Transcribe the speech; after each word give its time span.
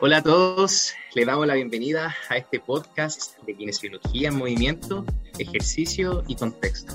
Hola 0.00 0.18
a 0.18 0.22
todos, 0.22 0.92
le 1.14 1.24
damos 1.24 1.46
la 1.46 1.54
bienvenida 1.54 2.14
a 2.28 2.36
este 2.36 2.58
podcast 2.58 3.38
de 3.44 3.54
Kinesiología 3.54 4.28
en 4.28 4.36
Movimiento, 4.36 5.04
Ejercicio 5.38 6.24
y 6.26 6.34
Contexto. 6.34 6.94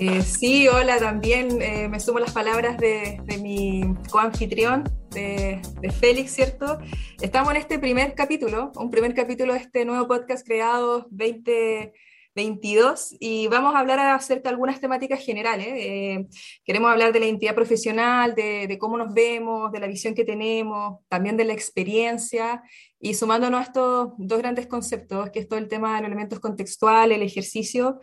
Eh, 0.00 0.22
sí, 0.22 0.66
hola 0.68 0.98
también, 0.98 1.60
eh, 1.60 1.86
me 1.86 2.00
sumo 2.00 2.18
las 2.18 2.32
palabras 2.32 2.78
de, 2.78 3.20
mi 3.42 3.82
coanfitrión, 4.10 4.84
de, 5.10 5.60
de, 5.82 5.90
Félix, 5.92 6.32
¿cierto? 6.32 6.78
Estamos 7.20 7.50
en 7.50 7.58
este 7.58 7.78
primer 7.78 8.14
capítulo, 8.14 8.72
un 8.76 8.90
primer 8.90 9.14
capítulo 9.14 9.52
de 9.52 9.60
este 9.60 9.84
nuevo 9.84 10.08
podcast 10.08 10.46
creado 10.46 11.06
20 11.10 11.92
22 12.34 13.16
y 13.20 13.46
vamos 13.48 13.74
a 13.74 13.78
hablar 13.78 13.98
acerca 14.00 14.48
de 14.48 14.54
algunas 14.54 14.80
temáticas 14.80 15.24
generales. 15.24 15.68
Eh, 15.68 16.26
queremos 16.64 16.90
hablar 16.90 17.12
de 17.12 17.20
la 17.20 17.26
identidad 17.26 17.54
profesional, 17.54 18.34
de, 18.34 18.76
cómo 18.78 18.98
nos 18.98 19.14
vemos, 19.14 19.70
de 19.72 19.80
la 19.80 19.86
visión 19.86 20.14
que 20.14 20.24
tenemos, 20.24 21.00
también 21.08 21.36
de 21.36 21.44
la 21.44 21.52
experiencia 21.52 22.62
y 22.98 23.14
sumándonos 23.14 23.60
a 23.60 23.64
estos 23.64 24.08
dos 24.18 24.38
grandes 24.38 24.66
conceptos, 24.66 25.30
que 25.30 25.40
es 25.40 25.48
todo 25.48 25.58
el 25.58 25.68
tema 25.68 25.96
de 25.96 26.02
los 26.02 26.08
elementos 26.08 26.40
contextuales, 26.40 27.16
el 27.16 27.22
ejercicio, 27.22 28.00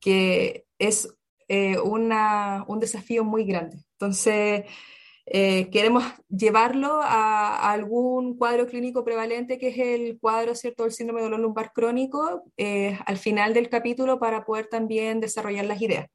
que 0.00 0.64
es 0.78 1.14
eh, 1.48 1.78
una, 1.78 2.64
un 2.68 2.80
desafío 2.80 3.24
muy 3.24 3.44
grande. 3.44 3.78
Entonces, 3.92 4.64
eh, 5.30 5.68
queremos 5.70 6.04
llevarlo 6.30 7.00
a, 7.02 7.70
algún 7.70 8.38
cuadro 8.38 8.66
clínico 8.66 9.04
prevalente, 9.04 9.58
que 9.58 9.68
es 9.68 9.78
el 9.78 10.18
cuadro 10.18 10.54
¿cierto? 10.54 10.84
del 10.84 10.92
síndrome 10.92 11.20
de 11.20 11.26
dolor 11.26 11.40
lumbar 11.40 11.72
crónico, 11.74 12.44
eh, 12.56 12.98
al 13.04 13.18
final 13.18 13.52
del 13.52 13.68
capítulo 13.68 14.18
para 14.18 14.46
poder 14.46 14.68
también 14.68 15.20
desarrollar 15.20 15.66
las 15.66 15.82
ideas. 15.82 16.06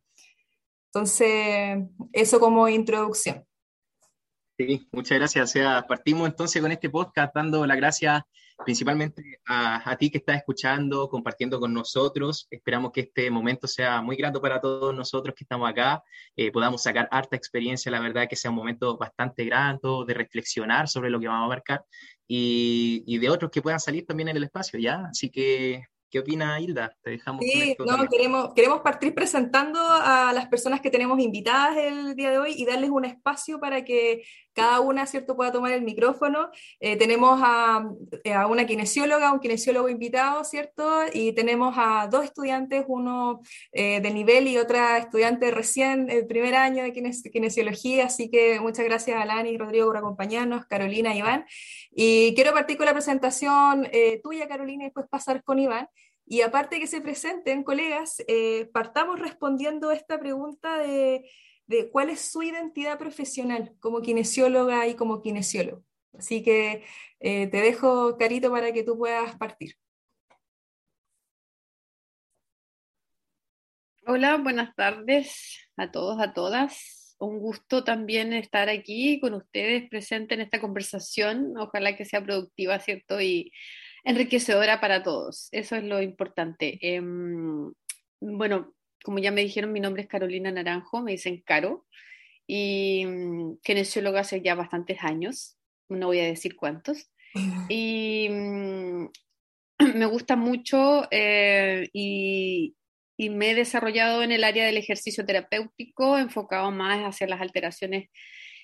Entonces, 0.87 1.77
eso 2.11 2.39
como 2.39 2.67
introducción. 2.67 3.45
Sí, 4.57 4.87
muchas 4.91 5.19
gracias. 5.19 5.49
O 5.49 5.51
sea, 5.51 5.85
partimos 5.87 6.27
entonces 6.27 6.61
con 6.61 6.71
este 6.71 6.89
podcast 6.89 7.35
dando 7.35 7.65
las 7.67 7.77
gracias 7.77 8.23
principalmente 8.65 9.39
a, 9.45 9.95
ti 9.97 10.09
que 10.09 10.19
estás 10.19 10.37
escuchando, 10.37 11.09
compartiendo 11.09 11.59
con 11.59 11.73
nosotros. 11.73 12.47
Esperamos 12.49 12.91
que 12.91 13.01
este 13.01 13.29
momento 13.31 13.67
sea 13.67 14.01
muy 14.01 14.15
grato 14.15 14.41
para 14.41 14.61
todos 14.61 14.93
nosotros 14.95 15.35
que 15.35 15.43
estamos 15.43 15.69
acá, 15.69 16.03
eh, 16.35 16.51
podamos 16.51 16.83
sacar 16.83 17.07
harta 17.11 17.35
experiencia, 17.35 17.91
la 17.91 17.99
verdad 17.99 18.27
que 18.29 18.35
sea 18.35 18.51
un 18.51 18.57
momento 18.57 18.97
bastante 18.97 19.45
grato 19.45 20.05
de 20.05 20.13
reflexionar 20.13 20.87
sobre 20.87 21.09
lo 21.09 21.19
que 21.19 21.27
vamos 21.27 21.43
a 21.43 21.45
abarcar 21.45 21.85
y, 22.27 23.03
y 23.05 23.17
de 23.17 23.29
otros 23.29 23.51
que 23.51 23.61
puedan 23.61 23.79
salir 23.79 24.05
también 24.05 24.29
en 24.29 24.37
el 24.37 24.43
espacio, 24.43 24.79
¿ya? 24.79 25.05
Así 25.09 25.29
que 25.29 25.83
¿Qué 26.13 26.19
opina 26.19 26.59
Hilda? 26.59 26.95
Te 27.01 27.09
dejamos. 27.09 27.43
Sí, 27.43 27.75
no, 27.79 28.07
queremos, 28.07 28.53
queremos 28.53 28.81
partir 28.81 29.15
presentando 29.15 29.79
a 29.81 30.31
las 30.31 30.45
personas 30.45 30.79
que 30.79 30.91
tenemos 30.91 31.19
invitadas 31.19 31.75
el 31.75 32.15
día 32.15 32.29
de 32.29 32.37
hoy 32.37 32.53
y 32.55 32.67
darles 32.67 32.91
un 32.91 33.03
espacio 33.03 33.59
para 33.59 33.83
que 33.83 34.21
cada 34.53 34.79
una, 34.79 35.05
¿cierto?, 35.05 35.35
pueda 35.35 35.51
tomar 35.51 35.71
el 35.71 35.81
micrófono. 35.81 36.49
Eh, 36.79 36.95
tenemos 36.97 37.39
a, 37.43 37.89
eh, 38.23 38.33
a, 38.33 38.45
una 38.45 38.65
kinesióloga, 38.65 39.33
un 39.33 39.39
kinesiólogo 39.39 39.89
invitado, 39.89 40.43
¿cierto? 40.43 41.01
Y 41.11 41.33
tenemos 41.33 41.73
a 41.77 42.07
dos 42.11 42.23
estudiantes, 42.23 42.85
uno 42.87 43.41
eh, 43.71 43.99
de 43.99 44.11
nivel 44.11 44.47
y 44.47 44.57
otra 44.57 44.99
estudiante 44.99 45.49
recién, 45.49 46.11
el 46.11 46.27
primer 46.27 46.53
año 46.53 46.83
de 46.83 46.93
kinesiología. 46.93 48.05
Así 48.05 48.29
que 48.29 48.59
muchas 48.59 48.85
gracias 48.85 49.19
a 49.19 49.25
Lani 49.25 49.49
y 49.49 49.57
Rodrigo 49.57 49.87
por 49.87 49.97
acompañarnos, 49.97 50.67
Carolina 50.67 51.15
y 51.15 51.19
Iván. 51.19 51.45
Y 51.91 52.35
quiero 52.35 52.53
partir 52.53 52.77
con 52.77 52.85
la 52.85 52.93
presentación 52.93 53.87
tuya, 54.21 54.47
Carolina, 54.47 54.83
y 54.83 54.87
después 54.87 55.07
pasar 55.09 55.43
con 55.43 55.57
Iván. 55.57 55.87
Y 56.25 56.41
aparte 56.41 56.79
que 56.79 56.87
se 56.87 57.01
presenten, 57.01 57.63
colegas, 57.63 58.23
partamos 58.71 59.19
respondiendo 59.19 59.91
esta 59.91 60.19
pregunta 60.19 60.77
de 60.77 61.29
de 61.67 61.89
cuál 61.89 62.09
es 62.09 62.21
su 62.21 62.43
identidad 62.43 62.97
profesional 62.97 63.73
como 63.79 64.01
kinesióloga 64.01 64.87
y 64.87 64.95
como 64.95 65.21
kinesiólogo. 65.21 65.83
Así 66.17 66.43
que 66.43 66.83
eh, 67.19 67.47
te 67.47 67.57
dejo, 67.57 68.17
Carito, 68.17 68.51
para 68.51 68.71
que 68.71 68.83
tú 68.83 68.97
puedas 68.97 69.35
partir. 69.37 69.75
Hola, 74.05 74.37
buenas 74.37 74.75
tardes 74.75 75.69
a 75.77 75.89
todos, 75.91 76.19
a 76.21 76.33
todas. 76.33 77.15
Un 77.19 77.39
gusto 77.39 77.83
también 77.85 78.33
estar 78.33 78.69
aquí 78.69 79.19
con 79.21 79.33
ustedes 79.33 79.89
presente 79.89 80.33
en 80.35 80.41
esta 80.41 80.59
conversación. 80.59 81.57
Ojalá 81.57 81.95
que 81.95 82.03
sea 82.03 82.21
productiva, 82.21 82.79
¿cierto? 82.79 83.21
Y 83.21 83.51
enriquecedora 84.03 84.79
para 84.79 85.03
todos. 85.03 85.49
Eso 85.51 85.75
es 85.75 85.83
lo 85.83 86.01
importante. 86.01 86.77
Em, 86.81 87.71
bueno, 88.19 88.73
como 89.03 89.19
ya 89.19 89.31
me 89.31 89.41
dijeron, 89.41 89.71
mi 89.71 89.79
nombre 89.79 90.03
es 90.03 90.07
Carolina 90.07 90.51
Naranjo, 90.51 91.01
me 91.01 91.11
dicen 91.11 91.43
Caro, 91.45 91.85
y 92.47 93.05
mm, 93.05 93.57
kinesióloga 93.63 94.21
hace 94.21 94.41
ya 94.41 94.55
bastantes 94.55 95.03
años, 95.03 95.57
no 95.89 96.07
voy 96.07 96.19
a 96.19 96.25
decir 96.25 96.55
cuántos, 96.55 97.09
y 97.69 98.27
mm, 98.29 99.07
me 99.95 100.05
gusta 100.05 100.35
mucho 100.35 101.07
eh, 101.11 101.89
y, 101.93 102.75
me 103.17 103.51
he 103.51 103.55
desarrollado 103.55 104.21
en 104.21 104.33
el 104.33 104.43
área 104.43 104.65
del 104.65 104.75
ejercicio 104.75 105.25
terapéutico, 105.25 106.17
enfocado 106.17 106.71
más 106.71 106.99
hacia 107.03 107.25
las 107.25 107.39
alteraciones 107.39 108.09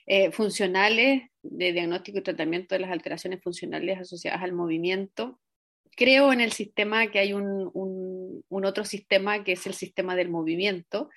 eh, 0.09 0.31
funcionales, 0.31 1.23
de 1.41 1.71
diagnóstico 1.71 2.17
y 2.17 2.23
tratamiento 2.23 2.75
de 2.75 2.79
las 2.79 2.91
alteraciones 2.91 3.41
funcionales 3.41 3.99
asociadas 3.99 4.43
al 4.43 4.51
movimiento 4.51 5.39
creo 5.99 6.31
en 6.31 6.39
el 6.39 6.53
sistema 6.53 7.07
que 7.07 7.19
hay 7.19 7.33
un, 7.33 8.41
otro 8.49 8.85
sistema 8.85 9.43
que 9.43 9.51
es 9.51 9.67
el 9.67 9.73
sistema 9.73 10.15
del 10.15 10.29
movimiento. 10.29 11.09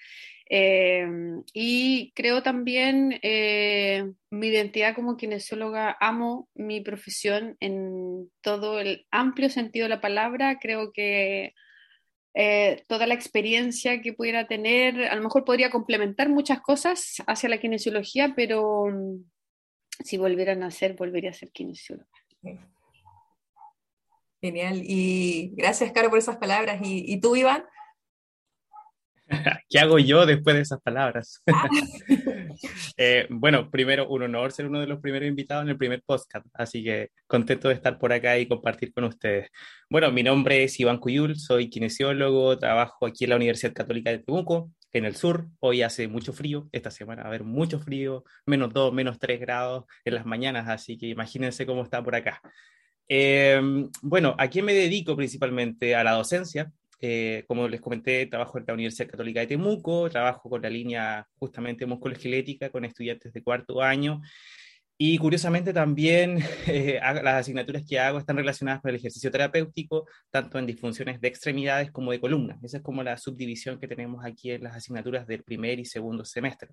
Eh, 0.51 1.07
y 1.55 2.13
creo 2.17 2.43
también 2.43 3.21
eh, 3.23 4.11
mi 4.31 4.49
identidad 4.49 4.97
como 4.97 5.17
kinesióloga, 5.17 5.97
amo 6.01 6.49
mi 6.55 6.81
profesión 6.81 7.57
en 7.61 8.29
todo 8.41 8.81
el 8.81 9.07
amplio 9.13 9.51
sentido 9.51 9.85
de 9.85 9.91
la 9.91 10.01
palabra. 10.01 10.59
Creo 10.61 10.93
que 10.93 11.55
eh, 12.35 12.83
toda 12.89 13.07
la 13.07 13.15
experiencia 13.15 14.01
que 14.01 14.13
pudiera 14.13 14.47
tener, 14.47 15.05
a 15.05 15.15
lo 15.15 15.23
mejor 15.23 15.45
podría 15.45 15.71
complementar 15.71 16.29
muchas 16.29 16.61
cosas 16.61 17.23
hacia 17.27 17.49
la 17.49 17.59
kinesiología, 17.59 18.33
pero 18.35 18.87
mm, 18.87 19.25
si 20.03 20.17
volvieran 20.17 20.63
a 20.63 20.71
ser, 20.71 20.95
volvería 20.95 21.31
a 21.31 21.35
ser 21.35 21.51
kinesióloga. 21.51 22.09
Genial. 24.41 24.83
Y 24.83 25.53
gracias, 25.55 25.93
Caro, 25.93 26.11
por 26.11 26.19
esas 26.19 26.37
palabras. 26.37 26.81
¿Y, 26.83 27.21
tú, 27.21 27.37
Iván? 27.37 27.65
¿Qué 29.69 29.79
hago 29.79 29.99
yo 29.99 30.27
después 30.27 30.57
de 30.57 30.63
esas 30.63 30.81
palabras? 30.81 31.43
Ah. 31.47 31.69
Eh, 32.97 33.27
bueno, 33.31 33.71
primero, 33.71 34.09
un 34.09 34.23
honor 34.23 34.53
ser 34.53 34.67
uno 34.67 34.81
de 34.81 34.87
los 34.87 35.01
primeros 35.01 35.29
invitados 35.29 35.65
en 35.65 35.71
el 35.71 35.77
primer 35.79 36.03
podcast, 36.05 36.47
así 36.55 36.85
que 36.85 37.11
contento 37.27 37.69
de 37.69 37.75
estar 37.75 37.99
por 37.99 38.13
acá 38.13 38.39
y 38.39 38.47
compartir 38.47 38.93
con 38.93 39.05
ustedes. 39.05 39.49
Bueno, 39.89 40.11
mi 40.13 40.23
nombre 40.23 40.65
es 40.65 40.79
Iván 40.81 40.99
Cuyul, 40.99 41.37
soy 41.37 41.69
kinesiólogo, 41.69 42.59
trabajo 42.59 43.07
aquí 43.07 43.25
en 43.25 43.31
la 43.31 43.37
Universidad 43.37 43.73
Católica 43.73 44.11
de 44.11 44.19
Temuco, 44.19 44.71
en 44.93 45.05
el 45.05 45.17
sur. 45.17 45.47
Hoy 45.61 45.83
hace 45.83 46.09
mucho 46.09 46.33
frío, 46.33 46.69
esta 46.73 46.91
semana 46.91 47.23
va 47.23 47.27
a 47.27 47.31
haber 47.31 47.45
mucho 47.45 47.79
frío, 47.81 48.25
menos 48.47 48.73
2, 48.73 48.93
menos 48.93 49.19
3 49.19 49.41
grados 49.41 49.85
en 50.05 50.15
las 50.15 50.27
mañanas, 50.27 50.69
así 50.69 50.99
que 50.99 51.07
imagínense 51.07 51.67
cómo 51.67 51.83
está 51.83 52.03
por 52.03 52.15
acá. 52.15 52.41
Em, 53.09 53.91
bueno, 54.01 54.35
¿a 54.39 54.49
quién 54.49 54.65
me 54.65 54.75
dedico 54.75 55.17
principalmente? 55.17 55.95
A 55.95 56.05
la 56.05 56.13
docencia. 56.13 56.73
Eh, 57.05 57.45
como 57.49 57.67
les 57.67 57.81
comenté, 57.81 58.27
trabajo 58.27 58.59
en 58.59 58.65
la 58.65 58.75
Universidad 58.75 59.09
Católica 59.09 59.41
de 59.41 59.49
Temuco, 59.49 60.09
trabajo 60.09 60.49
con 60.49 60.63
la 60.63 60.71
línea 60.71 61.27
justamente 61.35 61.85
musculoesquelética 61.85 62.71
con 62.71 62.85
estudiantes 62.85 63.33
de 63.33 63.43
cuarto 63.43 63.83
año. 63.83 64.21
Y 64.97 65.19
curiosamente 65.19 65.73
también 65.73 66.39
eh, 66.69 67.01
las 67.03 67.41
asignaturas 67.41 67.83
que 67.85 67.99
hago 67.99 68.19
están 68.19 68.37
relacionadas 68.37 68.81
con 68.81 68.91
el 68.91 68.97
ejercicio 68.97 69.33
terapéutico, 69.33 70.07
tanto 70.31 70.61
en 70.61 70.67
disfunciones 70.67 71.21
de 71.21 71.27
extremidades 71.27 71.91
como 71.91 72.13
de 72.13 72.21
columna. 72.21 72.57
Esa 72.63 72.77
es 72.77 72.83
como 72.85 73.03
la 73.03 73.17
subdivisión 73.17 73.81
que 73.81 73.89
tenemos 73.89 74.25
aquí 74.25 74.53
en 74.53 74.63
las 74.63 74.77
asignaturas 74.77 75.27
del 75.27 75.43
primer 75.43 75.81
y 75.81 75.85
segundo 75.85 76.25
semestre. 76.25 76.69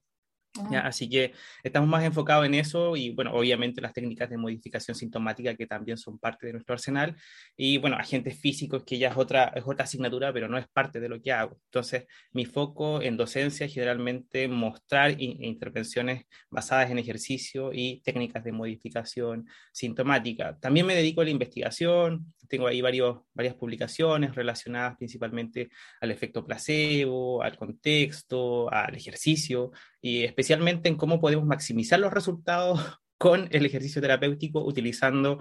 Así 0.84 1.08
que 1.08 1.34
estamos 1.64 1.88
más 1.88 2.04
enfocados 2.04 2.46
en 2.46 2.56
eso 2.56 2.96
y, 2.96 3.12
bueno, 3.12 3.34
obviamente 3.34 3.82
las 3.82 3.94
técnicas 3.94 4.30
de 4.30 4.38
modificación 4.38 4.96
sintomática 4.96 5.56
que 5.56 5.68
también 5.68 5.98
son 5.98 6.18
parte 6.18 6.48
de 6.48 6.54
nuestro 6.54 6.74
arsenal 6.74 7.16
y, 7.56 7.78
bueno, 7.78 7.98
agentes 7.98 8.40
físicos 8.40 8.84
que 8.84 8.98
ya 8.98 9.10
es 9.10 9.18
otra, 9.18 9.54
es 9.56 9.64
otra 9.66 9.84
asignatura, 9.84 10.34
pero 10.34 10.48
no 10.48 10.58
es 10.58 10.68
parte 10.68 11.00
de 11.00 11.08
lo 11.08 11.22
que 11.22 11.32
hago. 11.32 11.60
Entonces, 11.66 12.06
mi 12.32 12.46
foco 12.46 13.02
en 13.02 13.16
docencia 13.16 13.68
es 13.68 13.74
generalmente 13.74 14.48
mostrar 14.48 15.16
intervenciones 15.22 16.26
basadas 16.50 16.90
en 16.90 16.98
ejercicio 16.98 17.72
y 17.72 18.02
técnicas 18.02 18.44
de 18.44 18.52
modificación 18.52 19.48
sintomática. 19.72 20.58
También 20.60 20.86
me 20.88 20.96
dedico 20.96 21.22
a 21.22 21.26
la 21.26 21.30
investigación, 21.30 22.34
tengo 22.48 22.66
ahí 22.66 22.82
varios, 22.82 23.20
varias 23.34 23.54
publicaciones 23.54 24.34
relacionadas 24.34 24.98
principalmente 24.98 25.70
al 26.02 26.10
efecto 26.10 26.44
placebo, 26.44 27.44
al 27.44 27.56
contexto, 27.56 28.72
al 28.74 28.96
ejercicio 28.96 29.72
y 30.02 30.24
especialmente 30.24 30.90
en 30.90 30.96
cómo 30.96 31.20
podemos 31.20 31.46
maximizar 31.46 32.00
los 32.00 32.14
resultados 32.14 32.80
con 33.18 33.48
el 33.52 33.66
ejercicio 33.66 34.02
terapéutico 34.02 34.64
utilizando 34.64 35.40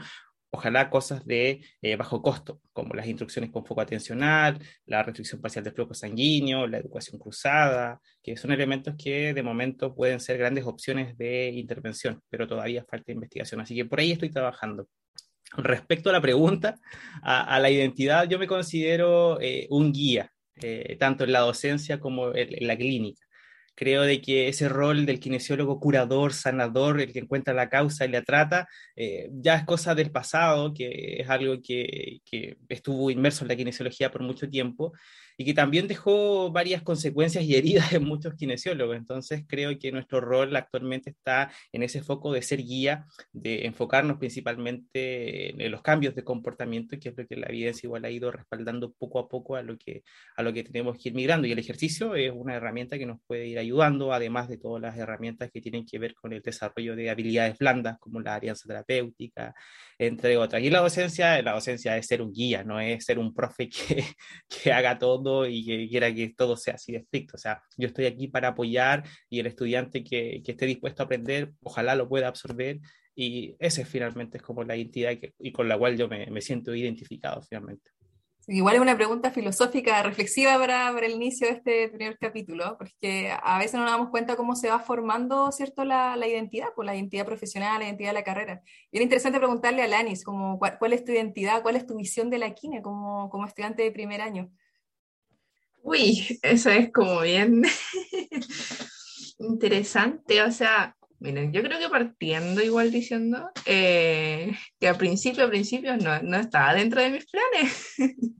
ojalá 0.50 0.88
cosas 0.90 1.24
de 1.26 1.60
eh, 1.82 1.96
bajo 1.96 2.22
costo, 2.22 2.60
como 2.72 2.94
las 2.94 3.06
instrucciones 3.06 3.50
con 3.50 3.64
foco 3.64 3.80
atencional, 3.80 4.58
la 4.86 5.02
restricción 5.02 5.40
parcial 5.40 5.64
de 5.64 5.72
flujo 5.72 5.94
sanguíneo, 5.94 6.66
la 6.66 6.78
educación 6.78 7.18
cruzada, 7.18 8.00
que 8.22 8.36
son 8.36 8.52
elementos 8.52 8.94
que 8.96 9.34
de 9.34 9.42
momento 9.42 9.94
pueden 9.94 10.20
ser 10.20 10.38
grandes 10.38 10.64
opciones 10.64 11.16
de 11.18 11.50
intervención, 11.50 12.22
pero 12.30 12.46
todavía 12.46 12.84
falta 12.88 13.12
investigación. 13.12 13.60
Así 13.60 13.74
que 13.74 13.84
por 13.84 14.00
ahí 14.00 14.12
estoy 14.12 14.30
trabajando. 14.30 14.88
Respecto 15.56 16.10
a 16.10 16.12
la 16.12 16.20
pregunta, 16.20 16.78
a, 17.22 17.58
la 17.58 17.70
identidad, 17.70 18.28
yo 18.28 18.38
me 18.38 18.46
considero 18.46 19.40
eh, 19.40 19.66
un 19.70 19.92
guía, 19.92 20.30
eh, 20.56 20.96
tanto 20.98 21.24
en 21.24 21.32
la 21.32 21.40
docencia 21.40 21.98
como 22.00 22.34
en 22.34 22.66
la 22.66 22.76
clínica. 22.76 23.27
Creo 23.78 24.02
de 24.02 24.20
que 24.20 24.48
ese 24.48 24.68
rol 24.68 25.06
del 25.06 25.20
kinesiólogo 25.20 25.78
curador, 25.78 26.32
sanador, 26.32 27.00
el 27.00 27.12
que 27.12 27.20
encuentra 27.20 27.54
la 27.54 27.68
causa 27.68 28.04
y 28.04 28.08
la 28.08 28.22
trata, 28.22 28.66
eh, 28.96 29.30
ya 29.32 29.54
es 29.54 29.64
cosa 29.64 29.94
del 29.94 30.10
pasado, 30.10 30.74
que 30.74 31.20
es 31.20 31.28
algo 31.30 31.62
que, 31.62 32.20
que, 32.28 32.56
estuvo 32.68 33.08
inmerso 33.08 33.44
en 33.44 33.48
la 33.48 33.54
kinesiología 33.56 34.10
por 34.10 34.24
mucho 34.24 34.48
tiempo 34.48 34.94
y 35.40 35.44
que 35.44 35.54
también 35.54 35.86
dejó 35.86 36.50
varias 36.50 36.82
consecuencias 36.82 37.44
y 37.44 37.54
heridas 37.54 37.92
en 37.92 38.04
muchos 38.04 38.34
kinesiólogos. 38.34 38.96
Entonces 38.96 39.44
creo 39.46 39.78
que 39.78 39.92
nuestro 39.92 40.20
rol 40.20 40.54
actualmente 40.56 41.10
está 41.10 41.52
en 41.72 41.84
ese 41.84 42.02
foco 42.02 42.32
de 42.32 42.42
ser 42.42 42.58
guía, 42.60 43.06
de 43.32 43.64
enfocarnos 43.64 44.18
principalmente 44.18 45.64
en 45.64 45.70
los 45.70 45.80
cambios 45.80 46.16
de 46.16 46.24
comportamiento, 46.24 46.98
que 46.98 47.10
es 47.10 47.16
lo 47.16 47.24
que 47.24 47.36
la 47.36 47.46
evidencia 47.46 47.86
igual 47.86 48.04
ha 48.04 48.10
ido 48.10 48.32
respaldando 48.32 48.92
poco 48.92 49.20
a 49.20 49.28
poco 49.28 49.54
a 49.54 49.62
lo 49.62 49.78
que, 49.78 50.02
a 50.36 50.42
lo 50.42 50.52
que 50.52 50.64
tenemos 50.64 50.98
que 50.98 51.10
ir 51.10 51.14
migrando. 51.14 51.46
Y 51.46 51.52
el 51.52 51.58
ejercicio 51.60 52.16
es 52.16 52.32
una 52.34 52.56
herramienta 52.56 52.98
que 52.98 53.06
nos 53.06 53.20
puede 53.24 53.46
ir 53.46 53.60
ayudando, 53.60 54.12
además 54.12 54.48
de 54.48 54.58
todas 54.58 54.82
las 54.82 54.98
herramientas 54.98 55.50
que 55.52 55.60
tienen 55.60 55.86
que 55.86 56.00
ver 56.00 56.16
con 56.16 56.32
el 56.32 56.42
desarrollo 56.42 56.96
de 56.96 57.10
habilidades 57.10 57.56
blandas, 57.58 57.96
como 58.00 58.20
la 58.20 58.34
alianza 58.34 58.66
terapéutica, 58.66 59.54
entre 59.98 60.36
otras. 60.36 60.62
Y 60.64 60.70
la 60.70 60.80
docencia, 60.80 61.40
la 61.42 61.52
docencia 61.52 61.96
es 61.96 62.06
ser 62.08 62.22
un 62.22 62.32
guía, 62.32 62.64
no 62.64 62.80
es 62.80 63.04
ser 63.04 63.20
un 63.20 63.32
profe 63.32 63.68
que, 63.68 64.04
que 64.48 64.72
haga 64.72 64.98
todo 64.98 65.27
y 65.46 65.64
que 65.64 65.88
quiera 65.88 66.14
que 66.14 66.28
todo 66.36 66.56
sea 66.56 66.74
así 66.74 66.92
de 66.92 66.98
estricto. 66.98 67.36
O 67.36 67.38
sea, 67.38 67.62
yo 67.76 67.88
estoy 67.88 68.06
aquí 68.06 68.28
para 68.28 68.48
apoyar 68.48 69.04
y 69.28 69.40
el 69.40 69.46
estudiante 69.46 70.04
que, 70.04 70.42
que 70.44 70.52
esté 70.52 70.66
dispuesto 70.66 71.02
a 71.02 71.06
aprender, 71.06 71.52
ojalá 71.62 71.94
lo 71.94 72.08
pueda 72.08 72.28
absorber 72.28 72.80
y 73.14 73.56
ese 73.58 73.84
finalmente 73.84 74.38
es 74.38 74.42
como 74.42 74.62
la 74.62 74.76
identidad 74.76 75.12
y 75.38 75.52
con 75.52 75.68
la 75.68 75.76
cual 75.76 75.96
yo 75.96 76.08
me, 76.08 76.26
me 76.26 76.40
siento 76.40 76.74
identificado 76.74 77.42
finalmente. 77.42 77.90
Igual 78.50 78.76
es 78.76 78.80
una 78.80 78.96
pregunta 78.96 79.30
filosófica 79.30 80.02
reflexiva 80.02 80.56
para, 80.58 80.90
para, 80.90 81.04
el 81.04 81.12
inicio 81.12 81.46
de 81.46 81.52
este 81.52 81.88
primer 81.90 82.16
capítulo, 82.16 82.76
porque 82.78 83.30
a 83.42 83.58
veces 83.58 83.74
no 83.74 83.82
nos 83.82 83.90
damos 83.90 84.08
cuenta 84.08 84.36
cómo 84.36 84.56
se 84.56 84.70
va 84.70 84.78
formando 84.78 85.52
¿cierto? 85.52 85.84
La, 85.84 86.16
la 86.16 86.26
identidad, 86.26 86.68
pues 86.74 86.86
la 86.86 86.96
identidad 86.96 87.26
profesional, 87.26 87.78
la 87.78 87.84
identidad 87.84 88.08
de 88.08 88.14
la 88.14 88.24
carrera. 88.24 88.62
Y 88.90 88.96
era 88.96 89.02
interesante 89.02 89.38
preguntarle 89.38 89.82
a 89.82 89.86
Lanis, 89.86 90.24
como, 90.24 90.58
¿cuál, 90.58 90.78
¿cuál, 90.78 90.94
es 90.94 91.04
tu 91.04 91.12
identidad, 91.12 91.60
cuál 91.60 91.76
es 91.76 91.86
tu 91.86 91.94
visión 91.94 92.30
de 92.30 92.38
la 92.38 92.54
quine 92.54 92.80
como, 92.80 93.28
como 93.28 93.44
estudiante 93.44 93.82
de 93.82 93.92
primer 93.92 94.22
año? 94.22 94.50
Uy, 95.88 96.38
eso 96.42 96.68
es 96.68 96.92
como 96.92 97.22
bien 97.22 97.62
interesante. 99.38 100.42
O 100.42 100.52
sea, 100.52 100.94
miren, 101.18 101.50
yo 101.50 101.62
creo 101.62 101.78
que 101.78 101.88
partiendo 101.88 102.62
igual 102.62 102.90
diciendo 102.90 103.50
eh, 103.64 104.52
que 104.78 104.88
al 104.88 104.98
principio, 104.98 105.44
al 105.44 105.50
principio 105.50 105.96
no, 105.96 106.20
no 106.20 106.36
estaba 106.36 106.74
dentro 106.74 107.00
de 107.00 107.08
mis 107.08 107.26
planes. 107.26 107.94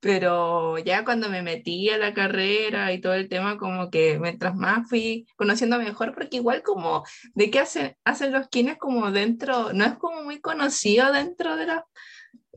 Pero 0.00 0.76
ya 0.78 1.02
cuando 1.02 1.30
me 1.30 1.40
metí 1.42 1.88
a 1.88 1.96
la 1.96 2.12
carrera 2.12 2.92
y 2.92 3.00
todo 3.00 3.14
el 3.14 3.30
tema, 3.30 3.56
como 3.56 3.90
que 3.90 4.18
mientras 4.18 4.54
más 4.54 4.86
fui 4.86 5.26
conociendo 5.36 5.78
mejor, 5.78 6.12
porque 6.12 6.36
igual 6.36 6.62
como 6.62 7.04
de 7.34 7.50
qué 7.50 7.60
hacen, 7.60 7.96
hacen 8.04 8.32
los 8.34 8.48
kines 8.48 8.76
como 8.76 9.10
dentro, 9.12 9.72
no 9.72 9.86
es 9.86 9.94
como 9.94 10.24
muy 10.24 10.42
conocido 10.42 11.10
dentro 11.10 11.56
de 11.56 11.66
la, 11.66 11.86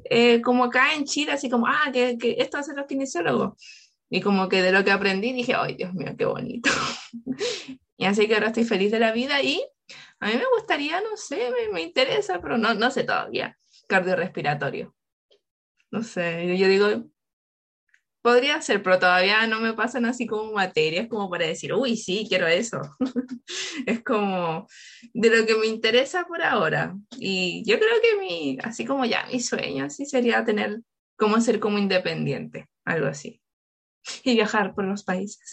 eh, 0.10 0.42
como 0.42 0.66
acá 0.66 0.94
en 0.94 1.06
Chile, 1.06 1.32
así 1.32 1.50
como, 1.50 1.68
ah, 1.68 1.90
que, 1.94 2.18
que 2.18 2.36
esto 2.40 2.58
hacen 2.58 2.76
los 2.76 2.86
kinesiólogos. 2.86 3.54
Y 4.13 4.21
como 4.21 4.48
que 4.48 4.62
de 4.62 4.71
lo 4.71 4.83
que 4.83 4.92
aprendí 4.92 5.33
dije, 5.33 5.56
ay, 5.57 5.74
Dios 5.74 5.92
mío, 5.95 6.13
qué 6.15 6.25
bonito. 6.25 6.69
y 7.98 8.06
así 8.06 8.27
que 8.27 8.36
ahora 8.36 8.48
estoy 8.48 8.63
feliz 8.63 8.92
de 8.92 9.00
la 9.00 9.12
vida 9.12 9.42
y 9.42 9.65
a 10.19 10.27
mí 10.27 10.33
me 10.36 10.45
gustaría, 10.56 11.01
no 11.01 11.18
sé, 11.18 11.50
me, 11.50 11.74
me 11.74 11.81
interesa, 11.81 12.39
pero 12.39 12.60
no, 12.60 12.75
no 12.75 12.92
sé 12.92 13.06
todavía, 13.06 13.57
cardiorrespiratorio. 13.88 14.95
No 15.89 16.04
sé, 16.04 16.56
yo 16.56 16.68
digo, 16.68 17.10
podría 18.21 18.62
ser, 18.62 18.83
pero 18.83 19.00
todavía 19.00 19.48
no 19.48 19.60
me 19.60 19.74
pasan 19.74 20.06
así 20.06 20.27
como 20.27 20.54
materias 20.54 21.07
como 21.07 21.27
para 21.27 21.48
decir, 21.48 21.74
uy, 21.74 21.98
sí, 21.98 22.27
quiero 22.30 22.45
eso. 22.45 22.81
es 23.88 24.04
como 24.04 24.68
de 25.12 25.36
lo 25.36 25.44
que 25.48 25.56
me 25.56 25.65
interesa 25.65 26.25
por 26.25 26.44
ahora. 26.44 26.95
Y 27.18 27.63
yo 27.65 27.80
creo 27.80 28.00
que 28.00 28.19
mi, 28.19 28.60
así 28.62 28.86
como 28.86 29.06
ya 29.06 29.25
mi 29.25 29.39
sueño, 29.39 29.89
sí 29.89 30.06
sería 30.06 30.45
tener, 30.45 30.81
como 31.18 31.42
ser 31.42 31.60
como 31.60 31.80
independiente, 31.80 32.69
algo 32.86 33.07
así. 33.07 33.43
y 34.24 34.34
viajar 34.34 34.74
por 34.74 34.86
los 34.86 35.04
países. 35.04 35.52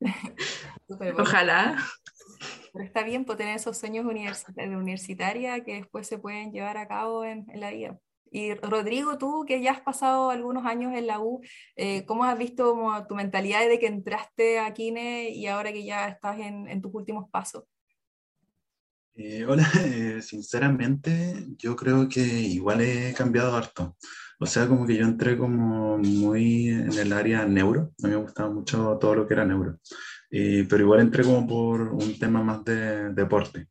Ojalá. 1.18 1.76
Pero 2.72 2.84
está 2.84 3.04
bien 3.04 3.24
por 3.24 3.36
pues, 3.36 3.38
tener 3.38 3.56
esos 3.56 3.78
sueños 3.78 4.06
de 4.06 4.76
universitaria 4.76 5.62
que 5.62 5.74
después 5.74 6.06
se 6.06 6.18
pueden 6.18 6.52
llevar 6.52 6.76
a 6.76 6.88
cabo 6.88 7.24
en, 7.24 7.46
la 7.54 7.70
vida. 7.70 7.98
Y 8.30 8.54
Rodrigo, 8.54 9.16
tú 9.16 9.44
que 9.46 9.62
ya 9.62 9.70
has 9.70 9.80
pasado 9.80 10.30
algunos 10.30 10.66
años 10.66 10.92
en 10.92 11.06
la 11.06 11.20
U, 11.20 11.40
eh, 11.76 12.04
¿cómo 12.04 12.24
has 12.24 12.36
visto 12.36 12.76
tu 13.08 13.14
mentalidad 13.14 13.68
de 13.68 13.78
que 13.78 13.86
entraste 13.86 14.58
a 14.58 14.74
Kine 14.74 15.30
y 15.30 15.46
ahora 15.46 15.72
que 15.72 15.84
ya 15.84 16.08
estás 16.08 16.40
en, 16.40 16.68
en 16.68 16.82
tus 16.82 16.92
últimos 16.92 17.30
pasos? 17.30 17.62
Eh, 19.16 19.44
hola, 19.46 19.70
eh, 19.84 20.20
sinceramente 20.22 21.46
yo 21.56 21.76
creo 21.76 22.08
que 22.08 22.20
igual 22.20 22.80
he 22.80 23.14
cambiado 23.14 23.54
harto. 23.56 23.96
O 24.40 24.46
sea, 24.46 24.66
como 24.66 24.86
que 24.86 24.96
yo 24.96 25.04
entré 25.04 25.38
como 25.38 25.98
muy 25.98 26.68
en 26.68 26.92
el 26.92 27.12
área 27.12 27.46
neuro, 27.46 27.92
a 28.02 28.06
mí 28.08 28.14
me 28.14 28.20
gustaba 28.20 28.50
mucho 28.50 28.98
todo 29.00 29.14
lo 29.14 29.26
que 29.26 29.34
era 29.34 29.44
neuro, 29.44 29.78
pero 30.30 30.82
igual 30.82 31.00
entré 31.00 31.22
como 31.24 31.46
por 31.46 31.80
un 31.82 32.18
tema 32.18 32.42
más 32.42 32.64
de 32.64 33.12
deporte. 33.14 33.68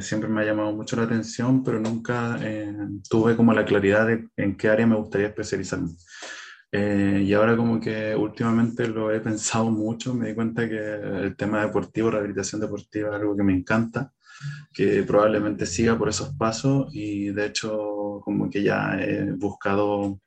siempre 0.00 0.28
me 0.28 0.42
ha 0.42 0.44
llamado 0.44 0.72
mucho 0.72 0.96
la 0.96 1.04
atención, 1.04 1.64
pero 1.64 1.80
nunca 1.80 2.38
eh, 2.42 2.74
tuve 3.08 3.36
como 3.36 3.52
la 3.54 3.64
claridad 3.64 4.06
de 4.06 4.28
en 4.36 4.56
qué 4.56 4.68
área 4.68 4.86
me 4.86 4.96
gustaría 4.96 5.28
especializarme. 5.28 5.90
Eh, 6.72 7.22
y 7.24 7.32
ahora 7.34 7.56
como 7.56 7.80
que 7.80 8.14
últimamente 8.16 8.88
lo 8.88 9.12
he 9.12 9.20
pensado 9.20 9.70
mucho, 9.70 10.14
me 10.14 10.28
di 10.28 10.34
cuenta 10.34 10.68
que 10.68 10.76
el 10.76 11.36
tema 11.36 11.62
deportivo, 11.62 12.10
rehabilitación 12.10 12.60
deportiva 12.60 13.10
es 13.10 13.14
algo 13.14 13.36
que 13.36 13.44
me 13.44 13.54
encanta 13.54 14.12
que 14.72 15.02
probablemente 15.02 15.66
siga 15.66 15.96
por 15.96 16.08
esos 16.08 16.34
pasos 16.34 16.88
y 16.92 17.30
de 17.30 17.46
hecho 17.46 18.20
como 18.24 18.50
que 18.50 18.62
ya 18.62 18.98
he 19.00 19.32
buscado 19.32 20.20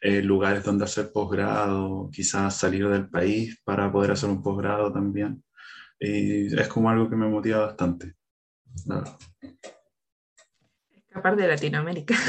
eh, 0.00 0.20
lugares 0.20 0.62
donde 0.62 0.84
hacer 0.84 1.10
posgrado, 1.12 2.10
quizás 2.12 2.56
salir 2.56 2.86
del 2.88 3.08
país 3.08 3.58
para 3.64 3.90
poder 3.90 4.10
hacer 4.10 4.28
un 4.28 4.42
posgrado 4.42 4.92
también. 4.92 5.42
Y 5.98 6.54
es 6.54 6.68
como 6.68 6.90
algo 6.90 7.08
que 7.08 7.16
me 7.16 7.26
motiva 7.26 7.66
bastante. 7.66 8.14
Escapar 10.92 11.36
de 11.36 11.48
Latinoamérica. 11.48 12.14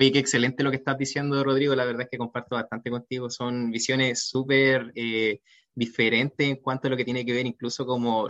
Oye, 0.00 0.12
qué 0.12 0.18
excelente 0.18 0.64
lo 0.64 0.70
que 0.70 0.78
estás 0.78 0.96
diciendo, 0.96 1.44
Rodrigo. 1.44 1.74
La 1.74 1.84
verdad 1.84 2.02
es 2.02 2.08
que 2.10 2.16
comparto 2.16 2.56
bastante 2.56 2.90
contigo. 2.90 3.28
Son 3.28 3.70
visiones 3.70 4.26
súper 4.28 4.90
eh, 4.94 5.40
diferente 5.74 6.44
en 6.46 6.56
cuanto 6.56 6.88
a 6.88 6.90
lo 6.90 6.96
que 6.96 7.04
tiene 7.04 7.24
que 7.24 7.32
ver 7.32 7.46
incluso 7.46 7.86
como 7.86 8.28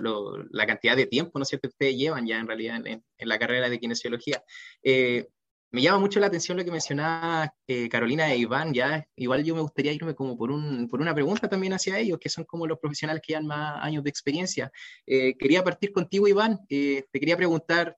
la 0.51 0.67
cantidad 0.67 0.97
de 0.97 1.07
tiempo, 1.07 1.39
¿no 1.39 1.43
es 1.43 1.49
cierto?, 1.49 1.69
que 1.69 1.75
ustedes 1.75 1.97
llevan 1.97 2.27
ya 2.27 2.39
en 2.39 2.47
realidad 2.47 2.87
en, 2.87 3.03
la 3.19 3.39
carrera 3.39 3.69
de 3.69 3.79
kinesiología. 3.79 4.43
Eh, 4.83 5.27
me 5.73 5.83
llama 5.83 5.99
mucho 6.01 6.19
la 6.19 6.27
atención 6.27 6.59
lo 6.59 6.65
que 6.65 6.73
mencionaba 6.73 7.55
eh, 7.69 7.89
Carolina 7.89 8.33
e 8.33 8.39
Iván, 8.39 8.75
ya 8.75 9.07
igual 9.15 9.45
yo 9.45 9.55
me 9.55 9.61
gustaría 9.61 9.93
irme 9.93 10.17
como 10.17 10.37
por, 10.37 10.51
un, 10.51 10.89
por 10.89 11.01
una 11.01 11.15
pregunta 11.15 11.49
también 11.49 11.73
hacia 11.73 11.97
ellos, 11.99 12.19
que 12.19 12.29
son 12.29 12.45
como 12.45 12.67
los 12.67 12.79
profesionales 12.79 13.23
que 13.25 13.33
llevan 13.33 13.47
más 13.47 13.79
años 13.83 14.03
de 14.03 14.11
experiencia. 14.11 14.73
Eh, 15.07 15.37
quería 15.39 15.63
partir 15.63 15.93
contigo, 15.93 16.27
Iván, 16.27 16.59
te 16.69 17.07
quería 17.13 17.37
preguntar 17.37 17.97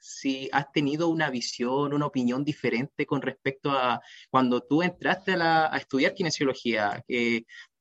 si 0.00 0.48
has 0.52 0.72
tenido 0.72 1.08
una 1.08 1.30
visión, 1.30 1.92
una 1.92 2.06
opinión 2.06 2.44
diferente 2.44 3.06
con 3.06 3.20
respecto 3.22 3.70
a 3.70 4.00
cuando 4.30 4.62
tú 4.62 4.82
entraste 4.82 5.32
a, 5.32 5.76
estudiar 5.76 6.14
kinesiología. 6.14 7.04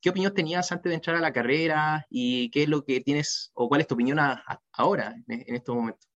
¿Qué 0.02 0.10
opinión 0.10 0.34
tenías 0.34 0.72
antes 0.72 0.90
de 0.90 0.96
entrar 0.96 1.18
a 1.18 1.20
la 1.20 1.34
carrera 1.34 2.06
y 2.10 2.50
qué 2.52 2.64
es 2.64 2.70
lo 2.70 2.86
que 2.86 3.02
tienes 3.02 3.52
o 3.54 3.68
cuál 3.68 3.82
es 3.82 3.88
tu 3.88 3.96
opinión 3.96 4.20
ahora, 4.72 5.16
en, 5.28 5.56
estos 5.56 5.76
momentos? 5.76 6.08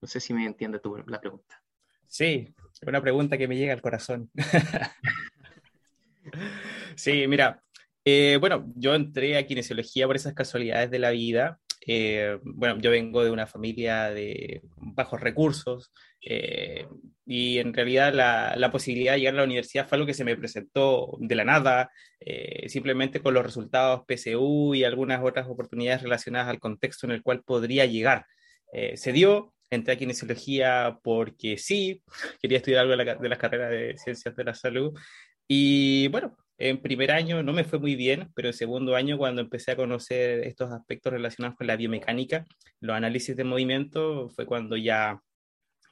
No 0.00 0.08
sé 0.08 0.20
si 0.20 0.32
me 0.32 0.46
entiendes 0.46 0.80
tu, 0.80 0.96
la 1.06 1.20
pregunta. 1.20 1.62
Sí, 2.06 2.54
una 2.86 3.02
pregunta 3.02 3.36
que 3.36 3.48
me 3.48 3.56
llega 3.56 3.72
al 3.72 3.82
corazón. 3.82 4.30
sí, 6.96 7.26
mira, 7.26 7.62
eh, 8.04 8.38
bueno, 8.40 8.72
yo 8.76 8.94
entré 8.94 9.36
a 9.36 9.46
kinesiología 9.46 10.06
por 10.06 10.16
esas 10.16 10.34
casualidades 10.34 10.90
de 10.90 10.98
la 10.98 11.10
vida. 11.10 11.60
Eh, 11.86 12.38
bueno, 12.42 12.78
yo 12.80 12.90
vengo 12.90 13.24
de 13.24 13.30
una 13.30 13.46
familia 13.46 14.10
de 14.10 14.62
bajos 14.76 15.20
recursos, 15.20 15.92
eh, 16.26 16.86
y 17.26 17.58
en 17.58 17.74
realidad 17.74 18.12
la, 18.14 18.54
la, 18.56 18.70
posibilidad 18.70 19.12
de 19.12 19.20
llegar 19.20 19.34
a 19.34 19.38
la 19.38 19.44
universidad 19.44 19.86
fue 19.86 19.96
algo 19.96 20.06
que 20.06 20.14
se 20.14 20.24
me 20.24 20.36
presentó 20.36 21.16
de 21.20 21.34
la 21.34 21.44
nada, 21.44 21.90
eh, 22.20 22.68
simplemente 22.68 23.20
con 23.20 23.34
los 23.34 23.44
resultados 23.44 24.02
PSU 24.06 24.74
y 24.74 24.84
algunas 24.84 25.22
otras 25.22 25.46
oportunidades 25.48 26.02
relacionadas 26.02 26.48
al 26.48 26.60
contexto 26.60 27.06
en 27.06 27.12
el 27.12 27.22
cual 27.22 27.42
podría 27.42 27.86
llegar. 27.86 28.26
Eh, 28.72 28.96
se 28.96 29.12
dio, 29.12 29.54
entré 29.70 29.94
a 29.94 29.98
kinesiología 29.98 30.98
porque 31.02 31.58
sí, 31.58 32.02
quería 32.40 32.58
estudiar 32.58 32.82
algo 32.82 32.96
de, 32.96 33.04
la, 33.04 33.14
de 33.16 33.28
las 33.28 33.38
carreras 33.38 33.70
de 33.70 33.96
ciencias 33.96 34.34
de 34.34 34.44
la 34.44 34.54
salud. 34.54 34.98
Y 35.46 36.08
bueno, 36.08 36.36
en 36.58 36.80
primer 36.80 37.10
año 37.10 37.42
no 37.42 37.52
me 37.52 37.64
fue 37.64 37.78
muy 37.78 37.96
bien, 37.96 38.30
pero 38.34 38.48
en 38.48 38.54
segundo 38.54 38.94
año, 38.96 39.18
cuando 39.18 39.42
empecé 39.42 39.72
a 39.72 39.76
conocer 39.76 40.40
estos 40.46 40.70
aspectos 40.72 41.12
relacionados 41.12 41.56
con 41.56 41.66
la 41.66 41.76
biomecánica, 41.76 42.44
los 42.80 42.96
análisis 42.96 43.36
de 43.36 43.44
movimiento, 43.44 44.28
fue 44.30 44.46
cuando 44.46 44.76
ya 44.76 45.20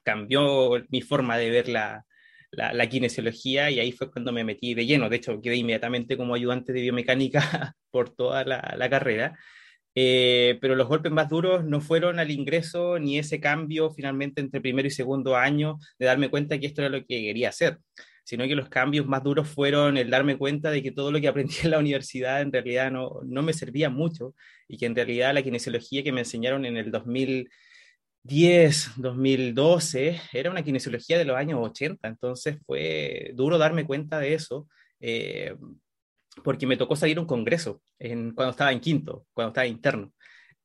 cambió 0.04 0.84
mi 0.88 1.02
forma 1.02 1.36
de 1.38 1.50
ver 1.50 1.68
la, 1.68 2.04
la, 2.52 2.88
kinesiología 2.88 3.70
y 3.70 3.80
ahí 3.80 3.92
fue 3.92 4.10
cuando 4.10 4.32
me 4.32 4.44
metí 4.44 4.74
de 4.74 4.86
lleno. 4.86 5.08
De 5.08 5.16
hecho, 5.16 5.40
quedé 5.40 5.56
inmediatamente 5.56 6.16
como 6.16 6.34
ayudante 6.34 6.72
de 6.72 6.82
biomecánica 6.82 7.74
por 7.90 8.10
toda 8.10 8.44
la, 8.44 8.90
carrera. 8.90 9.38
Eh, 9.94 10.58
pero 10.60 10.74
los 10.74 10.88
golpes 10.88 11.12
más 11.12 11.28
duros 11.28 11.64
no 11.64 11.80
fueron 11.82 12.18
al 12.18 12.30
ingreso 12.30 12.98
ni 12.98 13.18
ese 13.18 13.40
cambio 13.40 13.90
finalmente 13.90 14.40
entre 14.40 14.62
primero 14.62 14.88
y 14.88 14.90
segundo 14.90 15.36
año 15.36 15.78
de 15.98 16.06
darme 16.06 16.30
cuenta 16.30 16.58
que 16.58 16.66
esto 16.66 16.80
era 16.80 16.88
lo 16.88 17.00
que 17.00 17.20
quería 17.20 17.50
hacer, 17.50 17.78
sino 18.24 18.44
que 18.44 18.54
los 18.54 18.68
cambios 18.68 19.06
más 19.06 19.22
duros 19.22 19.48
fueron 19.48 19.96
el 19.96 20.10
darme 20.10 20.38
cuenta 20.38 20.70
de 20.70 20.82
que 20.82 20.92
todo 20.92 21.10
lo 21.12 21.20
que 21.20 21.28
aprendí 21.28 21.54
en 21.64 21.70
la 21.70 21.78
universidad 21.78 22.40
en 22.40 22.52
realidad 22.52 22.90
no, 22.90 23.20
no 23.24 23.42
me 23.42 23.52
servía 23.52 23.90
mucho 23.90 24.34
y 24.68 24.78
que 24.78 24.86
en 24.86 24.94
realidad 24.94 25.34
la 25.34 25.42
kinesiología 25.42 26.02
que 26.02 26.12
me 26.12 26.20
enseñaron 26.20 26.64
en 26.64 26.76
el 26.76 26.90
2010, 26.90 28.92
2012, 28.96 30.20
era 30.32 30.50
una 30.50 30.62
kinesiología 30.62 31.18
de 31.18 31.24
los 31.24 31.36
años 31.36 31.60
80, 31.62 32.08
entonces 32.08 32.58
fue 32.66 33.32
duro 33.34 33.58
darme 33.58 33.86
cuenta 33.86 34.18
de 34.18 34.34
eso. 34.34 34.68
Eh, 35.00 35.54
porque 36.44 36.66
me 36.66 36.76
tocó 36.76 36.96
salir 36.96 37.18
a 37.18 37.20
un 37.20 37.26
congreso 37.26 37.82
en, 37.98 38.32
cuando 38.32 38.52
estaba 38.52 38.72
en 38.72 38.80
quinto, 38.80 39.26
cuando 39.32 39.48
estaba 39.48 39.66
interno. 39.66 40.12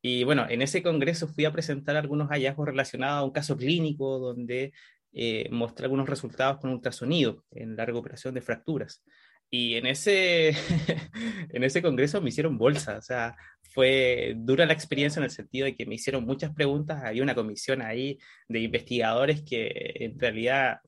Y 0.02 0.24
bueno, 0.24 0.46
en 0.50 0.62
ese 0.62 0.84
congreso 0.84 1.28
fui 1.28 1.46
a 1.46 1.52
presentar 1.52 1.98
algunos 1.98 2.30
hallazgos 2.30 2.68
relacionados 2.68 3.20
a 3.20 3.24
un 3.24 3.32
caso 3.32 3.58
clínico 3.58 4.20
donde 4.20 4.74
eh, 5.14 5.48
mostré 5.52 5.86
algunos 5.86 6.10
resultados 6.10 6.58
con 6.60 6.72
ultrasonido 6.72 7.44
en 7.52 7.76
la 7.76 7.86
recuperación 7.86 8.34
de 8.34 8.42
fracturas. 8.42 9.04
Y 9.50 9.76
en 9.76 9.86
ese, 9.86 10.50
en 11.50 11.64
ese 11.64 11.82
congreso 11.82 12.22
me 12.22 12.30
hicieron 12.30 12.58
bolsa, 12.58 12.98
o 12.98 13.02
sea, 13.02 13.36
fue 13.74 14.34
dura 14.38 14.66
la 14.66 14.74
experiencia 14.74 15.20
en 15.20 15.26
el 15.26 15.32
sentido 15.32 15.66
de 15.66 15.76
que 15.76 15.86
me 15.86 15.96
hicieron 15.96 16.26
muchas 16.26 16.54
preguntas, 16.54 17.04
había 17.04 17.24
una 17.24 17.36
comisión 17.36 17.82
ahí 17.82 18.18
de 18.50 18.60
investigadores 18.60 19.44
que 19.44 19.72
en 20.00 20.20
realidad 20.20 20.80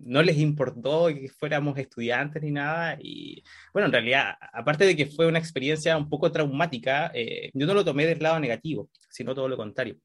no 0.00 0.22
les 0.22 0.38
importó 0.38 1.08
que 1.08 1.28
fuéramos 1.28 1.76
estudiantes 1.78 2.42
ni 2.42 2.50
nada. 2.50 2.96
Y 3.00 3.42
bueno, 3.72 3.86
en 3.86 3.92
realidad, 3.92 4.34
aparte 4.52 4.84
de 4.86 4.96
que 4.96 5.06
fue 5.06 5.26
una 5.26 5.38
experiencia 5.38 5.96
un 5.96 6.08
poco 6.08 6.30
traumática, 6.30 7.10
eh, 7.14 7.50
yo 7.54 7.66
no 7.66 7.74
lo 7.74 7.84
tomé 7.84 8.06
del 8.06 8.20
lado 8.20 8.38
negativo, 8.40 8.90
sino 9.10 9.34
todo 9.34 9.48
lo 9.48 9.56
contrario. 9.56 9.96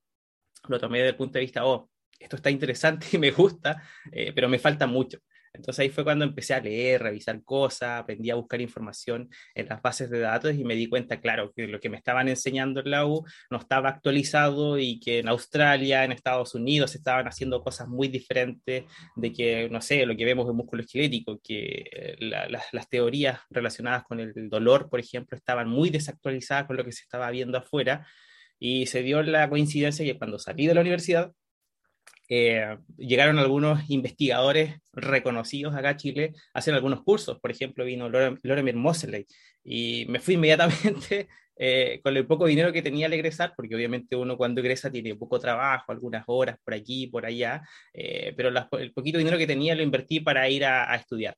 Lo 0.67 0.79
tomé 0.79 0.99
desde 0.99 1.11
el 1.11 1.17
punto 1.17 1.33
de 1.33 1.41
vista, 1.41 1.65
oh, 1.65 1.89
esto 2.19 2.35
está 2.37 2.49
interesante 2.49 3.07
y 3.11 3.17
me 3.17 3.31
gusta, 3.31 3.81
eh, 4.11 4.31
pero 4.33 4.49
me 4.49 4.59
falta 4.59 4.87
mucho. 4.87 5.19
Entonces 5.53 5.83
ahí 5.83 5.89
fue 5.89 6.03
cuando 6.03 6.25
empecé 6.25 6.55
a 6.55 6.59
leer, 6.59 7.03
revisar 7.03 7.43
cosas, 7.43 8.01
aprendí 8.01 8.31
a 8.31 8.35
buscar 8.35 8.59
información 8.59 9.29
en 9.53 9.67
las 9.67 9.81
bases 9.83 10.09
de 10.09 10.19
datos 10.19 10.55
y 10.55 10.63
me 10.63 10.73
di 10.75 10.87
cuenta, 10.89 11.21
claro, 11.21 11.53
que 11.55 11.67
lo 11.67 11.79
que 11.79 11.89
me 11.89 11.97
estaban 11.97 12.27
enseñando 12.27 12.79
en 12.79 12.89
la 12.89 13.05
U 13.05 13.23
no 13.51 13.57
estaba 13.57 13.89
actualizado 13.89 14.79
y 14.79 14.99
que 14.99 15.19
en 15.19 15.27
Australia, 15.27 16.03
en 16.03 16.11
Estados 16.11 16.55
Unidos, 16.55 16.95
estaban 16.95 17.27
haciendo 17.27 17.61
cosas 17.61 17.87
muy 17.87 18.07
diferentes 18.07 18.85
de 19.15 19.31
que, 19.31 19.69
no 19.69 19.79
sé, 19.81 20.05
lo 20.07 20.17
que 20.17 20.25
vemos 20.25 20.49
en 20.49 20.55
músculo 20.55 20.81
esquelético, 20.81 21.39
que 21.43 21.85
eh, 21.91 22.15
las 22.19 22.89
teorías 22.89 23.39
relacionadas 23.51 24.03
con 24.05 24.19
el 24.19 24.49
dolor, 24.49 24.89
por 24.89 24.99
ejemplo, 24.99 25.37
estaban 25.37 25.69
muy 25.69 25.91
desactualizadas 25.91 26.65
con 26.65 26.77
lo 26.77 26.83
que 26.83 26.91
se 26.91 27.01
estaba 27.03 27.29
viendo 27.29 27.59
afuera. 27.59 28.07
Y 28.59 28.85
se 28.87 29.03
dio 29.03 29.21
la 29.21 29.49
coincidencia 29.49 30.05
que 30.05 30.17
cuando 30.17 30.39
salí 30.39 30.67
de 30.67 30.73
la 30.73 30.81
universidad, 30.81 31.33
eh, 32.35 32.77
llegaron 32.97 33.37
algunos 33.37 33.87
investigadores 33.91 34.79
reconocidos 34.91 35.75
acá 35.75 35.89
a 35.89 35.97
Chile 35.97 36.33
a 36.53 36.59
hacer 36.59 36.73
algunos 36.73 37.03
cursos. 37.03 37.39
Por 37.39 37.51
ejemplo, 37.51 37.85
vino 37.85 38.09
Loremir 38.09 38.75
Moseley 38.75 39.27
y 39.63 40.05
me 40.09 40.19
fui 40.19 40.33
inmediatamente 40.35 41.27
eh, 41.55 41.99
con 42.03 42.17
el 42.17 42.25
poco 42.25 42.47
dinero 42.47 42.73
que 42.73 42.81
tenía 42.81 43.05
al 43.05 43.13
egresar, 43.13 43.53
porque 43.55 43.75
obviamente 43.75 44.15
uno 44.15 44.35
cuando 44.35 44.61
egresa 44.61 44.91
tiene 44.91 45.15
poco 45.15 45.39
trabajo, 45.39 45.91
algunas 45.91 46.23
horas 46.25 46.57
por 46.63 46.73
aquí, 46.73 47.05
por 47.05 47.23
allá, 47.25 47.61
eh, 47.93 48.33
pero 48.35 48.49
el 48.79 48.93
poquito 48.93 49.19
dinero 49.19 49.37
que 49.37 49.45
tenía 49.45 49.75
lo 49.75 49.83
invertí 49.83 50.19
para 50.19 50.49
ir 50.49 50.65
a 50.65 50.95
estudiar. 50.95 51.35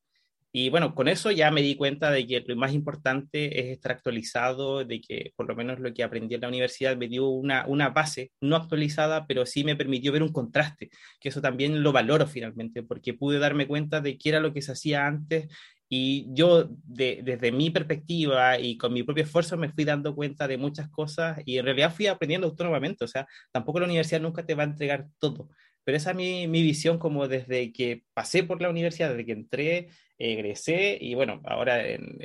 Y 0.58 0.70
bueno, 0.70 0.96
con 0.96 1.10
eso 1.10 1.32
ya 1.32 1.52
me 1.52 1.62
di 1.62 1.76
cuenta 1.76 2.12
de 2.12 2.26
que 2.26 2.42
lo 2.48 2.56
más 2.56 2.74
importante 2.74 3.60
es 3.60 3.74
estar 3.74 3.92
actualizado, 3.92 4.86
de 4.86 5.02
que 5.02 5.34
por 5.36 5.50
lo 5.50 5.54
menos 5.54 5.82
lo 5.82 5.94
que 5.94 6.02
aprendí 6.02 6.36
en 6.36 6.40
la 6.40 6.48
universidad 6.48 6.96
me 6.96 7.10
dio 7.10 7.28
una, 7.28 7.66
una 7.68 7.90
base 7.90 8.32
no 8.40 8.56
actualizada, 8.56 9.28
pero 9.28 9.46
sí 9.46 9.66
me 9.66 9.76
permitió 9.76 10.14
ver 10.14 10.24
un 10.24 10.32
contraste, 10.32 10.90
que 11.20 11.28
eso 11.28 11.42
también 11.42 11.84
lo 11.84 11.92
valoro 11.92 12.26
finalmente, 12.26 12.84
porque 12.84 13.14
pude 13.14 13.38
darme 13.38 13.68
cuenta 13.68 14.00
de 14.00 14.18
qué 14.18 14.30
era 14.30 14.40
lo 14.40 14.54
que 14.54 14.62
se 14.62 14.72
hacía 14.72 15.06
antes 15.06 15.50
y 15.90 16.28
yo, 16.34 16.70
de, 16.86 17.20
desde 17.22 17.52
mi 17.52 17.70
perspectiva 17.70 18.58
y 18.58 18.78
con 18.78 18.94
mi 18.94 19.04
propio 19.04 19.26
esfuerzo, 19.26 19.58
me 19.58 19.74
fui 19.74 19.84
dando 19.84 20.16
cuenta 20.16 20.48
de 20.48 20.58
muchas 20.58 20.88
cosas 20.90 21.38
y 21.46 21.58
en 21.58 21.66
realidad 21.66 21.94
fui 21.94 22.08
aprendiendo 22.08 22.48
autónomamente. 22.48 23.04
O 23.04 23.10
sea, 23.10 23.28
tampoco 23.52 23.82
la 23.82 23.88
universidad 23.88 24.22
nunca 24.22 24.46
te 24.46 24.56
va 24.56 24.64
a 24.64 24.68
entregar 24.68 25.08
todo. 25.20 25.50
Pero 25.84 25.98
esa 25.98 26.12
es 26.12 26.16
mi, 26.16 26.48
mi 26.48 26.64
visión 26.64 26.98
como 26.98 27.28
desde 27.28 27.74
que 27.74 28.06
pasé 28.14 28.44
por 28.44 28.62
la 28.62 28.70
universidad, 28.70 29.10
desde 29.10 29.26
que 29.26 29.32
entré 29.34 29.90
egresé 30.18 30.98
y 31.00 31.14
bueno, 31.16 31.42
ahora 31.46 31.84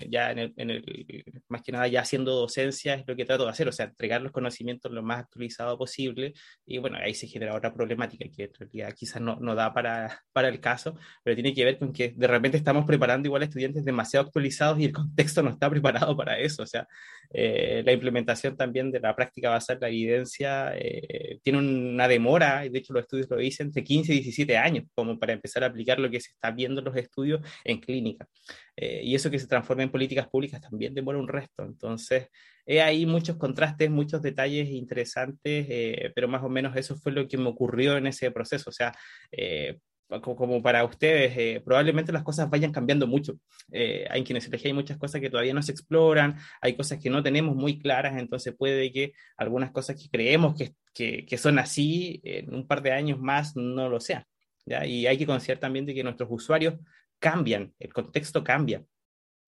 ya 0.08 0.30
en 0.30 0.38
el, 0.38 0.54
en 0.56 0.70
el, 0.70 1.24
más 1.48 1.62
que 1.62 1.72
nada 1.72 1.88
ya 1.88 2.02
haciendo 2.02 2.32
docencia 2.32 2.94
es 2.94 3.04
lo 3.06 3.16
que 3.16 3.24
trato 3.24 3.44
de 3.44 3.50
hacer, 3.50 3.68
o 3.68 3.72
sea, 3.72 3.86
entregar 3.86 4.22
los 4.22 4.32
conocimientos 4.32 4.92
lo 4.92 5.02
más 5.02 5.20
actualizado 5.20 5.76
posible 5.76 6.34
y 6.64 6.78
bueno, 6.78 6.98
ahí 6.98 7.14
se 7.14 7.26
genera 7.26 7.54
otra 7.56 7.74
problemática 7.74 8.26
que 8.34 8.44
en 8.44 8.54
realidad 8.54 8.94
quizás 8.96 9.20
no, 9.20 9.36
no 9.40 9.54
da 9.54 9.72
para, 9.74 10.22
para 10.32 10.48
el 10.48 10.60
caso, 10.60 10.96
pero 11.24 11.34
tiene 11.34 11.52
que 11.54 11.64
ver 11.64 11.78
con 11.78 11.92
que 11.92 12.12
de 12.16 12.26
repente 12.26 12.56
estamos 12.56 12.84
preparando 12.86 13.26
igual 13.26 13.42
estudiantes 13.42 13.84
demasiado 13.84 14.26
actualizados 14.26 14.78
y 14.78 14.84
el 14.84 14.92
contexto 14.92 15.42
no 15.42 15.50
está 15.50 15.68
preparado 15.70 16.16
para 16.16 16.38
eso, 16.38 16.62
o 16.62 16.66
sea, 16.66 16.86
eh, 17.32 17.82
la 17.84 17.92
implementación 17.92 18.56
también 18.56 18.90
de 18.90 19.00
la 19.00 19.14
práctica 19.14 19.50
basada 19.50 19.76
en 19.76 19.80
la 19.80 19.88
evidencia 19.88 20.72
eh, 20.76 21.38
tiene 21.42 21.58
una 21.58 22.08
demora, 22.08 22.64
y 22.66 22.68
de 22.68 22.78
hecho 22.78 22.92
los 22.92 23.02
estudios 23.02 23.28
lo 23.30 23.36
dicen, 23.36 23.70
de 23.70 23.84
15 23.84 24.12
y 24.12 24.16
17 24.20 24.56
años, 24.56 24.84
como 24.94 25.18
para 25.18 25.32
empezar 25.32 25.64
a 25.64 25.66
aplicar 25.66 25.98
lo 25.98 26.10
que 26.10 26.20
se 26.20 26.30
está 26.30 26.50
viendo 26.50 26.80
en 26.80 26.86
los 26.86 26.96
estudios 26.96 27.40
en 27.64 27.79
clínica. 27.80 28.28
Eh, 28.76 29.02
y 29.04 29.14
eso 29.14 29.30
que 29.30 29.38
se 29.38 29.46
transforma 29.46 29.82
en 29.82 29.90
políticas 29.90 30.28
públicas 30.28 30.60
también 30.60 30.94
demora 30.94 31.18
un 31.18 31.28
resto. 31.28 31.62
Entonces, 31.62 32.28
hay 32.66 33.04
muchos 33.04 33.36
contrastes, 33.36 33.90
muchos 33.90 34.22
detalles 34.22 34.70
interesantes, 34.70 35.66
eh, 35.68 36.12
pero 36.14 36.28
más 36.28 36.42
o 36.42 36.48
menos 36.48 36.76
eso 36.76 36.96
fue 36.96 37.12
lo 37.12 37.28
que 37.28 37.36
me 37.36 37.48
ocurrió 37.48 37.96
en 37.96 38.06
ese 38.06 38.30
proceso. 38.30 38.70
O 38.70 38.72
sea, 38.72 38.92
eh, 39.32 39.78
como 40.22 40.60
para 40.62 40.84
ustedes, 40.84 41.62
probablemente 41.62 42.10
las 42.10 42.24
cosas 42.24 42.50
vayan 42.50 42.72
cambiando 42.72 43.06
mucho. 43.06 43.38
hay 43.72 44.24
quienes 44.24 44.50
hay 44.64 44.72
muchas 44.72 44.98
cosas 44.98 45.20
que 45.20 45.30
todavía 45.30 45.54
no 45.54 45.62
se 45.62 45.70
exploran, 45.70 46.36
hay 46.60 46.74
cosas 46.74 46.98
que 46.98 47.10
no 47.10 47.22
tenemos 47.22 47.54
muy 47.54 47.78
claras, 47.78 48.18
entonces 48.18 48.54
puede 48.58 48.90
que 48.90 49.12
algunas 49.36 49.70
cosas 49.70 49.94
que 50.02 50.08
creemos 50.10 50.56
que, 50.56 50.74
que, 50.92 51.24
que 51.26 51.38
son 51.38 51.60
así, 51.60 52.20
en 52.24 52.52
un 52.52 52.66
par 52.66 52.82
de 52.82 52.90
años 52.90 53.20
más 53.20 53.54
no 53.54 53.88
lo 53.88 54.00
sean. 54.00 54.24
¿ya? 54.66 54.84
Y 54.86 55.06
hay 55.06 55.16
que 55.16 55.26
considerar 55.26 55.60
también 55.60 55.86
de 55.86 55.94
que 55.94 56.02
nuestros 56.02 56.28
usuarios 56.32 56.74
cambian, 57.20 57.74
el 57.78 57.92
contexto 57.92 58.42
cambia. 58.42 58.84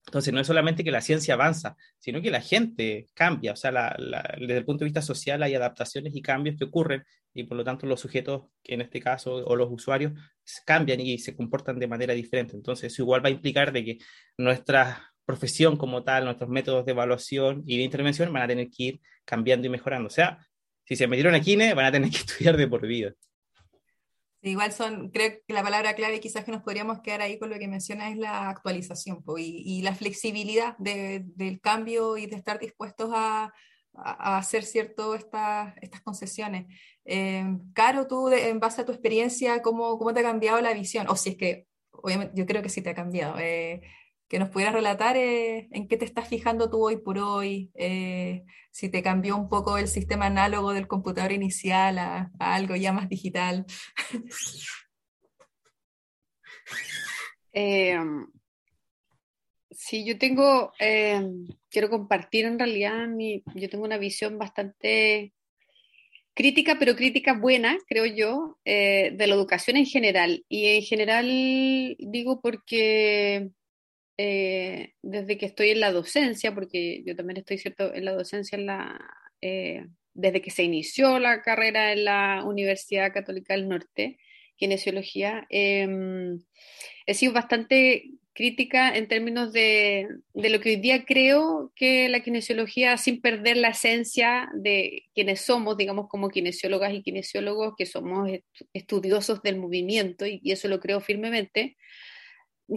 Entonces, 0.05 0.33
no 0.33 0.41
es 0.41 0.47
solamente 0.47 0.83
que 0.83 0.91
la 0.91 1.01
ciencia 1.01 1.33
avanza, 1.33 1.77
sino 1.99 2.21
que 2.21 2.31
la 2.31 2.41
gente 2.41 3.07
cambia. 3.13 3.53
O 3.53 3.55
sea, 3.55 3.95
desde 4.39 4.57
el 4.57 4.65
punto 4.65 4.79
de 4.79 4.85
vista 4.85 5.01
social 5.01 5.41
hay 5.43 5.55
adaptaciones 5.55 6.15
y 6.15 6.21
cambios 6.21 6.57
que 6.57 6.65
ocurren 6.65 7.03
y 7.33 7.43
por 7.45 7.57
lo 7.57 7.63
tanto 7.63 7.87
los 7.87 7.99
sujetos, 8.01 8.43
en 8.63 8.81
este 8.81 8.99
caso, 8.99 9.33
o 9.33 9.55
los 9.55 9.71
usuarios, 9.71 10.13
cambian 10.65 10.99
y 10.99 11.17
se 11.17 11.35
comportan 11.35 11.79
de 11.79 11.87
manera 11.87 12.13
diferente. 12.13 12.55
Entonces, 12.55 12.93
eso 12.93 13.01
igual 13.01 13.23
va 13.23 13.29
a 13.29 13.31
implicar 13.31 13.71
de 13.71 13.83
que 13.85 13.97
nuestra 14.37 15.13
profesión 15.25 15.77
como 15.77 16.03
tal, 16.03 16.25
nuestros 16.25 16.49
métodos 16.49 16.85
de 16.85 16.91
evaluación 16.91 17.63
y 17.65 17.77
de 17.77 17.83
intervención 17.83 18.31
van 18.31 18.43
a 18.43 18.47
tener 18.47 18.69
que 18.69 18.83
ir 18.83 19.01
cambiando 19.25 19.67
y 19.67 19.69
mejorando. 19.69 20.07
O 20.07 20.11
sea, 20.11 20.45
si 20.85 20.95
se 20.95 21.07
metieron 21.07 21.33
a 21.33 21.39
Kine, 21.39 21.73
van 21.73 21.85
a 21.85 21.91
tener 21.91 22.11
que 22.11 22.17
estudiar 22.25 22.57
de 22.57 22.67
por 22.67 22.85
vida. 22.85 23.13
Igual 24.45 24.73
son, 24.73 25.09
creo 25.09 25.39
que 25.47 25.53
la 25.53 25.63
palabra 25.63 25.95
clave 25.95 26.19
quizás 26.19 26.43
que 26.43 26.51
nos 26.51 26.63
podríamos 26.63 26.99
quedar 26.99 27.21
ahí 27.21 27.39
con 27.39 27.49
lo 27.49 27.57
que 27.57 27.69
menciona 27.69 28.09
es 28.09 28.17
la 28.17 28.49
actualización 28.49 29.23
y, 29.37 29.81
la 29.83 29.95
flexibilidad 29.95 30.77
del 30.77 31.61
cambio 31.61 32.17
y 32.17 32.25
de 32.25 32.35
estar 32.35 32.59
dispuestos 32.59 33.09
a, 33.13 33.53
hacer 33.93 34.63
cierto 34.63 35.15
estas 35.15 36.01
concesiones. 36.03 36.65
Eh, 37.05 37.45
Caro, 37.73 38.05
tú 38.05 38.29
en 38.29 38.59
base 38.59 38.81
a 38.81 38.85
tu 38.85 38.91
experiencia, 38.91 39.61
¿cómo, 39.61 39.97
¿cómo, 39.97 40.13
te 40.13 40.19
ha 40.19 40.23
cambiado 40.23 40.59
la 40.59 40.73
visión? 40.73 41.07
O 41.09 41.15
si 41.15 41.29
es 41.29 41.37
que, 41.37 41.67
obviamente, 41.91 42.33
yo 42.35 42.45
creo 42.45 42.61
que 42.61 42.69
sí 42.69 42.81
te 42.81 42.89
ha 42.89 42.95
cambiado. 42.95 43.37
Eh, 43.39 43.81
que 44.33 44.39
nos 44.39 44.49
pudieras 44.49 44.73
relatar 44.73 45.15
eh, 45.15 45.67
en 45.69 45.87
qué 45.87 45.95
te 45.95 46.05
estás 46.05 46.27
fijando 46.27 46.67
tú 46.67 46.83
hoy 46.83 46.97
por 46.97 47.19
hoy, 47.19 47.69
eh, 47.75 48.43
si 48.71 48.89
te 48.89 49.03
cambió 49.03 49.37
un 49.37 49.47
poco 49.47 49.77
el 49.77 49.87
sistema 49.87 50.25
análogo 50.25 50.73
del 50.73 50.87
computador 50.87 51.31
inicial 51.31 51.99
a, 51.99 52.31
algo 52.39 52.75
ya 52.75 52.91
más 52.93 53.07
digital. 53.07 53.63
Em, 57.55 58.25
sí, 59.69 60.03
yo 60.03 60.17
tengo, 60.17 60.73
em, 60.79 61.45
quiero 61.69 61.91
compartir 61.91 62.45
en 62.45 62.57
realidad, 62.57 63.07
mi, 63.07 63.43
yo 63.53 63.69
tengo 63.69 63.83
una 63.85 63.99
visión 63.99 64.39
bastante 64.39 65.33
crítica, 66.33 66.77
pero 66.79 66.95
crítica 66.95 67.33
buena, 67.33 67.77
creo 67.87 68.07
yo, 68.07 68.57
eh, 68.65 69.11
de 69.13 69.27
la 69.27 69.35
educación 69.35 69.77
en 69.77 69.85
general. 69.85 70.43
Y 70.49 70.65
en 70.77 70.81
general 70.81 71.27
digo 71.99 72.41
porque 72.41 73.51
eh, 74.17 74.93
desde 75.01 75.37
que 75.37 75.45
estoy 75.45 75.69
en 75.71 75.79
la 75.79 75.91
docencia, 75.91 76.53
porque 76.53 77.03
yo 77.05 77.15
también 77.15 77.37
estoy 77.37 77.57
cierto 77.57 77.93
en 77.93 78.05
la 78.05 78.13
docencia 78.13 78.57
eh, 79.41 79.85
desde 80.13 80.41
que 80.41 80.51
se 80.51 80.63
inició 80.63 81.19
la 81.19 81.41
carrera 81.41 81.91
en 81.91 82.05
la 82.05 82.43
Universidad 82.45 83.13
Católica 83.13 83.53
del 83.53 83.67
Norte, 83.67 84.17
kinesiología, 84.55 85.45
em, 85.49 86.39
he 87.05 87.13
sido 87.13 87.33
bastante 87.33 88.11
crítica 88.33 88.95
en 88.95 89.07
términos 89.07 89.53
de, 89.53 90.07
de, 90.33 90.49
lo 90.49 90.59
que 90.59 90.69
hoy 90.71 90.75
día 90.77 91.05
creo 91.05 91.71
que 91.75 92.09
la 92.09 92.21
kinesiología, 92.21 92.97
sin 92.97 93.21
perder 93.21 93.57
la 93.57 93.69
esencia 93.69 94.49
de 94.55 95.03
quienes 95.13 95.41
somos, 95.41 95.77
digamos, 95.77 96.07
como 96.09 96.29
kinesiólogas 96.29 96.93
y 96.93 97.03
kinesiólogos, 97.03 97.75
que 97.77 97.85
somos 97.85 98.29
estudiosos 98.73 99.41
del 99.43 99.57
movimiento, 99.57 100.25
y, 100.25 100.41
eso 100.51 100.67
lo 100.67 100.79
creo 100.79 100.99
firmemente. 100.99 101.77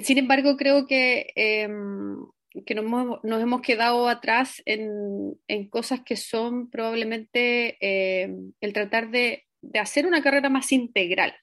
Sin 0.02 0.18
embargo, 0.18 0.56
creo 0.56 0.86
que, 0.86 1.32
em, 1.34 2.16
que 2.64 2.74
nos, 2.74 2.84
nos, 3.22 3.42
hemos 3.42 3.60
quedado 3.62 4.08
atrás 4.08 4.62
en, 4.64 5.38
en 5.48 5.68
cosas 5.68 6.00
que 6.04 6.16
son 6.16 6.70
probablemente 6.70 7.76
em, 7.80 8.52
el 8.60 8.72
tratar 8.72 9.10
de, 9.10 9.44
de, 9.62 9.78
hacer 9.78 10.06
una 10.06 10.22
carrera 10.22 10.48
más 10.48 10.72
integral. 10.72 11.34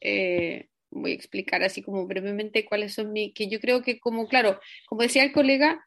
Eh, 0.00 0.68
voy 0.90 1.12
a 1.12 1.14
explicar 1.14 1.62
así 1.62 1.82
como 1.82 2.06
brevemente 2.06 2.64
cuáles 2.64 2.94
son 2.94 3.12
mis, 3.12 3.34
que 3.34 3.48
yo 3.48 3.60
creo 3.60 3.82
que 3.82 3.98
como, 3.98 4.28
claro, 4.28 4.60
como 4.86 5.02
decía 5.02 5.24
el 5.24 5.32
colega, 5.32 5.84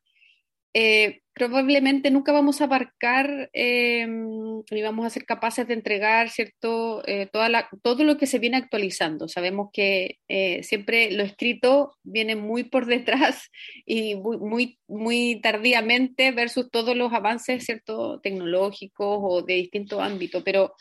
eh, 0.74 1.22
probablemente 1.38 2.10
nunca 2.10 2.32
vamos 2.32 2.62
a 2.62 2.64
abarcar 2.64 3.52
eh, 3.54 4.08
ni 4.08 4.82
vamos 4.82 5.06
a 5.06 5.12
ser 5.12 5.24
capaces 5.24 5.68
de 5.68 5.76
entregar 5.76 6.30
cierto 6.30 7.08
eh, 7.08 7.28
toda 7.32 7.48
la, 7.48 7.70
todo 7.84 8.04
lo 8.04 8.18
que 8.18 8.26
se 8.26 8.40
viene 8.40 8.58
actualizando. 8.58 9.28
Sabemos 9.28 9.70
que 9.72 10.18
eh, 10.28 10.64
siempre 10.64 11.12
lo 11.12 11.22
escrito 11.24 11.96
viene 12.02 12.36
muy 12.36 12.64
por 12.64 12.88
detrás 12.88 13.52
y 13.86 14.16
muy, 14.16 14.80
muy, 14.88 15.40
tardíamente 15.42 16.32
versus 16.32 16.72
todos 16.72 16.98
los 16.98 17.14
avances 17.14 17.66
cierto 17.66 18.20
tecnológicos 18.22 19.20
o 19.22 19.44
de 19.44 19.54
distintos 19.54 20.02
ámbitos, 20.02 20.42
pero 20.44 20.74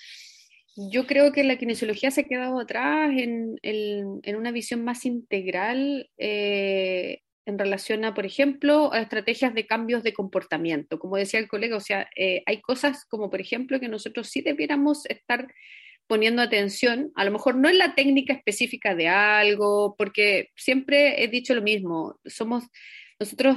yo 0.77 1.07
creo 1.07 1.33
que 1.33 1.45
la 1.45 1.57
kinesiología 1.57 2.11
se 2.11 2.23
ha 2.23 2.25
quedado 2.25 2.61
atrás 2.61 3.11
en, 3.17 3.57
en, 3.63 4.37
una 4.37 4.53
visión 4.53 4.85
más 4.85 5.05
integral 5.07 6.11
eh, 6.19 7.21
en 7.47 7.59
relación 7.59 8.05
a, 8.05 8.13
por 8.13 8.27
ejemplo, 8.27 8.93
a 8.93 9.01
estrategias 9.01 9.55
de 9.55 9.67
cambios 9.67 10.03
de 10.03 10.13
comportamiento. 10.13 10.99
Como 10.99 11.17
decía 11.17 11.41
el 11.41 11.49
colega, 11.49 11.77
o 11.77 11.81
sea, 11.81 12.11
eh, 12.17 12.43
hay 12.45 12.61
cosas 12.61 13.05
como, 13.07 13.31
por 13.31 13.41
ejemplo, 13.41 13.79
que 13.79 13.89
nosotros 13.89 14.29
sí 14.29 14.43
debiéramos 14.43 15.07
estar 15.07 15.47
poniendo 16.09 16.43
atención, 16.43 17.13
a 17.15 17.25
lo 17.25 17.31
mejor 17.31 17.57
no 17.57 17.69
en 17.69 17.79
la 17.79 17.95
técnica 17.95 18.33
específica 18.33 18.95
de 18.95 19.09
algo, 19.09 19.95
porque 19.97 20.51
siempre 20.57 21.23
he 21.23 21.29
dicho 21.29 21.55
lo 21.55 21.63
mismo, 21.63 22.19
somos, 22.25 22.65
nosotros 23.19 23.57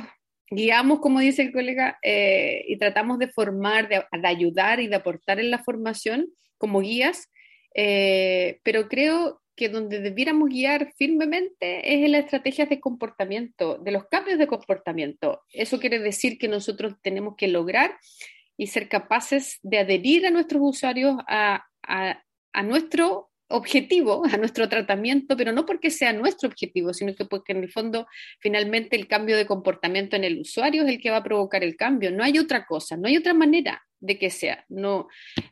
guiamos, 0.49 0.99
como 0.99 1.19
dice 1.19 1.43
el 1.43 1.51
colega, 1.51 1.99
eh, 2.01 2.63
y 2.67 2.77
tratamos 2.77 3.19
de 3.19 3.29
formar, 3.29 3.87
de, 3.87 4.03
ayudar 4.23 4.79
y 4.79 4.87
de 4.87 4.95
aportar 4.95 5.39
en 5.39 5.51
la 5.51 5.59
formación, 5.59 6.27
como 6.57 6.81
guías, 6.81 7.29
eh, 7.75 8.59
pero 8.63 8.87
creo 8.87 9.41
que 9.59 9.67
donde 9.67 9.99
debiéramos 9.99 10.47
guiar 10.47 10.93
firmemente 10.97 11.93
es 11.93 12.05
en 12.05 12.13
las 12.13 12.23
estrategias 12.23 12.69
de 12.69 12.79
comportamiento, 12.79 13.77
de 13.77 13.91
los 13.91 14.05
cambios 14.07 14.39
de 14.39 14.47
comportamiento. 14.47 15.41
Eso 15.51 15.81
quiere 15.81 15.99
decir 15.99 16.37
que 16.37 16.47
nosotros 16.47 16.93
tenemos 17.01 17.35
que 17.35 17.49
lograr 17.49 17.99
y 18.55 18.67
ser 18.67 18.87
capaces 18.87 19.59
de 19.61 19.79
adherir 19.79 20.25
a 20.25 20.31
nuestros 20.31 20.61
usuarios 20.63 21.17
a, 21.27 21.65
a, 21.83 22.23
a 22.53 22.63
nuestro 22.63 23.28
objetivo, 23.49 24.23
a 24.31 24.37
nuestro 24.37 24.69
tratamiento, 24.69 25.35
pero 25.35 25.51
no 25.51 25.65
porque 25.65 25.89
sea 25.89 26.13
nuestro 26.13 26.49
objetivo, 26.49 26.93
sino 26.93 27.15
que 27.15 27.25
porque 27.25 27.51
en 27.51 27.63
el 27.63 27.71
fondo 27.71 28.07
finalmente 28.39 28.95
el 28.95 29.07
cambio 29.07 29.35
de 29.37 29.45
comportamiento 29.45 30.15
en 30.15 30.23
el 30.23 30.39
usuario 30.41 30.83
es 30.83 30.89
el 30.89 31.01
que 31.01 31.11
va 31.11 31.17
a 31.17 31.23
provocar 31.23 31.63
el 31.63 31.75
cambio. 31.75 32.11
No 32.11 32.23
hay 32.23 32.37
otra 32.37 32.65
cosa, 32.65 32.95
no 32.95 33.07
hay 33.07 33.17
otra 33.17 33.33
manera 33.33 33.83
de 33.99 34.17
que 34.17 34.29
sea. 34.29 34.65
No, 34.69 35.07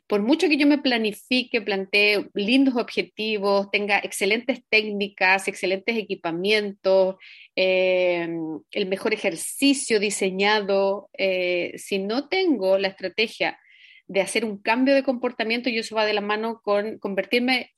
por 0.06 0.22
mucho 0.22 0.48
que 0.48 0.56
yo 0.56 0.66
me 0.66 0.78
planifique, 0.78 1.60
plantee 1.60 2.30
lindos 2.34 2.76
objetivos, 2.76 3.70
tenga 3.70 3.98
excelentes 3.98 4.62
técnicas, 4.68 5.48
excelentes 5.48 5.96
equipamientos, 5.96 7.16
eh, 7.56 8.28
el 8.70 8.86
mejor 8.86 9.12
ejercicio 9.12 10.00
diseñado, 10.00 11.10
eh, 11.18 11.72
si 11.76 11.98
no 11.98 12.28
tengo 12.28 12.78
la 12.78 12.88
estrategia 12.88 13.58
de 14.06 14.22
hacer 14.22 14.44
un 14.44 14.58
cambio 14.62 14.94
de 14.94 15.02
comportamiento 15.02 15.68
y 15.68 15.78
eso 15.78 15.94
va 15.94 16.06
de 16.06 16.14
la 16.14 16.22
mano 16.22 16.60
con 16.62 16.98
convertirme 16.98 17.72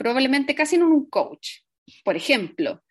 probablemente 0.00 0.54
casi 0.54 0.76
en 0.76 0.82
un 0.84 1.10
coach, 1.10 1.58
por 2.02 2.16
ejemplo, 2.16 2.82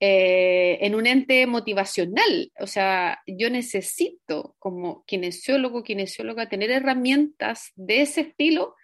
eh, 0.00 0.78
en 0.80 0.94
un 0.94 1.06
ente 1.06 1.46
motivacional. 1.46 2.50
O 2.58 2.66
sea, 2.66 3.20
yo 3.26 3.50
necesito 3.50 4.56
como 4.58 5.04
kinesiólogo, 5.04 5.82
kinesióloga, 5.82 6.48
tener 6.48 6.70
herramientas 6.70 7.70
de 7.76 8.00
ese 8.00 8.22
estilo 8.22 8.76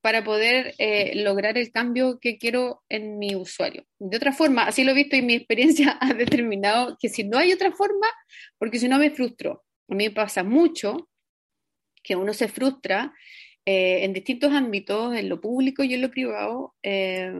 para 0.00 0.22
poder 0.22 0.76
eh, 0.78 1.24
lograr 1.24 1.58
el 1.58 1.72
cambio 1.72 2.20
que 2.20 2.38
quiero 2.38 2.84
en 2.88 3.18
mi 3.18 3.34
usuario. 3.34 3.84
De 3.98 4.16
otra 4.16 4.32
forma, 4.32 4.68
así 4.68 4.84
lo 4.84 4.92
he 4.92 4.94
visto 5.02 5.16
y 5.16 5.22
mi 5.22 5.34
experiencia 5.34 5.98
ha 6.00 6.14
determinado 6.14 6.96
que 7.00 7.08
si 7.08 7.24
no 7.24 7.38
hay 7.38 7.52
otra 7.52 7.72
forma, 7.72 8.06
porque 8.58 8.78
si 8.78 8.86
no 8.86 8.96
me 8.96 9.10
frustro. 9.10 9.64
A 9.88 9.96
mí 9.96 10.04
me 10.04 10.10
pasa 10.12 10.44
mucho 10.44 11.10
que 12.00 12.14
uno 12.14 12.32
se 12.32 12.46
frustra 12.46 13.12
eh, 13.66 14.04
en 14.04 14.12
distintos 14.12 14.52
ámbitos, 14.52 15.16
en 15.16 15.30
lo 15.30 15.40
público 15.40 15.82
y 15.84 15.94
en 15.94 16.02
lo 16.02 16.10
privado, 16.10 16.74
eh, 16.82 17.32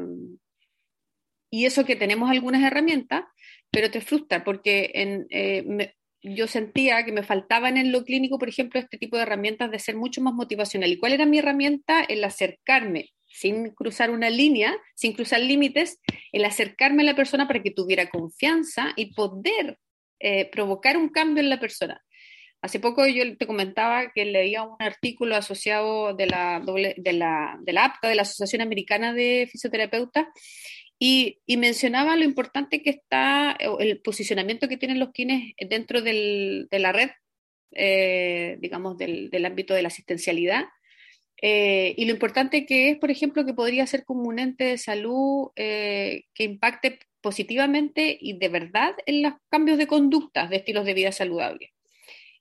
y 1.50 1.66
eso 1.66 1.84
que 1.84 1.96
tenemos 1.96 2.30
algunas 2.30 2.62
herramientas, 2.62 3.24
pero 3.70 3.90
te 3.90 4.00
frustra 4.00 4.42
porque 4.42 4.90
en, 4.94 5.26
eh, 5.28 5.92
yo 6.22 6.46
sentía 6.46 7.04
que 7.04 7.12
me 7.12 7.24
faltaban 7.24 7.76
en 7.76 7.92
lo 7.92 8.04
clínico, 8.04 8.38
por 8.38 8.48
ejemplo, 8.48 8.80
este 8.80 8.96
tipo 8.96 9.16
de 9.16 9.24
herramientas 9.24 9.70
de 9.70 9.78
ser 9.78 9.96
mucho 9.96 10.22
más 10.22 10.32
motivacional. 10.32 10.90
¿Y 10.90 10.96
cuál 10.96 11.12
era 11.12 11.26
mi 11.26 11.40
herramienta? 11.40 12.02
El 12.02 12.24
acercarme, 12.24 13.10
sin 13.26 13.70
cruzar 13.74 14.10
una 14.10 14.30
línea, 14.30 14.74
sin 14.94 15.12
cruzar 15.12 15.40
límites, 15.40 16.00
el 16.32 16.46
acercarme 16.46 17.02
a 17.02 17.06
la 17.06 17.16
persona 17.16 17.46
para 17.46 17.62
que 17.62 17.70
tuviera 17.70 18.08
confianza 18.08 18.94
y 18.96 19.12
poder 19.12 19.78
provocar 20.50 20.96
un 20.96 21.10
cambio 21.10 21.42
en 21.42 21.50
la 21.50 21.60
persona. 21.60 22.02
Hace 22.64 22.80
poco 22.80 23.06
yo 23.06 23.36
te 23.36 23.46
comentaba 23.46 24.10
que 24.14 24.24
leía 24.24 24.62
un 24.62 24.76
artículo 24.78 25.36
asociado 25.36 26.14
de 26.14 26.26
la, 26.26 26.62
de 26.96 27.12
la, 27.12 27.58
de 27.60 27.72
la 27.74 27.84
APTA, 27.84 28.08
de 28.08 28.14
la 28.14 28.22
Asociación 28.22 28.62
Americana 28.62 29.12
de 29.12 29.46
Fisioterapeutas, 29.52 30.28
y, 30.98 31.40
y, 31.44 31.58
mencionaba 31.58 32.16
lo 32.16 32.24
importante 32.24 32.80
que 32.80 32.88
está 32.88 33.54
el 33.80 34.00
posicionamiento 34.00 34.66
que 34.66 34.78
tienen 34.78 34.98
los 34.98 35.12
kines 35.12 35.52
dentro 35.68 36.00
de 36.00 36.66
la 36.70 36.92
red, 36.92 37.10
eh, 37.72 38.56
digamos, 38.60 38.96
del, 38.96 39.28
del, 39.28 39.44
ámbito 39.44 39.74
de 39.74 39.82
la 39.82 39.88
asistencialidad. 39.88 40.64
Eh, 41.42 41.92
y 41.98 42.06
lo 42.06 42.12
importante 42.12 42.64
que 42.64 42.88
es, 42.88 42.98
por 42.98 43.10
ejemplo, 43.10 43.44
que 43.44 43.52
podría 43.52 43.86
ser 43.86 44.06
como 44.06 44.22
un 44.22 44.38
ente 44.38 44.64
de 44.64 44.78
salud 44.78 45.50
eh, 45.56 46.22
que 46.32 46.44
impacte 46.44 46.98
positivamente 47.20 48.16
y 48.18 48.38
de 48.38 48.48
verdad 48.48 48.94
en 49.04 49.22
los 49.22 49.34
cambios 49.50 49.76
de 49.76 49.86
conductas 49.86 50.48
de 50.48 50.56
estilos 50.56 50.86
de 50.86 50.94
vida 50.94 51.12
saludables. 51.12 51.73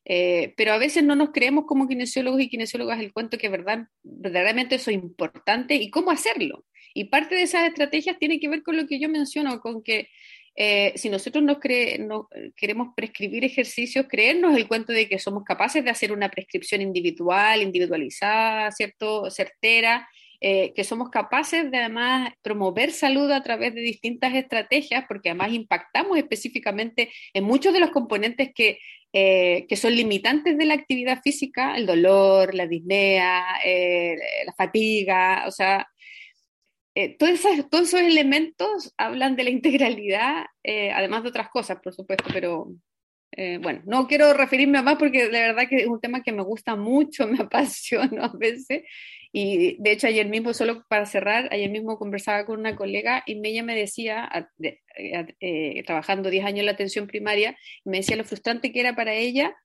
Eh, 0.06 0.54
pero 0.58 0.74
a 0.74 0.78
veces 0.78 1.04
no 1.04 1.16
nos 1.16 1.32
creemos 1.32 1.66
como 1.66 1.88
kinesiólogos 1.88 2.42
y 2.42 2.50
kinesiólogas 2.50 3.00
el 3.00 3.14
cuento 3.14 3.38
que 3.38 3.50
verdad, 3.50 3.88
verdaderamente 4.04 4.76
eso 4.76 4.92
es 4.92 4.98
importante 4.98 5.76
y 5.76 5.90
cómo 5.90 6.12
hacerlo. 6.12 6.66
Y 6.94 7.06
parte 7.06 7.36
de 7.36 7.44
esas 7.44 7.68
estrategias 7.68 8.20
tiene 8.20 8.40
que 8.40 8.50
ver 8.50 8.64
con 8.64 8.78
lo 8.78 8.86
que 8.86 9.00
yo 9.00 9.10
menciono, 9.10 9.60
con 9.62 9.82
que 9.82 10.10
eh, 10.56 10.94
si 10.96 11.10
nosotros 11.10 11.44
nos 11.44 11.58
no, 12.00 12.30
queremos 12.56 12.90
prescribir 12.96 13.44
ejercicios, 13.44 14.06
creernos 14.08 14.56
el 14.56 14.68
cuento 14.68 14.94
de 14.94 15.10
que 15.10 15.18
somos 15.18 15.44
capaces 15.44 15.84
de 15.84 15.90
hacer 15.90 16.12
una 16.12 16.30
prescripción 16.30 16.82
individual, 16.82 17.62
individualizada, 17.62 18.72
¿cierto? 18.72 19.32
certera, 19.32 20.08
eh, 20.42 20.74
que 20.76 20.84
somos 20.84 21.10
capaces 21.10 21.72
de 21.72 21.78
además 21.78 22.34
promover 22.44 22.92
salud 22.92 23.32
a 23.32 23.42
través 23.42 23.74
de 23.74 23.82
distintas 23.82 24.36
estrategias, 24.36 25.06
porque 25.08 25.30
además 25.30 25.54
impactamos 25.54 26.18
específicamente 26.18 27.10
en 27.34 27.46
muchos 27.46 27.74
de 27.74 27.80
los 27.80 27.92
componentes 27.92 28.52
que 28.54 28.78
eh, 29.16 29.68
que 29.70 29.76
son 29.76 29.96
limitantes 29.96 30.58
de 30.58 30.66
la 30.66 30.74
actividad 30.74 31.22
física, 31.22 31.76
el 31.78 31.86
dolor, 31.86 32.56
la 32.56 32.66
disnea, 32.66 33.44
eh, 33.64 34.18
la 34.44 34.54
fatiga, 34.54 35.44
o 35.48 35.52
sea, 35.52 35.88
eh, 36.96 37.16
todos, 37.16 37.34
esos, 37.34 37.70
todos, 37.70 37.90
esos, 37.90 38.02
elementos 38.02 38.92
hablan 38.98 39.36
de 39.36 39.44
la 39.44 39.50
integralidad, 39.52 40.46
además 40.96 41.22
de 41.22 41.30
otras 41.30 41.50
cosas, 41.50 41.78
por 41.84 41.94
supuesto, 41.94 42.26
pero 42.34 42.74
bueno, 43.62 43.82
no 43.86 44.08
quiero 44.08 44.34
referirme 44.34 44.80
a 44.80 44.84
más 44.84 44.98
porque 44.98 45.30
la 45.30 45.40
verdad 45.40 45.68
que 45.70 45.78
es 45.78 45.88
un 45.88 46.02
tema 46.02 46.24
que 46.24 46.32
me 46.32 46.44
gusta 46.44 46.76
mucho, 46.76 47.28
me 47.28 47.38
apasiona 47.40 48.26
a 48.26 48.36
veces, 48.36 48.82
y 49.34 49.82
de 49.82 49.92
hecho 49.92 50.08
ayer 50.08 50.30
mismo, 50.30 50.54
solo 50.54 50.86
para 50.88 51.06
cerrar, 51.06 51.50
ayer 51.52 51.70
mismo 51.70 51.98
conversaba 51.98 52.46
con 52.46 52.60
una 52.60 52.76
colega 52.76 53.24
y 53.26 53.46
ella 53.46 53.64
me 53.64 53.76
decía, 53.76 54.30
eh, 55.40 55.84
trabajando 55.86 56.30
10 56.30 56.46
años 56.46 56.60
en 56.60 56.68
la 56.68 56.72
atención 56.72 57.08
primaria, 57.08 57.58
me 57.84 57.98
decía 57.98 58.16
lo 58.16 58.24
frustrante 58.24 58.72
que 58.72 58.80
era 58.80 58.96
para 58.96 59.14
ella 59.14 59.56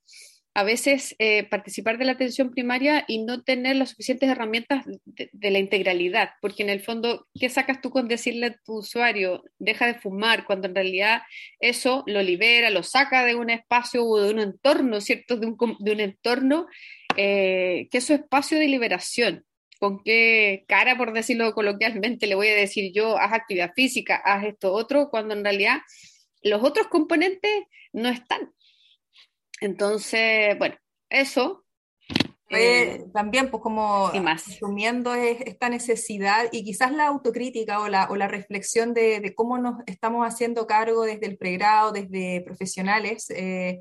a 0.58 0.64
veces 0.64 1.14
eh, 1.20 1.44
participar 1.44 1.98
de 1.98 2.04
la 2.04 2.12
atención 2.12 2.50
primaria 2.50 3.04
y 3.06 3.22
no 3.22 3.44
tener 3.44 3.76
las 3.76 3.90
suficientes 3.90 4.28
herramientas 4.28 4.84
de, 5.04 5.50
la 5.52 5.60
integralidad, 5.60 6.30
porque 6.40 6.64
en 6.64 6.68
el 6.68 6.80
fondo, 6.80 7.28
¿qué 7.38 7.48
sacas 7.48 7.80
tú 7.80 7.90
con 7.90 8.08
decirle 8.08 8.46
a 8.46 8.56
tu 8.64 8.78
usuario, 8.78 9.44
deja 9.60 9.86
de 9.86 9.94
fumar, 9.94 10.44
cuando 10.44 10.66
en 10.66 10.74
realidad 10.74 11.22
eso 11.60 12.02
lo 12.08 12.22
libera, 12.22 12.70
lo 12.70 12.82
saca 12.82 13.24
de 13.24 13.36
un 13.36 13.50
espacio 13.50 14.04
o 14.04 14.20
de 14.20 14.32
un 14.32 14.40
entorno, 14.40 15.00
¿cierto? 15.00 15.36
De 15.36 15.46
un, 15.46 15.56
de 15.78 15.92
un 15.92 16.00
entorno 16.00 16.66
eh, 17.16 17.86
que 17.92 17.98
es 17.98 18.04
su 18.04 18.14
espacio 18.14 18.58
de 18.58 18.66
liberación. 18.66 19.44
¿Con 19.78 20.02
qué 20.02 20.64
cara, 20.66 20.96
por 20.96 21.12
decirlo 21.12 21.52
coloquialmente, 21.52 22.26
le 22.26 22.34
voy 22.34 22.48
a 22.48 22.54
decir 22.54 22.92
yo, 22.92 23.16
haz 23.18 23.32
actividad 23.32 23.72
física, 23.74 24.16
haz 24.16 24.44
esto 24.44 24.72
otro, 24.72 25.08
cuando 25.08 25.34
en 25.34 25.44
realidad 25.44 25.78
los 26.42 26.62
otros 26.64 26.88
componentes 26.88 27.64
no 27.92 28.08
están? 28.08 28.52
Entonces, 29.60 30.58
bueno, 30.58 30.76
eso. 31.08 31.64
Eh, 32.50 33.04
también, 33.12 33.50
pues 33.50 33.62
como 33.62 34.06
asumiendo 34.06 35.14
esta 35.14 35.68
necesidad 35.68 36.46
y 36.50 36.64
quizás 36.64 36.92
la 36.92 37.06
autocrítica 37.08 37.80
o 37.80 37.88
la, 37.88 38.08
o 38.08 38.16
la 38.16 38.26
reflexión 38.26 38.94
de, 38.94 39.34
cómo 39.36 39.58
nos 39.58 39.80
estamos 39.86 40.26
haciendo 40.26 40.66
cargo 40.66 41.04
desde 41.04 41.26
el 41.26 41.36
pregrado, 41.36 41.92
desde 41.92 42.40
profesionales, 42.40 43.28
eh, 43.30 43.80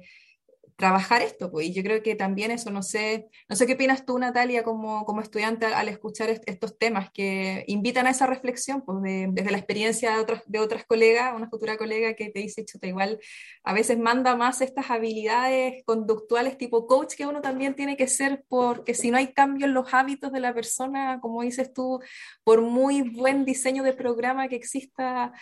trabajar 0.77 1.23
esto, 1.23 1.51
pues, 1.51 1.67
y 1.67 1.73
yo 1.73 1.81
creo 1.81 2.03
que 2.03 2.15
también 2.15 2.51
eso, 2.51 2.69
no 2.69 2.83
sé, 2.83 3.29
no 3.49 3.55
sé 3.55 3.65
qué 3.65 3.73
opinas 3.73 4.05
tú, 4.05 4.17
Natalia, 4.19 4.63
como, 4.63 5.05
como 5.05 5.21
estudiante 5.21 5.65
al, 5.65 5.89
escuchar 5.89 6.29
estos 6.29 6.77
temas 6.77 7.09
que 7.11 7.65
invitan 7.67 8.05
a 8.05 8.11
esa 8.11 8.27
reflexión, 8.27 8.83
pues, 8.83 8.99
desde 9.01 9.51
la 9.51 9.57
experiencia 9.57 10.13
de 10.13 10.19
otras, 10.19 10.43
de 10.45 10.59
otras 10.59 10.85
colegas, 10.85 11.35
una 11.35 11.49
futura 11.49 11.77
colega 11.77 12.13
que 12.13 12.29
te 12.29 12.39
dice, 12.41 12.63
chuta, 12.63 12.85
igual 12.85 13.19
a 13.63 13.73
veces 13.73 13.97
manda 13.97 14.35
más 14.35 14.61
estas 14.61 14.91
habilidades 14.91 15.83
conductuales 15.83 16.57
tipo 16.59 16.85
coach 16.85 17.15
que 17.15 17.25
uno 17.25 17.41
también 17.41 17.75
tiene 17.75 17.97
que 17.97 18.07
ser, 18.07 18.45
porque 18.47 18.93
si 18.93 19.09
no 19.09 19.17
hay 19.17 19.33
cambio 19.33 19.65
en 19.65 19.73
los 19.73 19.93
hábitos 19.95 20.31
de 20.31 20.41
la 20.41 20.53
persona, 20.53 21.19
como 21.21 21.41
dices 21.41 21.73
tú, 21.73 21.99
por 22.43 22.61
muy 22.61 23.01
buen 23.01 23.45
diseño 23.45 23.81
de 23.81 23.93
programa 23.93 24.47
que 24.47 24.55
exista, 24.57 25.33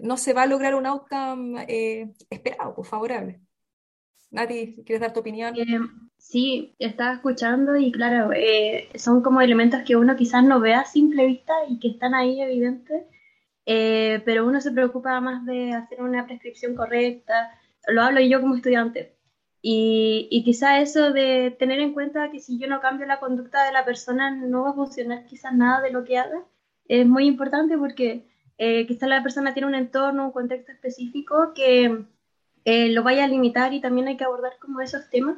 no 0.00 0.16
se 0.16 0.32
va 0.32 0.42
a 0.42 0.46
lograr 0.46 0.76
un 0.76 0.86
outcome 0.86 1.64
eh, 1.68 2.08
esperado, 2.30 2.74
pues 2.74 2.88
favorable. 2.88 3.40
Nati, 4.30 4.76
¿quieres 4.86 5.00
dar 5.00 5.12
tu 5.12 5.20
opinión? 5.20 5.54
Eh, 5.56 5.64
sí, 6.16 6.74
estaba 6.78 7.14
escuchando 7.14 7.76
y 7.76 7.90
claro, 7.90 8.32
eh, 8.32 8.88
son 8.94 9.22
como 9.22 9.40
elementos 9.40 9.82
que 9.84 9.96
uno 9.96 10.16
quizás 10.16 10.44
no 10.44 10.60
vea 10.60 10.80
a 10.80 10.84
simple 10.84 11.26
vista 11.26 11.52
y 11.68 11.80
que 11.80 11.88
están 11.88 12.14
ahí 12.14 12.40
evidentes, 12.40 13.04
eh, 13.66 14.22
pero 14.24 14.46
uno 14.46 14.60
se 14.60 14.70
preocupa 14.70 15.20
más 15.20 15.44
de 15.46 15.72
hacer 15.72 16.00
una 16.00 16.26
prescripción 16.26 16.76
correcta, 16.76 17.58
lo 17.88 18.02
hablo 18.02 18.20
yo 18.20 18.40
como 18.40 18.54
estudiante. 18.56 19.16
Y, 19.62 20.28
y 20.30 20.44
quizá 20.44 20.80
eso 20.80 21.12
de 21.12 21.54
tener 21.58 21.80
en 21.80 21.92
cuenta 21.92 22.30
que 22.30 22.38
si 22.40 22.58
yo 22.58 22.66
no 22.68 22.80
cambio 22.80 23.06
la 23.06 23.20
conducta 23.20 23.64
de 23.66 23.72
la 23.72 23.84
persona 23.84 24.30
no 24.30 24.62
va 24.62 24.70
a 24.70 24.74
funcionar 24.74 25.26
quizás 25.26 25.52
nada 25.54 25.82
de 25.82 25.90
lo 25.92 26.04
que 26.04 26.18
haga, 26.18 26.44
es 26.86 27.06
muy 27.06 27.26
importante 27.26 27.76
porque 27.76 28.24
quizás 28.58 29.08
la 29.08 29.22
persona 29.22 29.54
tiene 29.54 29.68
un 29.68 29.74
entorno, 29.74 30.26
un 30.26 30.32
contexto 30.32 30.72
específico 30.72 31.52
que 31.54 32.04
eh, 32.64 32.88
lo 32.90 33.02
vaya 33.02 33.24
a 33.24 33.28
limitar 33.28 33.72
y 33.72 33.80
también 33.80 34.08
hay 34.08 34.16
que 34.16 34.24
abordar 34.24 34.58
como 34.60 34.80
esos 34.80 35.08
temas 35.10 35.36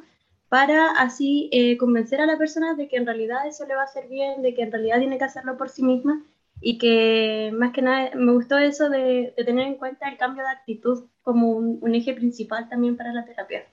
para 0.49 0.91
así 0.91 1.49
eh, 1.51 1.77
convencer 1.77 2.21
a 2.21 2.27
la 2.27 2.37
persona 2.37 2.75
de 2.75 2.87
que 2.87 2.97
en 2.97 3.07
realidad 3.07 3.47
eso 3.47 3.65
le 3.65 3.75
va 3.75 3.81
a 3.81 3.85
hacer 3.85 4.07
bien, 4.07 4.43
de 4.43 4.53
que 4.53 4.61
en 4.61 4.71
realidad 4.71 4.99
tiene 4.99 5.17
que 5.17 5.23
hacerlo 5.23 5.57
por 5.57 5.69
sí 5.69 5.81
misma 5.81 6.23
y 6.61 6.77
que 6.77 7.51
más 7.53 7.73
que 7.73 7.81
nada 7.81 8.11
me 8.15 8.33
gustó 8.33 8.57
eso 8.57 8.89
de, 8.89 9.33
tener 9.35 9.67
en 9.67 9.75
cuenta 9.77 10.07
el 10.07 10.17
cambio 10.17 10.43
de 10.43 10.51
actitud 10.51 11.09
como 11.23 11.49
un, 11.49 11.95
eje 11.95 12.13
principal 12.13 12.69
también 12.69 12.95
para 12.95 13.11
la 13.11 13.25
terapia. 13.25 13.67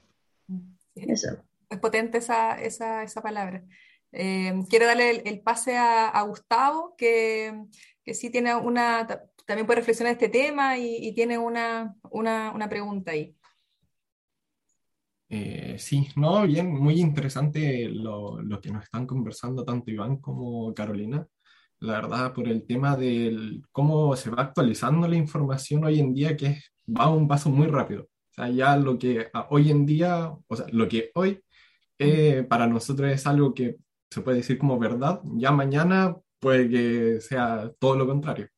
Eso. 0.94 1.36
Es 1.68 1.78
potente 1.78 2.18
esa, 2.18 2.60
esa, 2.60 3.02
esa 3.02 3.20
palabra. 3.20 3.62
Eh, 4.12 4.54
quiero 4.68 4.86
darle 4.86 5.22
el, 5.24 5.40
pase 5.40 5.76
a, 5.76 6.22
Gustavo, 6.22 6.94
que, 6.96 7.62
que, 8.02 8.14
sí 8.14 8.30
tiene 8.30 8.54
una, 8.54 9.06
también 9.46 9.66
puede 9.66 9.80
reflexionar 9.80 10.14
este 10.14 10.28
tema 10.28 10.78
y, 10.78 10.96
y 10.96 11.14
tiene 11.14 11.36
una, 11.36 11.94
una, 12.10 12.52
una 12.52 12.68
pregunta 12.68 13.12
ahí. 13.12 13.36
Eh, 15.32 15.76
sí, 15.78 16.08
no, 16.16 16.44
bien, 16.44 16.72
muy 16.72 17.00
interesante 17.00 17.88
lo, 17.88 18.38
que 18.60 18.70
nos 18.72 18.82
están 18.84 19.06
conversando 19.06 19.64
tanto 19.64 19.90
Iván 19.90 20.16
como 20.18 20.74
Carolina. 20.74 21.26
La 21.78 21.94
verdad, 21.94 22.34
por 22.34 22.48
el 22.48 22.66
tema 22.66 22.96
de 22.96 23.62
cómo 23.72 24.16
se 24.16 24.30
va 24.30 24.42
actualizando 24.42 25.08
la 25.08 25.16
información 25.16 25.84
hoy 25.84 26.00
en 26.00 26.14
día, 26.14 26.36
que 26.36 26.60
va 26.88 27.04
a 27.04 27.10
un 27.10 27.28
paso 27.28 27.50
muy 27.50 27.68
rápido. 27.68 28.04
O 28.04 28.34
sea, 28.34 28.50
ya 28.50 28.76
lo 28.76 28.98
que 28.98 29.28
hoy 29.50 29.70
en 29.70 29.86
día, 29.86 30.30
o 30.48 30.56
sea, 30.56 30.66
lo 30.72 30.88
que 30.88 31.10
hoy 31.14 31.40
eh, 31.98 32.44
para 32.48 32.66
nosotros 32.66 33.10
es 33.10 33.26
algo 33.26 33.54
que 33.54 33.76
se 34.10 34.22
puede 34.22 34.38
decir 34.38 34.58
como 34.58 34.78
verdad, 34.78 35.20
ya 35.36 35.52
mañana 35.52 36.16
puede 36.40 36.68
que 36.68 37.20
sea 37.20 37.70
todo 37.78 37.96
lo 37.96 38.06
contrario 38.06 38.48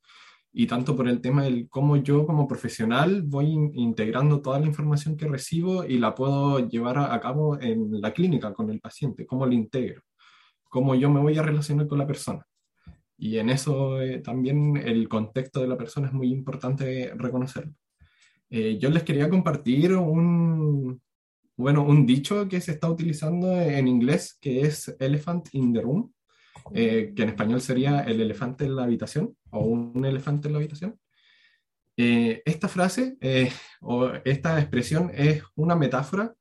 y 0.53 0.67
tanto 0.67 0.95
por 0.95 1.09
el 1.09 1.21
tema 1.21 1.45
del 1.45 1.69
cómo 1.69 1.97
yo 1.97 2.27
como 2.27 2.47
profesional 2.47 3.23
voy 3.23 3.47
integrando 3.75 4.43
toda 4.43 4.61
la 4.61 4.67
información 4.67 5.17
que 5.17 5.27
recibo 5.27 5.85
y 5.85 5.99
la 5.99 6.15
puedo 6.15 6.69
llevar 6.69 6.99
a, 6.99 7.19
cabo 7.21 7.59
en 7.61 8.01
la 8.01 8.13
clínica 8.13 8.53
con 8.53 8.69
el 8.71 8.81
paciente, 8.81 9.27
cómo 9.27 9.47
lo 9.47 9.53
integro, 9.55 10.03
cómo 10.65 10.95
yo 10.95 11.11
me 11.11 11.21
voy 11.21 11.39
a 11.39 11.43
relacionar 11.43 11.87
con 11.87 11.99
la 11.99 12.07
persona. 12.07 12.45
Y 13.17 13.39
en 13.39 13.49
eso 13.51 14.01
eh, 14.01 14.19
también 14.19 14.77
el 14.77 15.09
contexto 15.09 15.61
de 15.61 15.69
la 15.69 15.79
persona 15.79 16.09
es 16.09 16.13
muy 16.13 16.29
importante 16.29 17.13
reconocerlo. 17.17 17.73
Eh, 18.51 18.79
yo 18.79 18.91
les 18.91 19.05
quería 19.05 19.31
compartir 19.31 19.95
un, 19.95 21.01
bueno, 21.57 21.83
un 21.85 22.05
dicho 22.05 22.47
que 22.49 22.61
se 22.61 22.73
está 22.73 22.91
utilizando 22.91 23.59
en 23.59 23.89
inglés, 23.89 24.37
que 24.39 24.63
es 24.63 24.95
elephant 24.99 25.49
in 25.53 25.73
the 25.73 25.81
room, 25.81 26.13
eh, 26.75 27.13
que 27.15 27.23
en 27.23 27.31
español 27.31 27.61
sería 27.61 28.01
el 28.01 28.21
elefante 28.21 28.65
en 28.65 28.77
la 28.77 28.85
habitación 28.85 29.37
o 29.51 29.61
un 29.61 30.05
elefante 30.05 30.49
en 30.49 30.55
la 30.55 30.59
habitación. 30.59 30.99
Eh, 31.97 32.43
esta 32.45 32.69
frase 32.69 33.17
eh, 33.21 33.53
o 33.81 34.09
esta 34.25 34.59
expresión 34.61 35.11
es 35.15 35.43
una 35.55 35.77
metáfora 35.77 36.35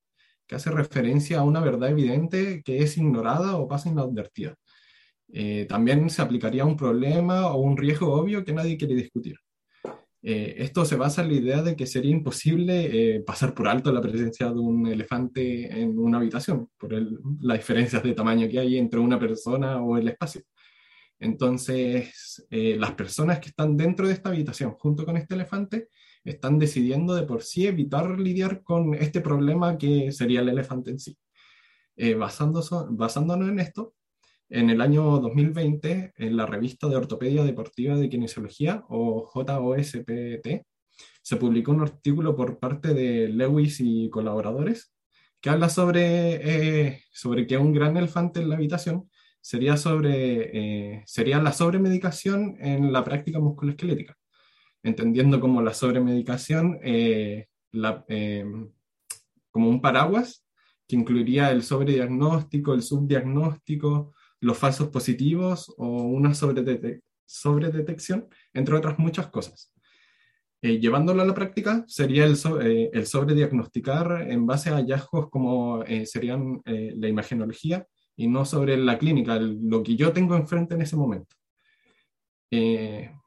que 0.48 0.56
hace 0.56 0.72
referencia 0.72 1.40
a 1.40 1.44
una 1.44 1.60
verdad 1.60 1.90
evidente 1.90 2.62
que 2.64 2.84
es 2.84 2.98
ignorada 2.98 3.56
o 3.58 3.68
pasa 3.68 3.90
inadvertida. 3.90 4.56
también 5.70 6.10
se 6.10 6.22
aplicaría 6.22 6.64
a 6.64 6.66
un 6.66 6.76
problema 6.78 7.48
o 7.48 7.62
un 7.62 7.78
riesgo 7.78 8.14
obvio 8.14 8.44
que 8.44 8.54
nadie 8.54 8.78
quiere 8.78 8.96
discutir. 8.96 9.38
Eh, 10.24 10.56
esto 10.60 10.86
se 10.86 10.96
basa 10.96 11.24
en 11.24 11.30
la 11.30 11.34
idea 11.34 11.62
de 11.64 11.76
que 11.76 11.88
sería 11.88 12.12
imposible 12.12 13.16
eh, 13.16 13.22
pasar 13.22 13.56
por 13.56 13.68
alto 13.68 13.92
la 13.92 14.02
presencia 14.02 14.48
de 14.48 14.60
un 14.60 14.86
elefante 14.86 15.82
en 15.82 15.98
una 15.98 16.20
habitación, 16.20 16.70
por 16.78 16.94
las 16.94 17.58
diferencias 17.58 18.04
de 18.04 18.14
tamaño 18.14 18.48
que 18.48 18.60
hay 18.60 18.78
entre 18.78 19.00
una 19.00 19.20
persona 19.20 19.82
o 19.82 19.98
el 19.98 20.08
espacio. 20.10 20.42
Entonces, 21.20 22.46
eh, 22.50 22.76
las 22.80 22.94
personas 22.94 23.40
que 23.40 23.50
están 23.50 23.78
dentro 23.78 24.08
de 24.08 24.14
esta 24.14 24.30
habitación 24.30 24.72
junto 24.74 25.06
con 25.06 25.18
este 25.18 25.36
elefante 25.36 25.90
están 26.24 26.60
decidiendo 26.60 27.16
de 27.16 27.24
por 27.24 27.44
sí 27.44 27.68
evitar 27.68 28.20
lidiar 28.20 28.64
con 28.64 28.94
este 28.96 29.22
problema 29.22 29.78
que 29.78 30.12
sería 30.12 30.42
el 30.42 30.50
elefante 30.50 30.92
en 30.92 31.00
sí. 31.00 31.18
basándonos 32.18 33.50
en 33.50 33.60
esto, 33.60 33.96
en 34.52 34.70
el 34.70 34.82
año 34.82 35.20
2020, 35.20 36.14
en 36.18 36.38
la 36.38 36.46
revista 36.46 36.90
de 36.90 36.98
Ortopedia 36.98 37.44
Deportiva 37.46 37.96
de 37.96 38.10
Kinesiología, 38.10 38.84
o 38.90 39.26
JOSPT, 39.26 40.66
se 41.22 41.36
publicó 41.38 41.72
un 41.72 41.82
artículo 41.82 42.36
por 42.36 42.60
parte 42.60 42.94
de 42.94 43.30
Lewis 43.30 43.80
y 43.80 44.10
colaboradores 44.10 44.94
que 45.40 45.50
habla 45.50 45.70
sobre, 45.70 46.90
eh, 46.90 47.04
sobre 47.14 47.48
que 47.48 47.58
un 47.58 47.74
gran 47.74 47.96
elefante 47.96 48.42
en 48.42 48.50
la 48.50 48.56
habitación 48.56 49.10
sería, 49.40 49.78
sobre, 49.78 50.52
eh, 50.98 51.04
sería 51.08 51.42
la 51.42 51.54
sobremedicación 51.54 52.58
en 52.60 52.92
la 52.92 53.06
práctica 53.06 53.40
musculoesquelética, 53.40 54.18
entendiendo 54.84 55.40
como 55.40 55.62
la 55.62 55.74
sobremedicación 55.74 56.78
eh, 56.84 57.48
la, 57.72 58.06
como 59.50 59.70
un 59.70 59.82
paraguas 59.82 60.46
que 60.86 60.98
incluiría 60.98 61.52
el 61.52 61.64
sobrediagnóstico, 61.64 62.74
el 62.74 62.82
subdiagnóstico, 62.82 64.14
los 64.42 64.58
falsos 64.58 64.90
positivos 64.90 65.74
o 65.78 65.88
una 65.88 66.34
sobredetección, 66.34 68.28
entre 68.54 68.76
otras 68.76 69.00
muchas 69.00 69.28
cosas. 69.28 69.72
Eh, 70.64 70.80
llevándolo 70.80 71.22
a 71.24 71.26
la 71.26 71.34
práctica, 71.34 71.84
sería 71.88 72.26
el, 72.26 72.38
eh, 72.62 72.92
el 72.94 73.08
sobrediagnosticar 73.08 74.28
en 74.30 74.46
base 74.46 74.70
a 74.70 74.76
hallazgos 74.76 75.30
como 75.30 75.84
eh, 75.84 76.06
serían 76.06 76.62
la 76.66 77.08
imagenología 77.08 77.88
y 78.16 78.28
no 78.28 78.46
sobre 78.46 78.78
la 78.78 79.00
clínica, 79.00 79.40
lo 79.40 79.82
que 79.82 79.96
yo 79.96 80.14
tengo 80.14 80.36
enfrente 80.36 80.76
en 80.76 80.82
ese 80.82 80.96
momento. 80.96 81.36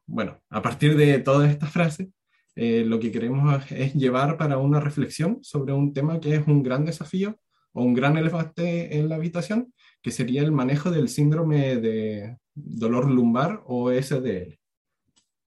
bueno, 0.07 0.39
a 0.51 0.61
partir 0.63 0.97
de 0.97 1.19
todas 1.21 1.51
estas 1.51 1.71
frases, 1.73 2.09
lo 2.57 3.01
que 3.01 3.11
queremos 3.11 3.65
es 3.71 3.95
llevar 3.95 4.37
para 4.37 4.59
una 4.59 4.79
reflexión 4.81 5.39
sobre 5.43 5.73
un 5.73 5.93
tema 5.93 6.21
que 6.21 6.37
es 6.37 6.47
un 6.47 6.63
gran 6.63 6.85
desafío 6.85 7.39
o 7.73 7.83
un 7.83 7.95
gran 7.95 8.17
elefante 8.17 8.97
en 8.97 9.09
la 9.09 9.17
habitación 9.17 9.73
que 10.05 10.11
sería 10.11 10.43
el 10.43 10.53
manejo 10.53 10.91
del 10.91 11.09
síndrome 11.09 11.77
de 11.77 12.37
dolor 12.55 13.11
lumbar 13.11 13.63
o 13.65 13.91
SDL. 13.91 14.61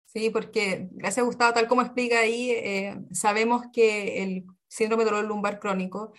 Sí, 0.05 0.31
porque 0.31 0.89
gracias 0.93 1.27
Gustavo, 1.27 1.53
tal 1.53 1.67
como 1.67 1.83
explica 1.83 2.21
ahí, 2.21 2.53
eh, 2.53 2.97
sabemos 3.11 3.65
que 3.73 4.23
el 4.23 4.45
síndrome 4.69 5.05
de 5.05 5.11
dolor 5.11 5.25
lumbar 5.27 5.59
crónico 5.59 6.13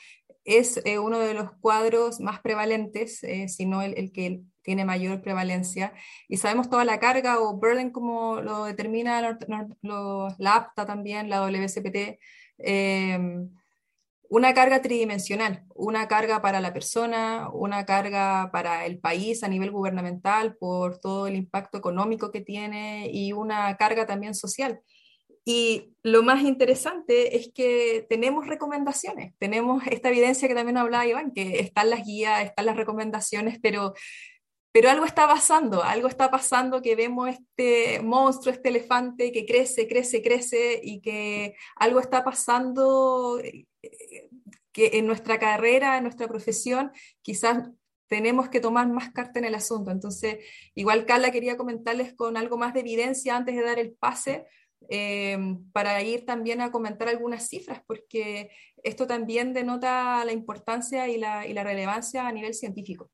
es 0.43 0.81
eh, 0.83 0.99
uno 0.99 1.19
de 1.19 1.33
los 1.33 1.53
cuadros 1.61 2.19
más 2.19 2.41
prevalentes, 2.41 3.23
eh, 3.23 3.47
si 3.47 3.65
no 3.65 3.81
el, 3.81 4.11
que 4.11 4.41
tiene 4.61 4.83
mayor 4.83 5.21
prevalencia. 5.21 5.93
Y 6.27 6.35
sabemos 6.35 6.69
toda 6.69 6.83
la 6.83 6.99
carga 6.99 7.39
o 7.39 7.55
burden 7.55 7.91
como 7.91 8.41
lo 8.41 8.65
determina 8.65 9.21
la 9.21 10.55
APTA 10.55 10.85
también, 10.85 11.29
la 11.29 11.39
WCPT, 11.39 12.19
una 14.29 14.53
carga 14.53 14.81
tridimensional, 14.81 15.63
una 15.75 16.07
carga 16.07 16.41
para 16.41 16.59
la 16.59 16.73
persona, 16.73 17.49
una 17.53 17.85
carga 17.85 18.49
para 18.51 18.85
el 18.85 18.99
país 18.99 19.43
a 19.43 19.47
nivel 19.47 19.71
gubernamental 19.71 20.55
por 20.57 20.99
todo 20.99 21.27
el 21.27 21.35
impacto 21.35 21.77
económico 21.77 22.31
que 22.31 22.41
tiene 22.41 23.09
y 23.11 23.33
una 23.33 23.75
carga 23.77 24.05
también 24.05 24.35
social. 24.35 24.81
Y 25.45 25.93
lo 26.03 26.23
más 26.23 26.43
interesante 26.43 27.37
es 27.37 27.51
que 27.53 28.05
tenemos 28.09 28.47
recomendaciones, 28.47 29.33
tenemos 29.37 29.81
esta 29.87 30.09
evidencia 30.09 30.47
que 30.47 30.55
también 30.55 30.77
hablaba 30.77 31.07
Iván, 31.07 31.31
que 31.31 31.59
están 31.59 31.89
las 31.89 32.05
guías, 32.05 32.43
están 32.43 32.65
las 32.65 32.75
recomendaciones, 32.75 33.57
pero, 33.61 33.93
pero 34.71 34.89
algo 34.89 35.05
está 35.05 35.27
pasando, 35.27 35.83
algo 35.83 36.07
está 36.07 36.29
pasando 36.29 36.81
que 36.81 36.95
vemos 36.95 37.29
este 37.29 38.01
monstruo, 38.01 38.53
este 38.53 38.69
elefante 38.69 39.31
que 39.31 39.45
crece, 39.45 39.87
crece, 39.87 40.21
crece 40.21 40.79
y 40.83 41.01
que 41.01 41.55
algo 41.75 41.99
está 41.99 42.23
pasando 42.23 43.39
eh, 43.43 43.65
que 44.71 44.91
en 44.93 45.07
nuestra 45.07 45.39
carrera, 45.39 45.97
en 45.97 46.03
nuestra 46.03 46.27
profesión, 46.27 46.91
quizás 47.21 47.69
tenemos 48.07 48.49
que 48.49 48.59
tomar 48.59 48.87
más 48.87 49.11
carta 49.11 49.39
en 49.39 49.45
el 49.45 49.55
asunto. 49.55 49.91
Entonces, 49.91 50.37
igual 50.75 51.05
Carla 51.05 51.31
quería 51.31 51.57
comentarles 51.57 52.13
con 52.13 52.37
algo 52.37 52.57
más 52.57 52.73
de 52.73 52.81
evidencia 52.81 53.35
antes 53.35 53.55
de 53.55 53.63
dar 53.63 53.79
el 53.79 53.93
pase 53.93 54.45
Em, 54.89 55.69
para 55.71 56.01
ir 56.01 56.25
también 56.25 56.61
a 56.61 56.71
comentar 56.71 57.09
algunas 57.09 57.47
cifras, 57.49 57.81
porque 57.85 58.49
esto 58.83 59.05
también 59.05 59.53
denota 59.53 60.23
la 60.23 60.31
importancia 60.31 61.09
y 61.09 61.17
la, 61.17 61.45
y 61.45 61.53
la 61.53 61.63
relevancia 61.63 62.27
a 62.27 62.31
nivel 62.31 62.53
científico. 62.53 63.09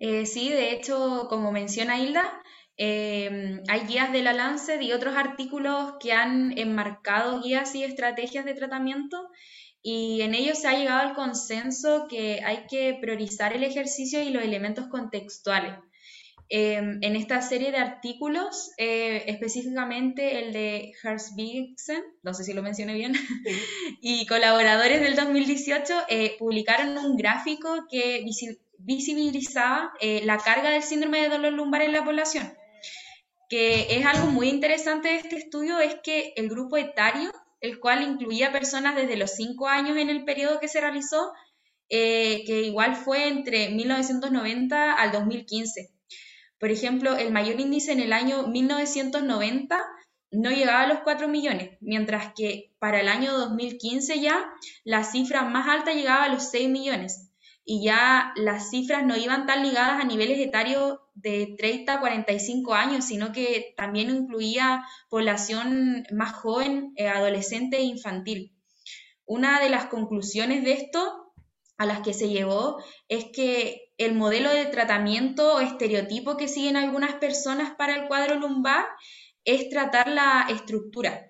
Eh, 0.00 0.24
sí, 0.24 0.48
de 0.48 0.72
hecho, 0.72 1.26
como 1.28 1.52
menciona 1.52 1.98
Hilda, 1.98 2.42
em, 2.76 3.62
hay 3.68 3.80
guías 3.82 4.10
de 4.12 4.22
la 4.22 4.32
Lancet 4.32 4.80
y 4.80 4.92
otros 4.92 5.14
artículos 5.14 5.94
que 6.00 6.12
han 6.12 6.58
enmarcado 6.58 7.42
guías 7.42 7.74
y 7.74 7.84
estrategias 7.84 8.46
de 8.46 8.54
tratamiento 8.54 9.28
y 9.82 10.22
en 10.22 10.34
ellos 10.34 10.58
se 10.58 10.68
ha 10.68 10.78
llegado 10.78 11.00
al 11.00 11.14
consenso 11.14 12.06
que 12.08 12.40
hay 12.44 12.66
que 12.68 12.96
priorizar 13.00 13.52
el 13.52 13.62
ejercicio 13.62 14.22
y 14.22 14.30
los 14.30 14.42
elementos 14.42 14.88
contextuales. 14.88 15.74
Em, 16.48 16.98
en 17.02 17.14
esta 17.14 17.42
serie 17.42 17.70
de 17.70 17.76
artículos, 17.76 18.72
eh, 18.76 19.22
específicamente 19.26 20.40
el 20.40 20.52
de 20.52 20.92
Hersbigsen, 21.02 22.02
no 22.22 22.34
sé 22.34 22.42
si 22.42 22.54
lo 22.54 22.62
mencioné 22.62 22.94
bien, 22.94 23.12
y 24.00 24.26
colaboradores 24.26 25.00
del 25.00 25.14
2018 25.14 25.94
eh, 26.08 26.36
publicaron 26.38 26.98
un 26.98 27.16
gráfico 27.16 27.86
que 27.88 28.22
visibilizaba 28.80 29.92
eh, 30.00 30.22
la 30.24 30.38
carga 30.38 30.70
del 30.70 30.82
síndrome 30.82 31.20
de 31.20 31.28
dolor 31.28 31.52
lumbar 31.52 31.82
en 31.82 31.92
la 31.92 32.04
población. 32.04 32.52
Que 33.48 33.96
es 33.96 34.06
algo 34.06 34.28
muy 34.28 34.48
interesante 34.48 35.08
de 35.08 35.16
este 35.16 35.36
estudio, 35.36 35.78
es 35.80 35.96
que 36.02 36.32
el 36.36 36.48
grupo 36.48 36.76
etario, 36.76 37.32
el 37.60 37.80
cual 37.80 38.02
incluía 38.02 38.52
personas 38.52 38.96
desde 38.96 39.16
los 39.16 39.32
5 39.32 39.68
años 39.68 39.96
en 39.96 40.08
el 40.08 40.24
periodo 40.24 40.60
que 40.60 40.68
se 40.68 40.80
realizó, 40.80 41.32
que 41.88 42.62
igual 42.64 42.94
fue 42.94 43.26
entre 43.26 43.70
1990 43.70 44.92
al 44.92 45.10
2015 45.10 45.90
por 46.60 46.70
ejemplo, 46.70 47.16
el 47.16 47.32
mayor 47.32 47.58
índice 47.58 47.90
en 47.90 48.00
el 48.00 48.12
año 48.12 48.46
1990 48.46 49.82
no 50.30 50.50
llegaba 50.50 50.82
a 50.82 50.86
los 50.86 51.00
4 51.00 51.26
millones, 51.26 51.78
mientras 51.80 52.34
que 52.36 52.70
para 52.78 53.00
el 53.00 53.08
año 53.08 53.32
2015 53.32 54.20
ya 54.20 54.44
la 54.84 55.02
cifra 55.02 55.42
más 55.42 55.66
alta 55.66 55.94
llegaba 55.94 56.24
a 56.24 56.28
los 56.28 56.50
6 56.50 56.68
millones. 56.68 57.29
Y 57.72 57.84
ya 57.84 58.32
las 58.34 58.68
cifras 58.70 59.06
no 59.06 59.16
iban 59.16 59.46
tan 59.46 59.62
ligadas 59.62 60.02
a 60.02 60.04
niveles 60.04 60.40
etarios 60.40 60.98
de 61.14 61.54
30 61.56 61.94
a 61.94 62.00
45 62.00 62.74
años, 62.74 63.04
sino 63.04 63.30
que 63.30 63.74
también 63.76 64.10
incluía 64.10 64.84
población 65.08 66.04
más 66.10 66.32
joven, 66.32 66.92
eh, 66.96 67.06
adolescente 67.06 67.76
e 67.76 67.82
infantil. 67.82 68.56
Una 69.24 69.60
de 69.60 69.70
las 69.70 69.86
conclusiones 69.86 70.64
de 70.64 70.72
esto 70.72 71.32
a 71.78 71.86
las 71.86 72.00
que 72.00 72.12
se 72.12 72.28
llegó 72.28 72.82
es 73.06 73.26
que 73.26 73.92
el 73.98 74.14
modelo 74.14 74.50
de 74.50 74.66
tratamiento 74.66 75.54
o 75.54 75.60
estereotipo 75.60 76.36
que 76.36 76.48
siguen 76.48 76.76
algunas 76.76 77.14
personas 77.20 77.76
para 77.78 77.94
el 77.94 78.08
cuadro 78.08 78.34
lumbar 78.34 78.84
es 79.44 79.68
tratar 79.70 80.08
la 80.08 80.48
estructura, 80.50 81.29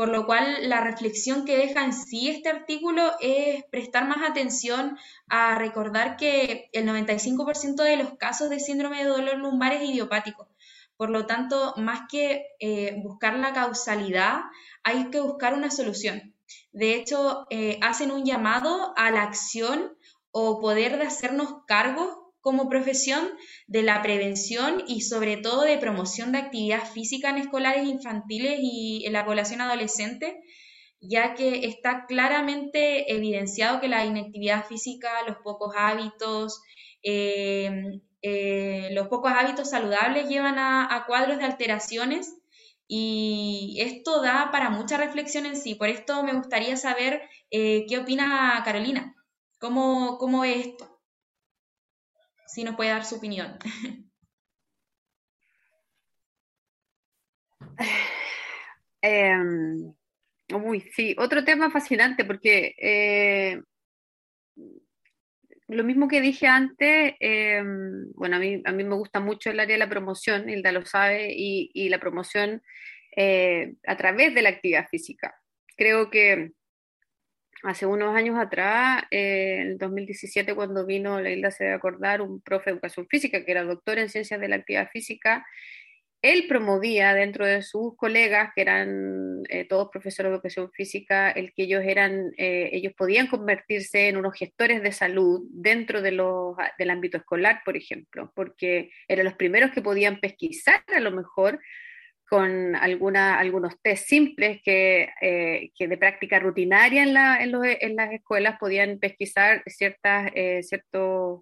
por 0.00 0.08
lo 0.08 0.24
cual 0.24 0.66
la 0.70 0.80
reflexión 0.80 1.44
que 1.44 1.58
deja 1.58 1.84
en 1.84 1.92
sí 1.92 2.30
este 2.30 2.48
artículo 2.48 3.12
es 3.20 3.64
prestar 3.64 4.08
más 4.08 4.26
atención 4.26 4.96
a 5.28 5.56
recordar 5.56 6.16
que 6.16 6.70
el 6.72 6.88
95% 6.88 7.82
de 7.82 7.98
los 7.98 8.14
casos 8.16 8.48
de 8.48 8.60
síndrome 8.60 9.04
de 9.04 9.10
dolor 9.10 9.36
lumbar 9.36 9.74
es 9.74 9.82
idiopático. 9.82 10.48
Por 10.96 11.10
lo 11.10 11.26
tanto, 11.26 11.74
más 11.76 12.08
que 12.10 12.46
eh, 12.60 12.98
buscar 13.02 13.36
la 13.36 13.52
causalidad, 13.52 14.38
hay 14.84 15.10
que 15.10 15.20
buscar 15.20 15.52
una 15.52 15.70
solución. 15.70 16.34
De 16.72 16.94
hecho, 16.94 17.46
eh, 17.50 17.78
hacen 17.82 18.10
un 18.10 18.24
llamado 18.24 18.94
a 18.96 19.10
la 19.10 19.20
acción 19.20 19.98
o 20.30 20.62
poder 20.62 20.96
de 20.96 21.04
hacernos 21.04 21.56
cargo 21.66 22.19
como 22.40 22.68
profesión 22.68 23.30
de 23.66 23.82
la 23.82 24.02
prevención 24.02 24.82
y 24.86 25.02
sobre 25.02 25.36
todo 25.36 25.62
de 25.62 25.78
promoción 25.78 26.32
de 26.32 26.38
actividad 26.38 26.84
física 26.90 27.30
en 27.30 27.38
escolares 27.38 27.86
infantiles 27.86 28.58
y 28.62 29.04
en 29.06 29.12
la 29.12 29.24
población 29.24 29.60
adolescente, 29.60 30.42
ya 31.00 31.34
que 31.34 31.66
está 31.66 32.06
claramente 32.06 33.12
evidenciado 33.12 33.80
que 33.80 33.88
la 33.88 34.04
inactividad 34.04 34.66
física, 34.66 35.10
los 35.26 35.38
pocos 35.38 35.74
hábitos, 35.76 36.62
em, 37.02 38.00
eh, 38.22 38.88
los 38.92 39.08
pocos 39.08 39.32
hábitos 39.32 39.70
saludables 39.70 40.28
llevan 40.28 40.58
a, 40.58 41.04
cuadros 41.06 41.38
de 41.38 41.44
alteraciones 41.44 42.36
y 42.86 43.78
esto 43.80 44.20
da 44.20 44.50
para 44.52 44.70
mucha 44.70 44.96
reflexión 44.98 45.46
en 45.46 45.56
sí. 45.56 45.74
Por 45.74 45.88
esto 45.88 46.22
me 46.22 46.34
gustaría 46.34 46.76
saber 46.76 47.22
eh, 47.50 47.86
qué 47.88 47.98
opina 47.98 48.60
Carolina. 48.64 49.14
¿Cómo, 49.58 50.18
cómo 50.18 50.44
es 50.44 50.66
esto? 50.68 50.89
Si 52.52 52.64
nos 52.64 52.74
puede 52.74 52.90
dar 52.90 53.04
su 53.04 53.16
opinión. 53.16 53.58
Em, 59.02 59.94
uy, 60.52 60.80
sí, 60.94 61.16
otro 61.18 61.42
tema 61.42 61.70
fascinante 61.70 62.22
porque 62.26 62.74
eh, 62.76 63.58
lo 65.68 65.84
mismo 65.84 66.06
que 66.06 66.20
dije 66.20 66.46
antes, 66.46 67.14
em, 67.18 68.12
bueno, 68.12 68.36
a 68.36 68.38
mí, 68.38 68.60
a 68.62 68.72
mí 68.72 68.84
me 68.84 68.94
gusta 68.96 69.20
mucho 69.20 69.48
el 69.48 69.58
área 69.58 69.76
de 69.76 69.78
la 69.78 69.88
promoción, 69.88 70.50
Hilda 70.50 70.70
lo 70.72 70.84
sabe, 70.84 71.32
y, 71.34 71.88
la 71.88 71.98
promoción 71.98 72.62
eh, 73.16 73.72
a 73.86 73.96
través 73.96 74.34
de 74.34 74.42
la 74.42 74.50
actividad 74.50 74.86
física. 74.90 75.34
Creo 75.78 76.10
que 76.10 76.52
hace 77.62 77.86
unos 77.86 78.14
años 78.14 78.38
atrás, 78.38 79.04
eh, 79.10 79.58
en 79.60 79.68
el 79.68 79.78
2017, 79.78 80.54
cuando 80.54 80.86
vino, 80.86 81.20
la 81.20 81.30
isla 81.30 81.50
se 81.50 81.64
debe 81.64 81.76
acordar, 81.76 82.22
un 82.22 82.40
profe 82.40 82.70
de 82.70 82.74
educación 82.74 83.06
física 83.08 83.44
que 83.44 83.50
era 83.50 83.64
doctor 83.64 83.98
en 83.98 84.08
ciencias 84.08 84.40
de 84.40 84.48
la 84.48 84.56
actividad 84.56 84.88
física, 84.90 85.44
él 86.22 86.46
promovía 86.48 87.14
dentro 87.14 87.46
de 87.46 87.62
sus 87.62 87.96
colegas, 87.96 88.50
que 88.54 88.60
eran 88.60 89.42
eh, 89.48 89.64
todos 89.66 89.88
profesores 89.90 90.30
de 90.30 90.34
educación 90.34 90.70
física, 90.70 91.30
el 91.30 91.54
que 91.54 91.62
ellos 91.62 91.82
eran, 91.82 92.32
eh, 92.36 92.68
ellos 92.72 92.92
podían 92.94 93.26
convertirse 93.26 94.08
en 94.08 94.18
unos 94.18 94.34
gestores 94.34 94.82
de 94.82 94.92
salud 94.92 95.46
dentro 95.50 96.02
del 96.02 96.20
ámbito 96.90 97.16
escolar, 97.16 97.62
por 97.64 97.76
ejemplo, 97.76 98.30
porque 98.34 98.90
eran 99.08 99.24
los 99.24 99.34
primeros 99.34 99.70
que 99.70 99.80
podían 99.80 100.20
pesquisar 100.20 100.84
a 100.94 101.00
lo 101.00 101.10
mejor 101.10 101.58
con 102.30 102.76
alguna, 102.76 103.40
algunos 103.40 103.74
test 103.82 104.06
simples 104.06 104.60
que, 104.62 105.08
eh, 105.20 105.72
que 105.76 105.88
de 105.88 105.98
práctica 105.98 106.38
rutinaria 106.38 107.02
en, 107.02 107.12
la, 107.12 107.42
en, 107.42 107.50
los, 107.50 107.62
en, 107.66 107.96
las 107.96 108.12
escuelas 108.12 108.56
podían 108.60 109.00
pesquisar 109.00 109.64
ciertas, 109.66 110.30
eh, 110.36 110.62
ciertos 110.62 111.40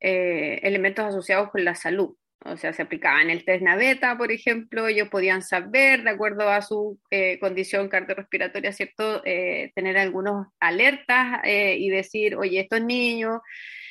eh, 0.00 0.60
elementos 0.64 1.06
asociados 1.06 1.50
con 1.50 1.64
la 1.64 1.74
salud. 1.74 2.14
O 2.44 2.58
sea, 2.58 2.74
se 2.74 2.82
aplicaban 2.82 3.30
el 3.30 3.46
test 3.46 3.62
naveta, 3.62 4.18
por 4.18 4.32
ejemplo, 4.32 4.86
ellos 4.86 5.08
podían 5.08 5.40
saber, 5.40 6.02
de 6.02 6.10
acuerdo 6.10 6.50
a 6.50 6.60
su 6.60 7.00
condición 7.40 7.88
cardiorrespiratoria, 7.88 8.72
¿cierto? 8.72 9.22
tener 9.22 9.96
algunos 9.96 10.48
alertas 10.58 11.40
y 11.44 11.88
decir, 11.88 12.34
oye, 12.34 12.60
estos 12.60 12.82
niños 12.82 13.40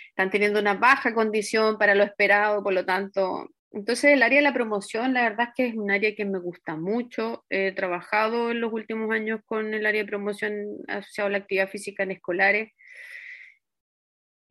están 0.09 0.29
teniendo 0.29 0.59
una 0.59 0.73
baja 0.73 1.13
condición 1.13 1.77
para 1.77 1.95
lo 1.95 2.03
esperado, 2.03 2.61
por 2.61 2.73
lo 2.73 2.85
tanto, 2.85 3.47
entonces, 3.73 4.11
el 4.11 4.23
área 4.23 4.39
de 4.39 4.43
la 4.43 4.53
promoción, 4.53 5.13
la 5.13 5.23
verdad 5.23 5.47
es 5.49 5.53
que 5.55 5.67
es 5.67 5.75
un 5.75 5.91
área 5.91 6.13
que 6.13 6.25
me 6.25 6.39
gusta 6.39 6.75
mucho. 6.75 7.45
He 7.49 7.71
trabajado 7.71 8.51
en 8.51 8.59
los 8.59 8.73
últimos 8.73 9.09
años 9.11 9.39
con 9.45 9.73
el 9.73 9.85
área 9.85 10.03
de 10.03 10.09
promoción 10.09 10.53
asociado 10.89 11.27
a 11.27 11.31
la 11.31 11.37
actividad 11.37 11.69
física 11.69 12.03
en 12.03 12.11
escolares. 12.11 12.73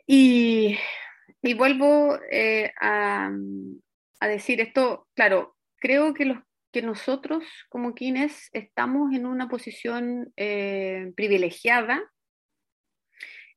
Y, 0.07 0.79
vuelvo 1.57 2.19
eh, 2.31 2.73
a, 2.81 3.31
decir 4.23 4.61
esto, 4.63 5.07
claro, 5.15 5.55
creo 5.77 6.15
que, 6.15 6.25
los, 6.25 6.39
que 6.73 6.81
nosotros 6.81 7.45
como 7.69 7.95
quienes 7.95 8.49
estamos 8.53 9.13
en 9.13 9.27
una 9.27 9.49
posición 9.49 10.33
eh, 10.37 11.13
privilegiada 11.15 12.03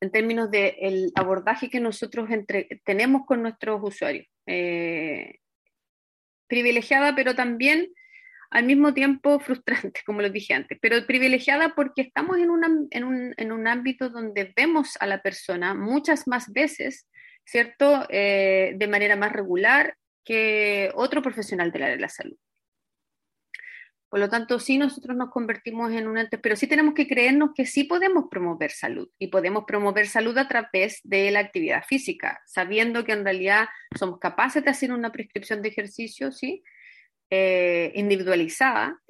en 0.02 0.12
términos 0.12 0.52
del 0.52 1.12
abordaje 1.16 1.70
que 1.70 1.80
nosotros 1.80 2.28
tenemos 2.84 3.26
con 3.26 3.42
nuestros 3.42 3.80
usuarios. 3.82 4.28
Eh, 4.46 5.40
privilegiada, 6.48 7.16
pero 7.16 7.36
también 7.36 7.90
al 8.54 8.66
mismo 8.66 8.94
tiempo 8.94 9.40
frustrante, 9.40 10.02
como 10.06 10.22
lo 10.22 10.30
dije 10.30 10.54
antes, 10.54 10.78
pero 10.82 11.06
privilegiada 11.06 11.74
porque 11.76 12.04
estamos 12.04 12.38
en, 12.38 12.50
un, 12.52 13.68
ámbito 13.68 14.10
donde 14.10 14.54
vemos 14.56 14.96
a 15.00 15.08
la 15.08 15.22
persona 15.22 15.74
muchas 15.74 16.28
más 16.28 16.52
veces, 16.54 17.08
¿cierto? 17.46 18.06
Eh, 18.10 18.74
de 18.76 18.88
manera 18.88 19.16
más 19.16 19.32
regular 19.32 19.96
que 20.24 20.92
otro 20.94 21.22
profesional 21.22 21.72
del 21.72 21.84
área 21.84 21.96
de 21.96 22.02
la 22.02 22.10
salud. 22.10 22.38
Por 24.14 24.20
lo 24.20 24.30
tanto, 24.30 24.60
sí 24.60 24.78
nosotros 24.78 25.18
nos 25.18 25.32
convertimos 25.32 25.92
en 25.92 26.08
un 26.08 26.20
ente, 26.20 26.38
pero 26.38 26.56
sí 26.56 26.68
tenemos 26.68 26.94
que 26.94 27.08
creernos 27.08 27.50
que 27.56 27.66
sí 27.66 27.86
podemos 27.86 28.26
promover 28.30 28.70
salud 28.70 29.10
y 29.18 29.30
podemos 29.30 29.64
promover 29.66 30.06
salud 30.08 30.38
a 30.38 30.48
través 30.48 31.00
de 31.04 31.32
la 31.32 31.40
actividad 31.40 31.84
física, 31.84 32.40
sabiendo 32.46 33.04
que 33.06 33.14
en 33.14 33.24
realidad 33.24 33.70
somos 33.98 34.20
capaces 34.20 34.64
de 34.64 34.70
hacer 34.70 34.92
una 34.92 35.12
prescripción 35.12 35.64
de 35.64 35.70
ejercicio, 35.70 36.32
¿sí? 36.32 36.62
Eh, 37.32 37.92
individualizada 37.96 39.02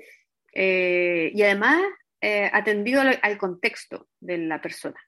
eh, 0.54 1.34
y 1.36 1.42
además 1.42 1.82
eh, 2.22 2.50
atendido 2.54 3.02
al, 3.02 3.38
contexto 3.38 4.08
de 4.22 4.38
la 4.38 4.62
persona. 4.62 5.02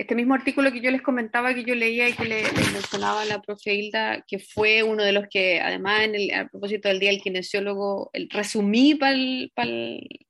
Este 0.00 0.14
mismo 0.14 0.32
artículo 0.32 0.72
que 0.72 0.80
yo 0.80 0.90
les 0.90 1.02
comentaba, 1.02 1.54
que 1.54 1.62
yo 1.62 1.74
leía 1.74 2.08
y 2.08 2.14
que 2.14 2.24
le, 2.24 2.42
mencionaba 2.72 3.20
a 3.20 3.26
la 3.26 3.42
profe 3.42 3.74
Hilda, 3.74 4.24
que 4.26 4.38
fue 4.38 4.82
uno 4.82 5.04
de 5.04 5.12
los 5.12 5.28
que, 5.28 5.60
además, 5.60 6.04
en 6.04 6.14
el, 6.14 6.32
a 6.32 6.48
propósito 6.48 6.88
del 6.88 7.00
Día 7.00 7.10
del 7.10 7.20
Kinesiólogo, 7.20 8.08
el, 8.14 8.30
resumí 8.30 8.94
para 8.94 9.12
el, 9.12 9.52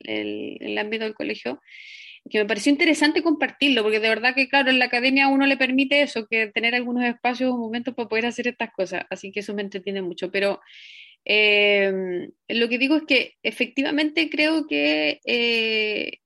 el, 0.00 0.76
ámbito 0.76 1.04
del 1.04 1.14
colegio, 1.14 1.60
que 2.28 2.38
me 2.38 2.46
pareció 2.46 2.72
interesante 2.72 3.22
compartirlo, 3.22 3.84
porque 3.84 4.00
de 4.00 4.08
verdad 4.08 4.34
que, 4.34 4.48
claro, 4.48 4.70
en 4.70 4.80
la 4.80 4.86
academia 4.86 5.26
a 5.26 5.28
uno 5.28 5.46
le 5.46 5.56
permite 5.56 6.02
eso, 6.02 6.26
que 6.26 6.48
tener 6.48 6.74
algunos 6.74 7.04
espacios 7.04 7.52
o 7.52 7.56
momentos 7.56 7.94
para 7.94 8.08
poder 8.08 8.26
hacer 8.26 8.48
estas 8.48 8.72
cosas, 8.72 9.04
así 9.08 9.30
que 9.30 9.38
eso 9.38 9.54
me 9.54 9.62
entretiene 9.62 10.02
mucho, 10.02 10.32
pero 10.32 10.60
eh, 11.24 12.28
lo 12.48 12.68
que 12.68 12.78
digo 12.78 12.96
es 12.96 13.02
que 13.04 13.34
efectivamente 13.44 14.28
creo 14.30 14.66
que 14.66 15.20
eh, 15.24 16.18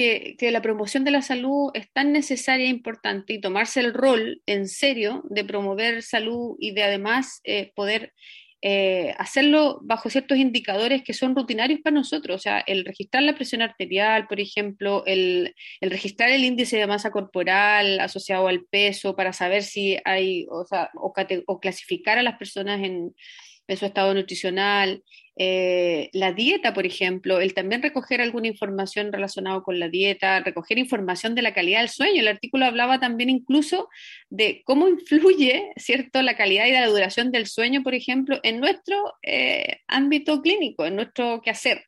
que, 0.00 0.50
la 0.50 0.62
promoción 0.62 1.04
de 1.04 1.10
la 1.10 1.22
salud 1.22 1.70
es 1.74 1.92
tan 1.92 2.12
necesaria 2.12 2.66
e 2.66 2.70
importante 2.70 3.34
y 3.34 3.40
tomarse 3.40 3.80
el 3.80 3.92
rol 3.92 4.40
en 4.46 4.66
serio 4.66 5.22
de 5.28 5.44
promover 5.44 6.02
salud 6.02 6.56
y 6.58 6.72
de 6.72 6.84
además 6.84 7.40
eh, 7.44 7.70
poder 7.74 8.12
eh, 8.62 9.14
hacerlo 9.18 9.78
bajo 9.82 10.10
ciertos 10.10 10.38
indicadores 10.38 11.02
que 11.02 11.12
son 11.12 11.34
rutinarios 11.34 11.80
para 11.80 11.94
nosotros, 11.94 12.36
o 12.36 12.38
sea, 12.38 12.60
el 12.60 12.84
registrar 12.84 13.22
la 13.22 13.34
presión 13.34 13.62
arterial, 13.62 14.26
por 14.26 14.40
ejemplo, 14.40 15.02
el, 15.06 15.54
registrar 15.80 16.30
el 16.30 16.44
índice 16.44 16.76
de 16.78 16.86
masa 16.86 17.10
corporal 17.10 18.00
asociado 18.00 18.48
al 18.48 18.64
peso 18.70 19.16
para 19.16 19.32
saber 19.32 19.62
si 19.62 19.98
hay, 20.04 20.46
o, 20.50 20.64
sea, 20.64 20.90
o 20.94 21.60
clasificar 21.60 22.18
a 22.18 22.22
las 22.22 22.38
personas 22.38 22.80
en, 22.80 23.14
en 23.70 23.76
su 23.76 23.86
estado 23.86 24.12
nutricional, 24.14 25.02
eh, 25.42 26.10
la 26.12 26.32
dieta, 26.32 26.74
por 26.74 26.84
ejemplo, 26.84 27.40
el 27.40 27.54
también 27.54 27.80
recoger 27.80 28.20
alguna 28.20 28.46
información 28.46 29.10
relacionada 29.10 29.62
con 29.62 29.78
la 29.80 29.88
dieta, 29.88 30.40
recoger 30.40 30.76
información 30.76 31.34
de 31.34 31.40
la 31.40 31.54
calidad 31.54 31.80
del 31.80 31.88
sueño. 31.88 32.20
El 32.20 32.28
artículo 32.28 32.66
hablaba 32.66 33.00
también 33.00 33.30
incluso 33.30 33.88
de 34.28 34.60
cómo 34.66 34.86
influye, 34.86 35.70
¿cierto?, 35.76 36.20
la 36.20 36.36
calidad 36.36 36.66
y 36.66 36.72
la 36.72 36.86
duración 36.88 37.32
del 37.32 37.46
sueño, 37.46 37.82
por 37.82 37.94
ejemplo, 37.94 38.38
en 38.42 38.60
nuestro 38.60 39.14
eh, 39.22 39.78
ámbito 39.88 40.42
clínico, 40.42 40.84
en 40.84 40.96
nuestro 40.96 41.40
quehacer. 41.40 41.84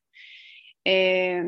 Eh, 0.87 1.43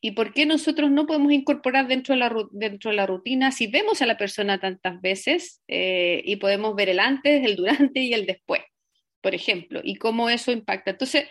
¿Y 0.00 0.12
por 0.12 0.32
qué 0.32 0.46
nosotros 0.46 0.90
no 0.90 1.06
podemos 1.06 1.32
incorporar 1.32 1.86
dentro 1.86 2.14
de 2.14 2.20
la, 2.20 2.34
dentro 2.52 2.90
de 2.90 2.96
la 2.96 3.06
rutina 3.06 3.52
si 3.52 3.66
vemos 3.66 4.00
a 4.00 4.06
la 4.06 4.16
persona 4.16 4.58
tantas 4.58 5.02
veces 5.02 5.60
y 5.68 6.34
podemos 6.36 6.74
ver 6.74 6.88
el 6.88 6.98
antes, 6.98 7.44
el 7.44 7.56
durante 7.56 8.00
y 8.00 8.14
el 8.14 8.24
después? 8.24 8.62
por 9.22 9.34
ejemplo, 9.34 9.80
y 9.82 9.94
cómo 9.94 10.28
eso 10.28 10.52
impacta. 10.52 10.90
Entonces, 10.90 11.26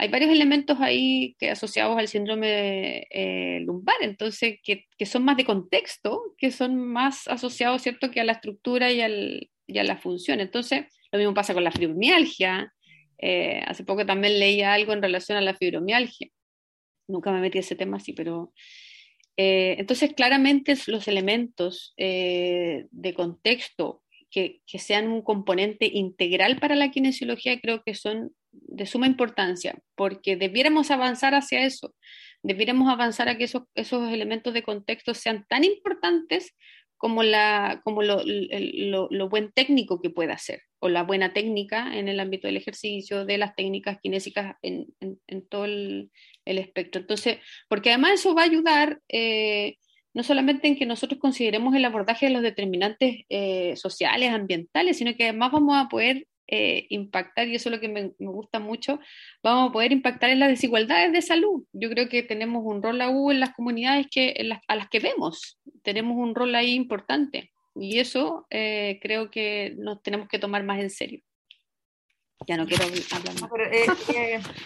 hay 0.00 0.08
varios 0.08 0.30
elementos 0.30 0.78
ahí 0.80 1.36
que 1.38 1.50
asociados 1.50 1.98
al 1.98 2.08
síndrome 2.08 3.06
eh, 3.10 3.60
lumbar, 3.60 3.96
entonces, 4.00 4.58
que, 4.62 4.86
son 5.04 5.24
más 5.24 5.36
de 5.36 5.44
contexto, 5.44 6.34
que 6.38 6.50
son 6.50 6.78
más 6.78 7.28
asociados, 7.28 7.82
¿cierto?, 7.82 8.10
que 8.10 8.18
a 8.18 8.24
la 8.24 8.32
estructura 8.32 8.90
y, 8.90 9.02
a 9.02 9.84
la 9.84 9.98
función. 9.98 10.40
Entonces, 10.40 10.86
lo 11.12 11.18
mismo 11.18 11.34
pasa 11.34 11.52
con 11.52 11.64
la 11.64 11.70
fibromialgia. 11.70 12.72
Eh, 13.18 13.62
hace 13.66 13.84
poco 13.84 14.06
también 14.06 14.38
leía 14.38 14.72
algo 14.72 14.94
en 14.94 15.02
relación 15.02 15.36
a 15.36 15.42
la 15.42 15.54
fibromialgia. 15.54 16.28
Nunca 17.06 17.30
me 17.30 17.40
metí 17.40 17.58
a 17.58 17.60
ese 17.60 17.76
tema 17.76 17.98
así, 17.98 18.14
pero... 18.14 18.54
Eh, 19.36 19.76
entonces, 19.78 20.14
claramente 20.14 20.74
los 20.86 21.08
elementos 21.08 21.94
de 21.96 23.14
contexto 23.14 24.02
que, 24.30 24.62
sean 24.66 25.08
un 25.08 25.20
componente 25.22 25.86
integral 25.92 26.58
para 26.58 26.74
la 26.74 26.90
kinesiología 26.90 27.60
creo 27.60 27.82
que 27.82 27.94
son 27.94 28.32
de 28.52 28.86
suma 28.86 29.06
importancia, 29.06 29.78
porque 29.94 30.36
debiéramos 30.36 30.90
avanzar 30.90 31.34
hacia 31.34 31.64
eso, 31.64 31.94
debiéramos 32.42 32.88
avanzar 32.88 33.28
a 33.28 33.36
que 33.36 33.44
esos, 33.44 33.64
esos 33.74 34.12
elementos 34.12 34.54
de 34.54 34.62
contexto 34.62 35.14
sean 35.14 35.46
tan 35.48 35.64
importantes 35.64 36.54
como, 36.96 37.22
la, 37.22 37.80
como 37.82 38.02
lo, 38.02 38.20
lo, 38.24 39.28
buen 39.30 39.52
técnico 39.52 40.02
que 40.02 40.10
pueda 40.10 40.36
ser, 40.36 40.60
o 40.80 40.90
la 40.90 41.02
buena 41.02 41.32
técnica 41.32 41.96
en 41.96 42.08
el 42.08 42.20
ámbito 42.20 42.46
del 42.46 42.58
ejercicio, 42.58 43.24
de 43.24 43.38
las 43.38 43.54
técnicas 43.56 43.98
kinésicas 44.02 44.56
en, 44.60 44.86
en, 45.00 45.48
todo 45.48 45.64
el, 45.64 46.10
el, 46.44 46.58
espectro. 46.58 47.00
Entonces, 47.00 47.38
porque 47.68 47.88
además 47.88 48.12
eso 48.14 48.34
va 48.34 48.42
a 48.42 48.44
ayudar 48.44 49.00
eh, 49.08 49.76
no 50.12 50.22
solamente 50.22 50.68
en 50.68 50.76
que 50.76 50.86
nosotros 50.86 51.20
consideremos 51.20 51.74
el 51.74 51.84
abordaje 51.84 52.26
de 52.26 52.32
los 52.32 52.42
determinantes 52.42 53.22
eh, 53.28 53.76
sociales, 53.76 54.30
ambientales, 54.30 54.98
sino 54.98 55.14
que 55.14 55.24
además 55.24 55.52
vamos 55.52 55.76
a 55.76 55.88
poder 55.88 56.26
eh, 56.50 56.86
impactar, 56.90 57.48
y 57.48 57.54
eso 57.54 57.68
es 57.68 57.74
lo 57.74 57.80
que 57.80 57.88
me, 57.88 58.12
gusta 58.18 58.58
mucho, 58.58 58.98
vamos 59.42 59.70
a 59.70 59.72
poder 59.72 59.92
impactar 59.92 60.30
en 60.30 60.40
las 60.40 60.48
desigualdades 60.48 61.12
de 61.12 61.22
salud. 61.22 61.64
Yo 61.72 61.88
creo 61.90 62.08
que 62.08 62.22
tenemos 62.22 62.62
un 62.64 62.82
rol 62.82 63.00
aún 63.00 63.32
en 63.32 63.40
las 63.40 63.54
comunidades 63.54 64.06
que, 64.10 64.34
a 64.66 64.76
las 64.76 64.88
que 64.88 65.00
vemos, 65.00 65.60
tenemos 65.82 66.16
un 66.16 66.34
rol 66.34 66.54
ahí 66.54 66.74
importante, 66.74 67.52
y 67.74 67.98
eso 67.98 68.46
eh, 68.50 68.98
creo 69.00 69.30
que 69.30 69.74
nos 69.78 70.02
tenemos 70.02 70.28
que 70.28 70.38
tomar 70.38 70.64
más 70.64 70.80
en 70.80 70.90
serio. 70.90 71.22
Ya 72.46 72.56
no 72.56 72.66
quiero 72.66 72.84
hablar 72.84 73.34
más. 73.40 73.50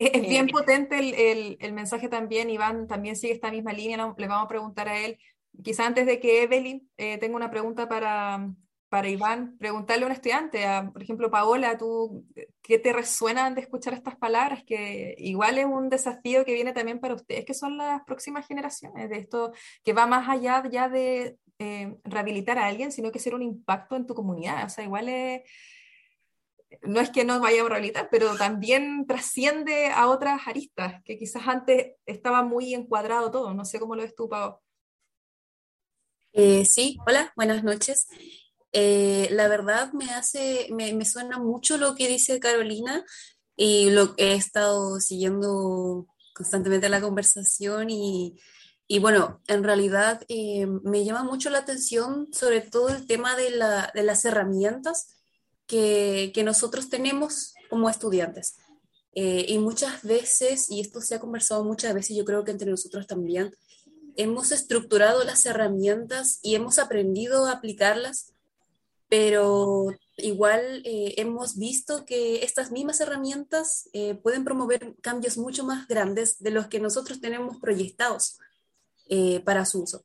Es 0.00 0.22
bien 0.22 0.48
eh, 0.48 0.52
potente 0.52 0.98
el, 0.98 1.58
el, 1.60 1.72
mensaje 1.74 2.08
también, 2.08 2.48
Iván 2.48 2.86
también 2.86 3.16
sigue 3.16 3.34
esta 3.34 3.50
misma 3.50 3.74
línea, 3.74 3.98
le 4.16 4.28
vamos 4.28 4.46
a 4.46 4.48
preguntar 4.48 4.88
a 4.88 4.98
él, 4.98 5.18
quizá 5.62 5.86
antes 5.86 6.06
de 6.06 6.18
que 6.20 6.42
Evelyn 6.42 6.88
eh, 6.96 7.18
tenga 7.18 7.36
una 7.36 7.50
pregunta 7.50 7.86
para, 7.86 8.48
para 8.90 9.08
Iván, 9.08 9.56
preguntarle 9.56 10.02
a 10.02 10.06
un 10.06 10.12
estudiante, 10.12 10.66
por 10.92 11.00
ejemplo, 11.00 11.30
Paola, 11.30 11.78
¿tú 11.78 12.26
qué 12.60 12.78
te 12.78 12.92
resuenan 12.92 13.54
de 13.54 13.62
escuchar 13.62 13.94
estas 13.94 14.16
palabras? 14.16 14.64
Que 14.66 15.14
igual 15.16 15.58
es 15.58 15.64
un 15.64 15.88
desafío 15.88 16.44
que 16.44 16.54
viene 16.54 16.72
también 16.72 16.98
para 16.98 17.14
ustedes, 17.14 17.44
que 17.44 17.54
son 17.54 17.78
las 17.78 18.02
próximas 18.04 18.46
generaciones, 18.46 19.08
de 19.08 19.18
esto 19.18 19.52
que 19.84 19.92
va 19.92 20.06
más 20.06 20.28
allá 20.28 20.62
ya 20.68 20.88
de 20.88 21.38
eh, 21.60 21.96
rehabilitar 22.04 22.58
a 22.58 22.66
alguien, 22.66 22.90
sino 22.90 23.12
que 23.12 23.20
ser 23.20 23.34
un 23.34 23.42
impacto 23.42 23.94
en 23.94 24.06
tu 24.06 24.14
comunidad, 24.14 24.66
o 24.66 24.68
sea, 24.68 24.84
igual 24.84 25.08
es 25.08 25.42
no 26.82 27.00
es 27.00 27.10
que 27.10 27.24
no 27.24 27.40
vaya 27.40 27.62
a 27.62 27.68
rehabilitar, 27.68 28.08
pero 28.10 28.36
también 28.36 29.06
trasciende 29.06 29.90
a 29.90 30.08
otras 30.08 30.46
aristas, 30.46 31.02
que 31.04 31.16
quizás 31.16 31.46
antes 31.46 31.94
estaba 32.06 32.42
muy 32.42 32.74
encuadrado 32.74 33.30
todo. 33.30 33.54
No 33.54 33.64
sé 33.64 33.80
cómo 33.80 33.96
lo 33.96 34.02
ves 34.02 34.14
tú, 34.14 34.28
Pau. 34.28 34.60
Eh, 36.32 36.64
sí, 36.64 36.96
hola, 37.06 37.32
buenas 37.34 37.64
noches. 37.64 38.06
Eh, 38.72 39.28
la 39.32 39.48
verdad 39.48 39.92
me 39.92 40.10
hace, 40.10 40.68
me, 40.70 41.04
suena 41.04 41.38
mucho 41.38 41.76
lo 41.76 41.94
que 41.94 42.06
dice 42.08 42.38
Carolina 42.38 43.04
y 43.56 43.90
lo 43.90 44.14
que 44.14 44.32
he 44.32 44.34
estado 44.34 45.00
siguiendo 45.00 46.06
constantemente 46.34 46.88
la 46.88 47.00
conversación 47.00 47.90
y, 47.90 48.38
bueno, 49.00 49.40
en 49.46 49.64
realidad 49.64 50.22
eh, 50.28 50.66
me 50.66 51.04
llama 51.04 51.24
mucho 51.24 51.50
la 51.50 51.58
atención 51.58 52.28
sobre 52.32 52.60
todo 52.60 52.88
el 52.88 53.06
tema 53.06 53.36
de, 53.36 53.50
la, 53.50 53.90
de 53.94 54.02
las 54.02 54.24
herramientas 54.24 55.08
que, 55.70 56.42
nosotros 56.44 56.88
tenemos 56.88 57.54
como 57.68 57.88
estudiantes. 57.88 58.56
Eh, 59.12 59.46
y 59.48 59.58
muchas 59.58 60.02
veces, 60.02 60.70
y 60.70 60.80
esto 60.80 61.00
se 61.00 61.14
ha 61.14 61.20
conversado 61.20 61.64
muchas 61.64 61.94
veces, 61.94 62.16
yo 62.16 62.24
creo 62.24 62.44
que 62.44 62.50
entre 62.52 62.70
nosotros 62.70 63.06
también, 63.06 63.54
hemos 64.16 64.52
estructurado 64.52 65.24
las 65.24 65.46
herramientas 65.46 66.40
y 66.42 66.54
hemos 66.54 66.78
aprendido 66.78 67.46
a 67.46 67.52
aplicarlas, 67.52 68.32
pero 69.10 69.88
igual 70.16 70.82
eh, 70.86 71.14
hemos 71.18 71.58
visto 71.58 72.06
que 72.06 72.42
estas 72.42 72.70
mismas 72.70 73.00
herramientas 73.02 73.90
eh, 73.92 74.14
pueden 74.14 74.44
promover 74.44 74.94
cambios 75.02 75.36
mucho 75.36 75.64
más 75.64 75.86
grandes 75.86 76.42
de 76.42 76.50
los 76.52 76.68
que 76.68 76.80
nosotros 76.80 77.20
tenemos 77.20 77.58
proyectados 77.58 78.38
para 79.44 79.66
su 79.66 79.82
uso. 79.82 80.04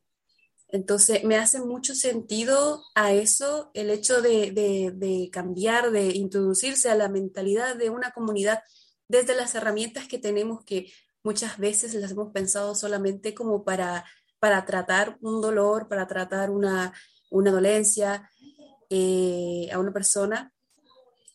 Entonces, 0.76 1.24
me 1.24 1.38
hace 1.38 1.62
mucho 1.62 1.96
sentido 1.96 2.84
a 2.96 3.14
eso 3.14 3.72
el 3.74 3.90
hecho 3.90 4.22
de, 4.22 5.30
cambiar, 5.32 5.92
de 5.92 6.08
introducirse 6.08 6.90
a 6.90 6.96
la 6.96 7.08
mentalidad 7.08 7.76
de 7.76 7.90
una 7.90 8.12
comunidad 8.12 8.62
desde 9.08 9.36
las 9.36 9.54
herramientas 9.56 10.08
que 10.08 10.18
tenemos 10.18 10.66
que 10.66 10.92
muchas 11.24 11.58
veces 11.60 11.94
las 11.94 12.12
hemos 12.12 12.34
pensado 12.34 12.76
solamente 12.76 13.34
como 13.34 13.64
para, 13.64 14.04
para 14.40 14.66
tratar 14.66 15.18
un 15.22 15.40
dolor, 15.40 15.88
para 15.88 16.08
tratar 16.08 16.50
una, 16.50 16.94
una 17.30 17.52
dolencia 17.52 18.30
eh, 18.90 19.70
a 19.72 19.80
una 19.80 19.92
persona. 19.92 20.54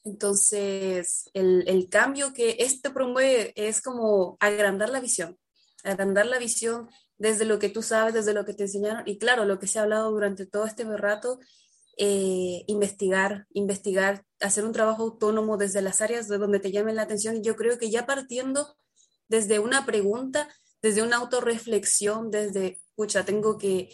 Entonces, 0.05 1.31
el, 1.35 1.65
el, 1.69 1.89
cambio 1.89 2.33
que 2.33 2.57
este 2.59 2.91
promueve 2.91 3.53
es 3.55 3.83
como 3.83 4.37
agrandar 4.41 4.89
la 4.89 5.01
visión, 5.01 5.39
agrandar 5.85 6.27
la 6.27 6.39
visión 6.39 6.89
desde 7.19 7.45
lo 7.45 7.59
que 7.59 7.69
tú 7.69 7.83
sabes, 7.83 8.15
desde 8.15 8.33
lo 8.33 8.47
que 8.47 8.55
te 8.55 8.63
enseñaron 8.63 9.03
y 9.07 9.19
claro, 9.19 9.45
lo 9.45 9.59
que 9.59 9.67
se 9.67 9.79
ha 9.79 9.83
hablado 9.83 10.11
durante 10.11 10.47
todo 10.47 10.65
este 10.65 10.85
rato, 10.97 11.39
eh, 11.99 12.65
investigar, 12.67 13.47
investigar, 13.53 14.25
hacer 14.41 14.65
un 14.65 14.73
trabajo 14.73 15.03
autónomo 15.03 15.59
desde 15.59 15.83
las 15.83 16.01
áreas 16.01 16.29
de 16.29 16.39
donde 16.39 16.59
te 16.59 16.73
llamen 16.73 16.97
la 16.97 17.03
atención. 17.03 17.37
Y 17.37 17.43
yo 17.43 17.57
creo 17.57 17.79
que 17.79 17.91
ya 17.91 18.07
partiendo 18.07 18.75
desde 19.29 19.59
una 19.59 19.85
pregunta, 19.85 20.49
desde 20.81 21.03
una 21.03 21.17
autorreflexión, 21.17 22.31
desde, 22.31 22.81
pucha, 22.97 23.27
tengo 23.27 23.59
que 23.59 23.91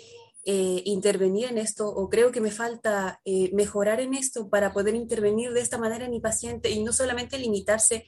eh, 0.48 0.82
intervenir 0.84 1.46
en 1.46 1.58
esto 1.58 1.88
o 1.88 2.08
creo 2.08 2.30
que 2.30 2.40
me 2.40 2.52
falta 2.52 3.20
eh, 3.24 3.50
mejorar 3.52 3.98
en 3.98 4.14
esto 4.14 4.48
para 4.48 4.72
poder 4.72 4.94
intervenir 4.94 5.52
de 5.52 5.60
esta 5.60 5.76
manera 5.76 6.04
en 6.04 6.12
mi 6.12 6.20
paciente 6.20 6.70
y 6.70 6.84
no 6.84 6.92
solamente 6.92 7.36
limitarse 7.36 8.06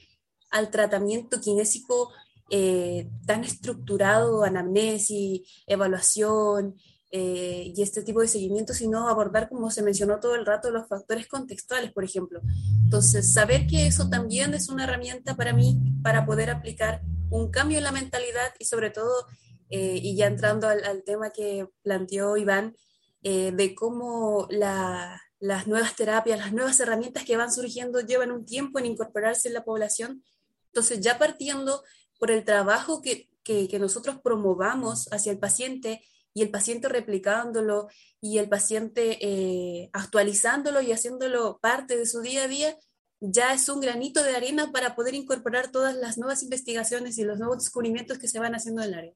al 0.49 0.71
tratamiento 0.71 1.41
kinésico 1.41 2.13
eh, 2.49 3.09
tan 3.25 3.43
estructurado, 3.43 4.45
anamnesis, 4.45 5.41
evaluación 5.67 6.75
y 7.11 7.81
este 7.81 8.03
tipo 8.03 8.21
de 8.21 8.27
seguimiento, 8.27 8.71
sino 8.73 9.09
abordar, 9.09 9.49
como 9.49 9.69
se 9.71 9.81
mencionó 9.81 10.19
todo 10.19 10.35
el 10.35 10.45
rato, 10.45 10.69
los 10.69 10.87
factores 10.87 11.27
contextuales, 11.27 11.91
por 11.91 12.05
ejemplo. 12.05 12.39
Entonces, 12.83 13.33
saber 13.33 13.65
que 13.65 13.87
eso 13.87 14.09
también 14.09 14.53
es 14.53 14.69
una 14.69 14.83
herramienta 14.85 15.35
para 15.35 15.51
mí 15.51 15.77
para 16.03 16.25
poder 16.25 16.51
aplicar 16.51 17.01
un 17.31 17.49
cambio 17.51 17.79
en 17.79 17.83
la 17.83 17.91
mentalidad 17.91 18.53
y 18.59 18.65
sobre 18.65 18.91
todo 18.91 19.25
eh, 19.69 19.99
y 20.01 20.15
ya 20.15 20.27
entrando 20.27 20.67
al, 20.67 21.03
tema 21.03 21.29
que 21.29 21.67
planteó 21.83 22.37
Iván, 22.37 22.75
eh, 23.21 23.51
de 23.51 23.75
cómo 23.75 24.47
las 24.49 25.67
nuevas 25.67 25.95
terapias, 25.95 26.39
las 26.39 26.53
nuevas 26.53 26.79
herramientas 26.79 27.23
que 27.23 27.37
van 27.37 27.51
surgiendo 27.51 28.01
llevan 28.01 28.31
un 28.31 28.45
tiempo 28.45 28.79
en 28.79 28.87
incorporarse 28.87 29.47
en 29.47 29.53
la 29.53 29.63
población. 29.63 30.23
Entonces, 30.67 31.01
ya 31.01 31.17
partiendo 31.19 31.83
por 32.17 32.31
el 32.31 32.43
trabajo 32.45 33.01
que, 33.01 33.29
que, 33.43 33.79
nosotros 33.79 34.19
promovamos 34.23 35.11
hacia 35.11 35.31
el 35.31 35.39
paciente 35.39 36.01
y 36.33 36.43
el 36.43 36.51
paciente 36.51 36.87
replicándolo 36.87 37.87
y 38.21 38.37
el 38.37 38.47
paciente 38.47 39.17
eh, 39.21 39.89
actualizándolo 39.93 40.81
y 40.81 40.91
haciéndolo 40.91 41.59
parte 41.59 41.97
de 41.97 42.05
su 42.05 42.21
día 42.21 42.43
a 42.43 42.47
día, 42.47 42.77
ya 43.19 43.53
es 43.53 43.67
un 43.69 43.81
granito 43.81 44.23
de 44.23 44.35
arena 44.35 44.71
para 44.71 44.95
poder 44.95 45.15
incorporar 45.15 45.71
todas 45.71 45.95
las 45.95 46.17
nuevas 46.17 46.43
investigaciones 46.43 47.17
y 47.17 47.23
los 47.23 47.39
nuevos 47.39 47.57
descubrimientos 47.59 48.19
que 48.19 48.27
se 48.27 48.39
van 48.39 48.55
haciendo 48.55 48.83
en 48.83 48.89
el 48.89 48.93
área. 48.93 49.13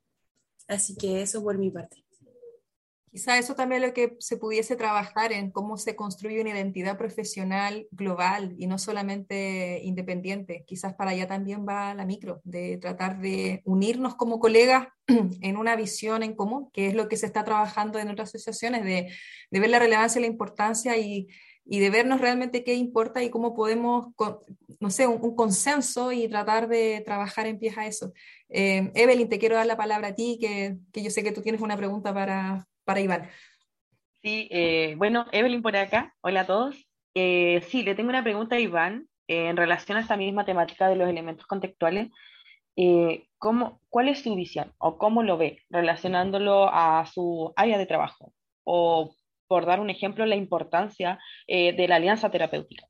Así 0.74 0.96
que 0.96 1.22
eso 1.22 1.44
por 1.44 1.58
mi 1.58 1.70
parte. 1.70 2.04
Quizá 3.14 3.38
eso 3.38 3.54
también 3.54 3.84
lo 3.84 3.94
que 3.94 4.16
se 4.18 4.38
pudiese 4.38 4.76
trabajar 4.76 5.34
en 5.34 5.52
cómo 5.52 5.78
se 5.78 5.96
construye 5.96 6.42
una 6.42 6.50
identidad 6.50 6.98
profesional 6.98 7.88
global 7.92 8.56
y 8.58 8.66
no 8.66 8.80
solamente 8.80 9.82
independiente. 9.84 10.64
Quizás 10.66 10.96
para 10.96 11.12
allá 11.12 11.28
también 11.28 11.64
va 11.64 11.94
la 11.94 12.06
micro, 12.06 12.42
de 12.44 12.80
tratar 12.80 13.20
de 13.20 13.62
unirnos 13.66 14.16
como 14.16 14.40
colegas 14.40 14.88
en 15.08 15.58
una 15.58 15.76
visión 15.76 16.24
en 16.24 16.34
común, 16.34 16.72
que 16.74 16.88
es 16.88 16.96
lo 16.96 17.08
que 17.08 17.18
se 17.18 17.28
está 17.28 17.44
trabajando 17.44 18.00
en 18.00 18.10
otras 18.10 18.30
asociaciones, 18.30 18.84
de, 18.84 19.14
de 19.52 19.60
ver 19.60 19.70
la 19.70 19.78
relevancia 19.78 20.18
y 20.18 20.24
la 20.24 20.32
importancia 20.32 20.98
y, 20.98 21.28
y 21.66 21.80
de 21.80 21.90
vernos 21.90 22.20
realmente 22.20 22.64
qué 22.64 22.76
importa 22.76 23.24
y 23.24 23.30
cómo 23.30 23.56
podemos, 23.56 24.08
no 24.80 24.90
sé, 24.90 25.08
un, 25.08 25.36
consenso 25.36 26.12
y 26.12 26.28
tratar 26.28 26.68
de 26.68 27.02
trabajar 27.06 27.48
en 27.48 27.60
pies 27.60 27.78
a 27.78 27.86
eso. 27.86 28.12
Eh, 28.50 28.92
Evelyn, 28.96 29.30
te 29.30 29.40
quiero 29.40 29.56
dar 29.56 29.66
la 29.66 29.78
palabra 29.78 30.10
a 30.10 30.16
ti, 30.16 30.38
que, 30.42 30.78
yo 31.02 31.10
sé 31.10 31.24
que 31.24 31.32
tú 31.32 31.42
tienes 31.42 31.62
una 31.62 31.78
pregunta 31.78 32.14
para, 32.14 32.68
para 32.84 33.00
Iván. 33.00 33.30
Sí, 34.22 34.48
eh, 34.52 34.96
bueno, 34.98 35.26
Evelyn 35.32 35.62
por 35.62 35.76
acá. 35.76 36.14
Hola 36.22 36.42
a 36.42 36.46
todos. 36.46 36.88
Eh, 37.14 37.62
sí, 37.70 37.84
le 37.84 37.96
tengo 37.96 38.10
una 38.10 38.24
pregunta 38.24 38.56
a 38.56 38.60
Iván 38.60 39.08
en 39.28 39.56
relación 39.56 39.98
a 39.98 40.02
esta 40.02 40.18
misma 40.18 40.46
temática 40.46 40.88
de 40.88 40.96
los 40.96 41.10
elementos 41.10 41.46
contextuales. 41.46 42.10
¿cómo, 43.38 43.82
¿Cuál 43.90 44.10
es 44.10 44.24
su 44.24 44.34
visión 44.36 44.74
o 44.80 44.98
cómo 44.98 45.22
lo 45.22 45.38
ve 45.38 45.60
relacionándolo 45.70 46.70
a 46.74 47.06
su 47.06 47.54
área 47.56 47.78
de 47.78 47.86
trabajo? 47.86 48.34
¿O 48.64 49.14
por 49.54 49.68
dar 49.68 49.80
un 49.80 49.92
ejemplo, 49.92 50.26
la 50.26 50.36
importancia 50.36 51.20
de 51.48 51.86
la 51.88 51.98
alianza 51.98 52.32
terapéutica? 52.32 52.88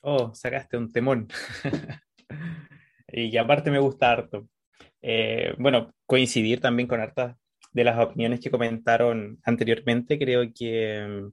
Oh, 0.00 0.32
sacaste 0.32 0.78
un 0.78 0.90
temón. 0.90 1.28
y 3.08 3.36
aparte 3.36 3.70
me 3.70 3.78
gusta 3.78 4.10
harto. 4.10 4.48
Eh, 5.02 5.52
bueno, 5.58 5.92
coincidir 6.06 6.62
también 6.62 6.88
con 6.88 7.02
hartas 7.02 7.36
de 7.72 7.84
las 7.84 7.98
opiniones 7.98 8.40
que 8.40 8.50
comentaron 8.50 9.38
anteriormente. 9.44 10.18
Creo 10.18 10.44
que 10.54 11.06
mm, 11.06 11.32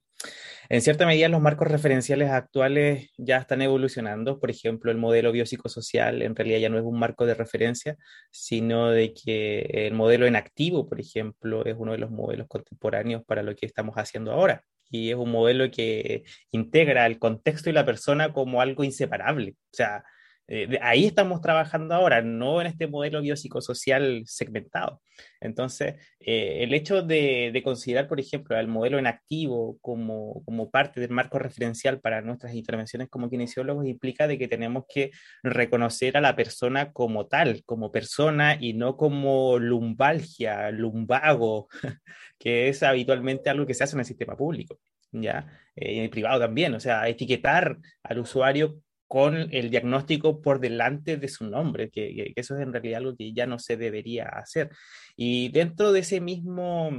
en 0.69 0.81
cierta 0.81 1.05
medida 1.05 1.29
los 1.29 1.41
marcos 1.41 1.67
referenciales 1.67 2.29
actuales 2.31 3.11
ya 3.17 3.37
están 3.37 3.61
evolucionando. 3.61 4.39
Por 4.39 4.51
ejemplo, 4.51 4.91
el 4.91 4.97
modelo 4.97 5.31
biopsicosocial 5.31 6.21
en 6.21 6.35
realidad 6.35 6.59
ya 6.59 6.69
no 6.69 6.77
es 6.77 6.83
un 6.83 6.99
marco 6.99 7.25
de 7.25 7.35
referencia, 7.35 7.97
sino 8.31 8.91
de 8.91 9.13
que 9.13 9.61
el 9.87 9.93
modelo 9.93 10.25
en 10.25 10.35
activo, 10.35 10.87
por 10.87 10.99
ejemplo, 10.99 11.65
es 11.65 11.75
uno 11.77 11.93
de 11.93 11.99
los 11.99 12.11
modelos 12.11 12.47
contemporáneos 12.47 13.23
para 13.25 13.43
lo 13.43 13.55
que 13.55 13.65
estamos 13.65 13.95
haciendo 13.95 14.31
ahora 14.31 14.63
y 14.89 15.09
es 15.09 15.15
un 15.15 15.31
modelo 15.31 15.69
que 15.71 16.23
integra 16.51 17.05
el 17.05 17.19
contexto 17.19 17.69
y 17.69 17.73
la 17.73 17.85
persona 17.85 18.33
como 18.33 18.61
algo 18.61 18.83
inseparable. 18.83 19.55
O 19.71 19.75
sea, 19.75 20.03
eh, 20.49 20.79
ahí 20.81 21.05
estamos 21.05 21.41
trabajando 21.41 21.93
ahora, 21.93 22.21
no 22.21 22.61
en 22.61 22.67
este 22.67 22.87
modelo 22.87 23.21
biopsicosocial 23.21 24.23
segmentado. 24.25 25.01
Entonces, 25.41 25.95
eh, 26.19 26.59
el 26.61 26.73
hecho 26.73 27.01
de, 27.01 27.51
de, 27.51 27.63
considerar, 27.63 28.07
por 28.07 28.19
ejemplo, 28.19 28.57
el 28.57 28.67
modelo 28.67 28.97
en 28.97 29.07
activo 29.07 29.77
como, 29.81 30.43
parte 30.71 31.01
del 31.01 31.09
marco 31.09 31.37
referencial 31.39 31.99
para 31.99 32.21
nuestras 32.21 32.53
intervenciones 32.53 33.09
como 33.09 33.29
kinesiólogos 33.29 33.87
implica 33.87 34.27
de 34.27 34.37
que 34.37 34.47
tenemos 34.47 34.85
que 34.87 35.11
reconocer 35.43 36.17
a 36.17 36.21
la 36.21 36.35
persona 36.35 36.93
como 36.93 37.27
tal, 37.27 37.63
como 37.65 37.91
persona 37.91 38.57
y 38.59 38.73
no 38.73 38.95
como 38.95 39.59
lumbalgia, 39.59 40.71
lumbago, 40.71 41.67
que 42.39 42.69
es 42.69 42.83
habitualmente 42.83 43.49
algo 43.49 43.65
que 43.65 43.73
se 43.73 43.83
hace 43.83 43.95
en 43.95 44.01
el 44.01 44.05
sistema 44.05 44.37
público. 44.37 44.79
¿ya? 45.11 45.47
Eh, 45.75 45.97
en 45.97 46.03
el 46.03 46.09
privado 46.09 46.39
también, 46.39 46.73
o 46.73 46.79
sea, 46.79 47.07
etiquetar 47.07 47.77
al 48.03 48.19
usuario 48.19 48.81
con 49.07 49.35
el 49.53 49.69
diagnóstico 49.69 50.41
por 50.41 50.59
delante 50.59 51.17
de 51.17 51.27
su 51.29 51.45
nombre, 51.45 51.89
que, 51.89 52.33
eso 52.35 52.55
es 52.55 52.61
en 52.61 52.73
realidad 52.73 52.97
algo 52.97 53.15
que 53.15 53.33
ya 53.33 53.45
no 53.45 53.57
se 53.59 53.77
debería 53.77 54.25
hacer. 54.25 54.69
Y 55.15 55.49
dentro 55.49 55.91
de 55.91 56.01
ese 56.01 56.21
mismo 56.21 56.91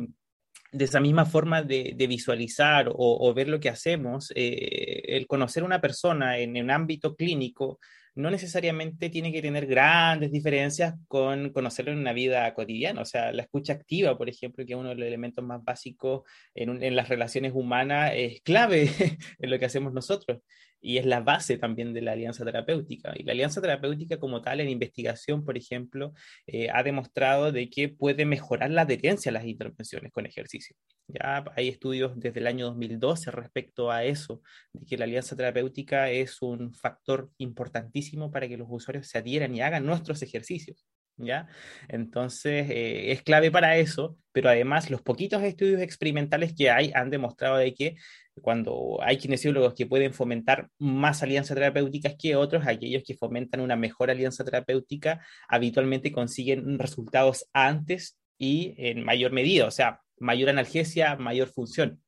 de 0.70 0.84
esa 0.84 1.00
misma 1.00 1.24
forma 1.24 1.62
de, 1.62 1.94
visualizar 2.08 2.90
o, 2.92 3.32
ver 3.32 3.48
lo 3.48 3.58
que 3.58 3.70
hacemos, 3.70 4.30
eh, 4.34 5.02
el 5.16 5.26
conocer 5.26 5.62
a 5.62 5.66
una 5.66 5.80
persona 5.80 6.38
en 6.38 6.62
un 6.62 6.70
ámbito 6.70 7.16
clínico 7.16 7.78
no 8.14 8.30
necesariamente 8.30 9.10
tiene 9.10 9.32
que 9.32 9.40
tener 9.40 9.66
grandes 9.66 10.32
diferencias 10.32 10.94
con 11.06 11.50
conocerlo 11.50 11.92
en 11.92 11.98
una 11.98 12.12
vida 12.12 12.52
cotidiana. 12.52 13.00
O 13.02 13.04
sea, 13.04 13.32
la 13.32 13.42
escucha 13.42 13.74
activa, 13.74 14.18
por 14.18 14.28
ejemplo, 14.28 14.66
que 14.66 14.72
es 14.72 14.78
uno 14.78 14.88
de 14.88 14.96
los 14.96 15.06
elementos 15.06 15.44
más 15.44 15.62
básicos 15.62 16.22
en, 16.52 16.82
en 16.82 16.96
las 16.96 17.08
relaciones 17.08 17.52
humanas, 17.54 18.12
es 18.16 18.42
clave 18.42 18.90
en 19.38 19.50
lo 19.50 19.58
que 19.58 19.66
hacemos 19.66 19.92
nosotros 19.92 20.40
y 20.80 20.98
es 20.98 21.06
la 21.06 21.20
base 21.20 21.58
también 21.58 21.92
de 21.92 22.02
la 22.02 22.12
alianza 22.12 22.44
terapéutica. 22.44 23.12
Y 23.16 23.24
la 23.24 23.32
alianza 23.32 23.60
terapéutica 23.60 24.18
como 24.18 24.42
tal 24.42 24.60
en 24.60 24.68
investigación, 24.68 25.44
por 25.44 25.56
ejemplo, 25.56 26.12
eh, 26.46 26.68
ha 26.72 26.82
demostrado 26.82 27.52
de 27.52 27.68
que 27.70 27.88
puede 27.88 28.24
mejorar 28.24 28.70
la 28.70 28.82
adherencia 28.82 29.30
a 29.30 29.32
las 29.32 29.44
intervenciones 29.44 30.12
con 30.12 30.26
ejercicio. 30.26 30.76
Ya 31.08 31.44
hay 31.56 31.68
estudios 31.68 32.18
desde 32.18 32.40
el 32.40 32.46
año 32.46 32.66
2012 32.66 33.30
respecto 33.30 33.90
a 33.90 34.04
eso, 34.04 34.42
de 34.72 34.84
que 34.86 34.98
la 34.98 35.04
alianza 35.04 35.36
terapéutica 35.36 36.10
es 36.10 36.42
un 36.42 36.74
factor 36.74 37.30
importantísimo 37.38 38.30
para 38.30 38.46
que 38.48 38.56
los 38.56 38.68
usuarios 38.70 39.08
se 39.08 39.18
adhieran 39.18 39.54
y 39.54 39.62
hagan 39.62 39.86
nuestros 39.86 40.22
ejercicios. 40.22 40.86
¿Ya? 41.18 41.48
Entonces, 41.88 42.70
eh, 42.70 43.10
es 43.10 43.22
clave 43.22 43.50
para 43.50 43.76
eso, 43.76 44.16
pero 44.32 44.50
además 44.50 44.88
los 44.88 45.02
poquitos 45.02 45.42
estudios 45.42 45.82
experimentales 45.82 46.54
que 46.54 46.70
hay 46.70 46.92
han 46.94 47.10
demostrado 47.10 47.56
de 47.56 47.74
que 47.74 47.96
cuando 48.40 48.98
hay 49.02 49.16
kinesiólogos 49.16 49.74
que 49.74 49.86
pueden 49.86 50.14
fomentar 50.14 50.68
más 50.78 51.24
alianzas 51.24 51.56
terapéuticas 51.56 52.14
que 52.16 52.36
otros, 52.36 52.66
aquellos 52.66 53.02
que 53.04 53.16
fomentan 53.16 53.60
una 53.60 53.74
mejor 53.74 54.10
alianza 54.10 54.44
terapéutica 54.44 55.20
habitualmente 55.48 56.12
consiguen 56.12 56.78
resultados 56.78 57.48
antes 57.52 58.16
y 58.38 58.74
en 58.78 59.02
mayor 59.02 59.32
medida, 59.32 59.66
o 59.66 59.72
sea, 59.72 60.00
mayor 60.20 60.50
analgesia, 60.50 61.16
mayor 61.16 61.48
función 61.48 62.00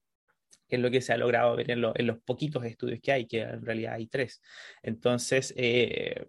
que 0.71 0.77
es 0.77 0.83
lo 0.83 0.91
que 0.91 1.01
se 1.01 1.13
ha 1.13 1.17
logrado 1.17 1.57
ver 1.57 1.73
en, 1.73 1.81
los 1.81 2.19
poquitos 2.25 2.65
estudios 2.65 3.01
que 3.03 3.11
hay, 3.11 3.27
que 3.27 3.41
en 3.43 3.67
realidad 3.67 3.95
hay 3.95 4.07
tres. 4.07 4.41
Entonces, 4.83 5.53
eh, 5.57 6.25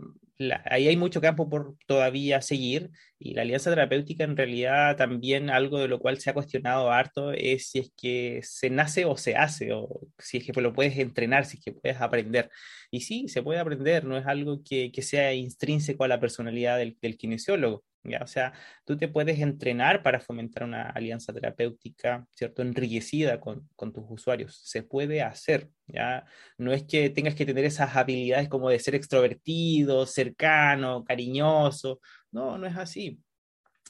ahí 0.65 0.87
hay 0.87 0.97
mucho 0.97 1.21
campo 1.21 1.49
por 1.49 1.75
todavía 1.85 2.41
seguir 2.41 2.89
y 3.19 3.33
la 3.33 3.43
alianza 3.43 3.69
terapéutica 3.69 4.23
en 4.23 4.37
realidad 4.37 4.97
también 4.97 5.49
algo 5.49 5.79
de 5.79 5.87
lo 5.87 5.99
cual 5.99 6.19
se 6.19 6.29
ha 6.29 6.33
cuestionado 6.33 6.91
harto 6.91 7.31
es 7.33 7.69
si 7.69 7.79
es 7.79 7.91
que 7.95 8.39
se 8.43 8.69
nace 8.69 9.05
o 9.05 9.17
se 9.17 9.35
hace 9.35 9.73
o 9.73 10.01
si 10.17 10.37
es 10.37 10.45
que 10.45 10.61
lo 10.61 10.73
puedes 10.73 10.97
entrenar, 10.97 11.45
si 11.45 11.57
es 11.57 11.63
que 11.63 11.73
puedes 11.73 12.01
aprender. 12.01 12.49
Y 12.89 13.01
sí, 13.01 13.27
se 13.27 13.43
puede 13.43 13.59
aprender, 13.59 14.05
no 14.05 14.17
es 14.17 14.25
algo 14.25 14.61
que, 14.63 14.91
que 14.91 15.01
sea 15.01 15.33
intrínseco 15.33 16.03
a 16.03 16.07
la 16.07 16.19
personalidad 16.19 16.77
del, 16.77 16.97
del 17.01 17.17
kinesiólogo. 17.17 17.83
O 18.21 18.27
sea, 18.27 18.53
tú 18.85 18.97
te 18.97 19.07
puedes 19.07 19.39
entrenar 19.39 20.01
para 20.01 20.19
fomentar 20.19 20.63
una 20.63 20.89
alianza 20.89 21.33
terapéutica, 21.33 22.25
¿cierto? 22.33 22.61
Enriquecida 22.63 23.39
con, 23.39 23.69
con, 23.75 23.93
tus 23.93 24.05
usuarios. 24.09 24.59
Se 24.63 24.81
puede 24.83 25.21
hacer, 25.21 25.69
¿ya? 25.87 26.25
No 26.57 26.73
es 26.73 26.83
que 26.83 27.09
tengas 27.11 27.35
que 27.35 27.45
tener 27.45 27.65
esas 27.65 27.95
habilidades 27.95 28.49
como 28.49 28.69
de 28.69 28.79
ser 28.79 28.95
extrovertido, 28.95 30.05
cercano, 30.07 31.03
cariñoso. 31.03 32.01
No, 32.31 32.57
no 32.57 32.65
es 32.67 32.75
así. 32.75 33.19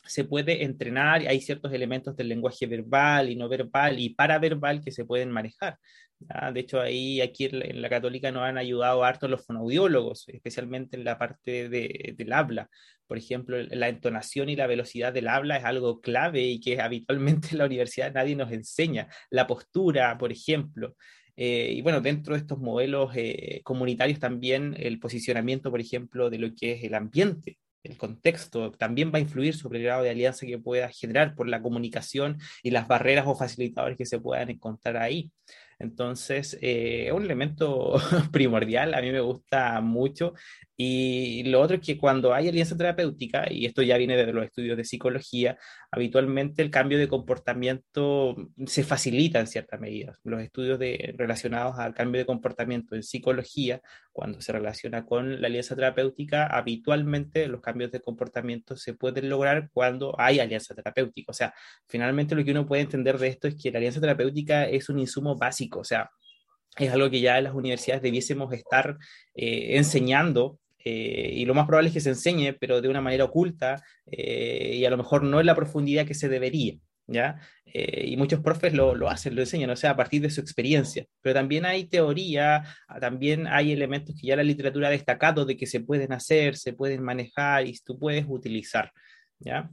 Se 0.03 0.23
puede 0.25 0.63
entrenar, 0.63 1.21
hay 1.27 1.41
ciertos 1.41 1.71
elementos 1.73 2.15
del 2.15 2.29
lenguaje 2.29 2.65
verbal 2.65 3.29
y 3.29 3.35
no 3.35 3.47
verbal 3.47 3.99
y 3.99 4.13
paraverbal 4.15 4.81
que 4.83 4.91
se 4.91 5.05
pueden 5.05 5.31
manejar. 5.31 5.77
De 6.53 6.59
hecho, 6.59 6.79
ahí 6.79 7.19
aquí 7.19 7.45
en 7.45 7.81
la, 7.81 7.89
católica 7.89 8.31
nos 8.31 8.43
han 8.43 8.57
ayudado 8.57 9.03
harto 9.03 9.27
los 9.27 9.45
fonoaudiólogos, 9.45 10.25
especialmente 10.29 10.95
en 10.95 11.03
la 11.03 11.17
parte 11.17 11.67
de, 11.67 12.13
del 12.15 12.33
habla. 12.33 12.69
Por 13.07 13.17
ejemplo, 13.17 13.57
la 13.63 13.89
entonación 13.89 14.49
y 14.49 14.55
la 14.55 14.67
velocidad 14.67 15.11
del 15.13 15.27
habla 15.27 15.57
es 15.57 15.65
algo 15.65 15.99
clave 15.99 16.41
y 16.43 16.59
que 16.59 16.79
habitualmente 16.81 17.49
en 17.51 17.57
la 17.57 17.65
universidad 17.65 18.13
nadie 18.13 18.35
nos 18.35 18.51
enseña. 18.51 19.07
La 19.29 19.47
postura, 19.47 20.17
por 20.17 20.31
ejemplo. 20.31 20.95
Eh, 21.35 21.73
y 21.75 21.81
bueno, 21.81 22.01
dentro 22.01 22.35
de 22.35 22.41
estos 22.41 22.59
modelos 22.59 23.11
eh, 23.15 23.61
comunitarios 23.63 24.19
también 24.19 24.75
el 24.77 24.99
posicionamiento, 24.99 25.71
por 25.71 25.81
ejemplo, 25.81 26.29
de 26.29 26.37
lo 26.39 26.53
que 26.55 26.73
es 26.73 26.83
el 26.83 26.93
ambiente, 26.93 27.57
el 27.83 27.97
contexto, 27.97 28.71
también 28.71 29.11
va 29.13 29.17
a 29.17 29.21
influir 29.21 29.55
sobre 29.55 29.79
el 29.79 29.85
grado 29.85 30.03
de 30.03 30.11
alianza 30.11 30.45
que 30.45 30.57
pueda 30.59 30.89
generar 30.89 31.35
por 31.35 31.47
la 31.47 31.61
comunicación 31.61 32.37
y 32.63 32.71
las 32.71 32.87
barreras 32.87 33.25
o 33.27 33.35
facilitadores 33.35 33.97
que 33.97 34.05
se 34.05 34.19
puedan 34.19 34.49
encontrar 34.49 34.97
ahí. 34.97 35.31
Entonces, 35.79 36.57
eh, 36.61 37.07
es 37.07 37.13
un 37.13 37.23
elemento 37.23 37.95
primordial, 38.31 38.93
a 38.93 39.01
mí 39.01 39.11
me 39.11 39.19
gusta 39.19 39.81
mucho. 39.81 40.33
Y 40.77 41.43
lo 41.45 41.61
otro 41.61 41.77
es 41.77 41.81
que 41.81 41.97
cuando 41.97 42.33
hay 42.33 42.47
alianza 42.47 42.77
terapéutica, 42.77 43.51
y 43.51 43.65
esto 43.65 43.81
ya 43.81 43.97
viene 43.97 44.15
de 44.15 44.31
los 44.31 44.45
estudios 44.45 44.77
de 44.77 44.85
psicología, 44.85 45.57
habitualmente 45.91 46.61
el 46.61 46.71
cambio 46.71 46.97
de 46.97 47.07
comportamiento 47.07 48.35
se 48.65 48.83
facilita 48.83 49.39
en 49.39 49.47
cierta 49.47 49.77
medida. 49.77 50.17
Los 50.23 50.41
estudios 50.41 50.79
de, 50.79 51.13
relacionados 51.17 51.77
al 51.77 51.93
cambio 51.93 52.19
de 52.19 52.25
comportamiento 52.25 52.95
en 52.95 53.03
psicología, 53.03 53.81
cuando 54.13 54.41
se 54.41 54.53
relaciona 54.53 55.05
con 55.05 55.41
la 55.41 55.47
alianza 55.47 55.75
terapéutica, 55.75 56.47
habitualmente 56.47 57.47
los 57.47 57.61
cambios 57.61 57.91
de 57.91 57.99
comportamiento 57.99 58.77
se 58.77 58.93
pueden 58.93 59.29
lograr 59.29 59.69
cuando 59.73 60.15
hay 60.17 60.39
alianza 60.39 60.73
terapéutica. 60.73 61.31
O 61.31 61.35
sea, 61.35 61.53
finalmente 61.87 62.35
lo 62.35 62.43
que 62.43 62.51
uno 62.51 62.65
puede 62.65 62.83
entender 62.83 63.17
de 63.17 63.27
esto 63.27 63.47
es 63.47 63.55
que 63.61 63.71
la 63.71 63.79
alianza 63.79 63.99
terapéutica 64.01 64.65
es 64.65 64.89
un 64.89 64.99
insumo 64.99 65.35
básico 65.35 65.61
o 65.79 65.83
sea, 65.83 66.09
es 66.77 66.91
algo 66.91 67.09
que 67.09 67.19
ya 67.19 67.37
en 67.37 67.43
las 67.45 67.53
universidades 67.53 68.01
debiésemos 68.01 68.53
estar 68.53 68.97
eh, 69.33 69.77
enseñando 69.77 70.57
eh, 70.83 71.31
y 71.35 71.45
lo 71.45 71.53
más 71.53 71.67
probable 71.67 71.89
es 71.89 71.93
que 71.93 72.01
se 72.01 72.09
enseñe, 72.09 72.53
pero 72.59 72.81
de 72.81 72.89
una 72.89 73.01
manera 73.01 73.25
oculta 73.25 73.83
eh, 74.05 74.75
y 74.75 74.85
a 74.85 74.89
lo 74.89 74.97
mejor 74.97 75.23
no 75.23 75.39
en 75.39 75.45
la 75.45 75.55
profundidad 75.55 76.05
que 76.05 76.13
se 76.13 76.29
debería. 76.29 76.75
¿Ya? 77.07 77.41
y 77.65 78.15
muchos 78.15 78.39
profes 78.39 78.73
lo, 78.73 78.95
lo, 78.95 79.09
hacen, 79.09 79.35
lo 79.35 79.41
enseñan, 79.41 79.69
o 79.69 79.75
sea, 79.75 79.91
a 79.91 79.95
partir 79.97 80.21
de 80.21 80.29
su 80.29 80.39
experiencia. 80.39 81.05
Pero 81.21 81.33
también 81.33 81.65
hay 81.65 81.85
teoría, 81.85 82.63
también 83.01 83.47
hay 83.47 83.73
elementos 83.73 84.15
que 84.15 84.27
ya 84.27 84.37
la 84.37 84.43
literatura 84.43 84.87
ha 84.87 84.91
destacado 84.91 85.45
de 85.45 85.57
que 85.57 85.65
se 85.65 85.81
pueden 85.81 86.13
hacer, 86.13 86.55
se 86.55 86.71
pueden 86.71 87.03
manejar 87.03 87.67
y 87.67 87.77
tú 87.83 87.99
puedes 87.99 88.25
utilizar. 88.29 88.91
¿ya? 89.39 89.69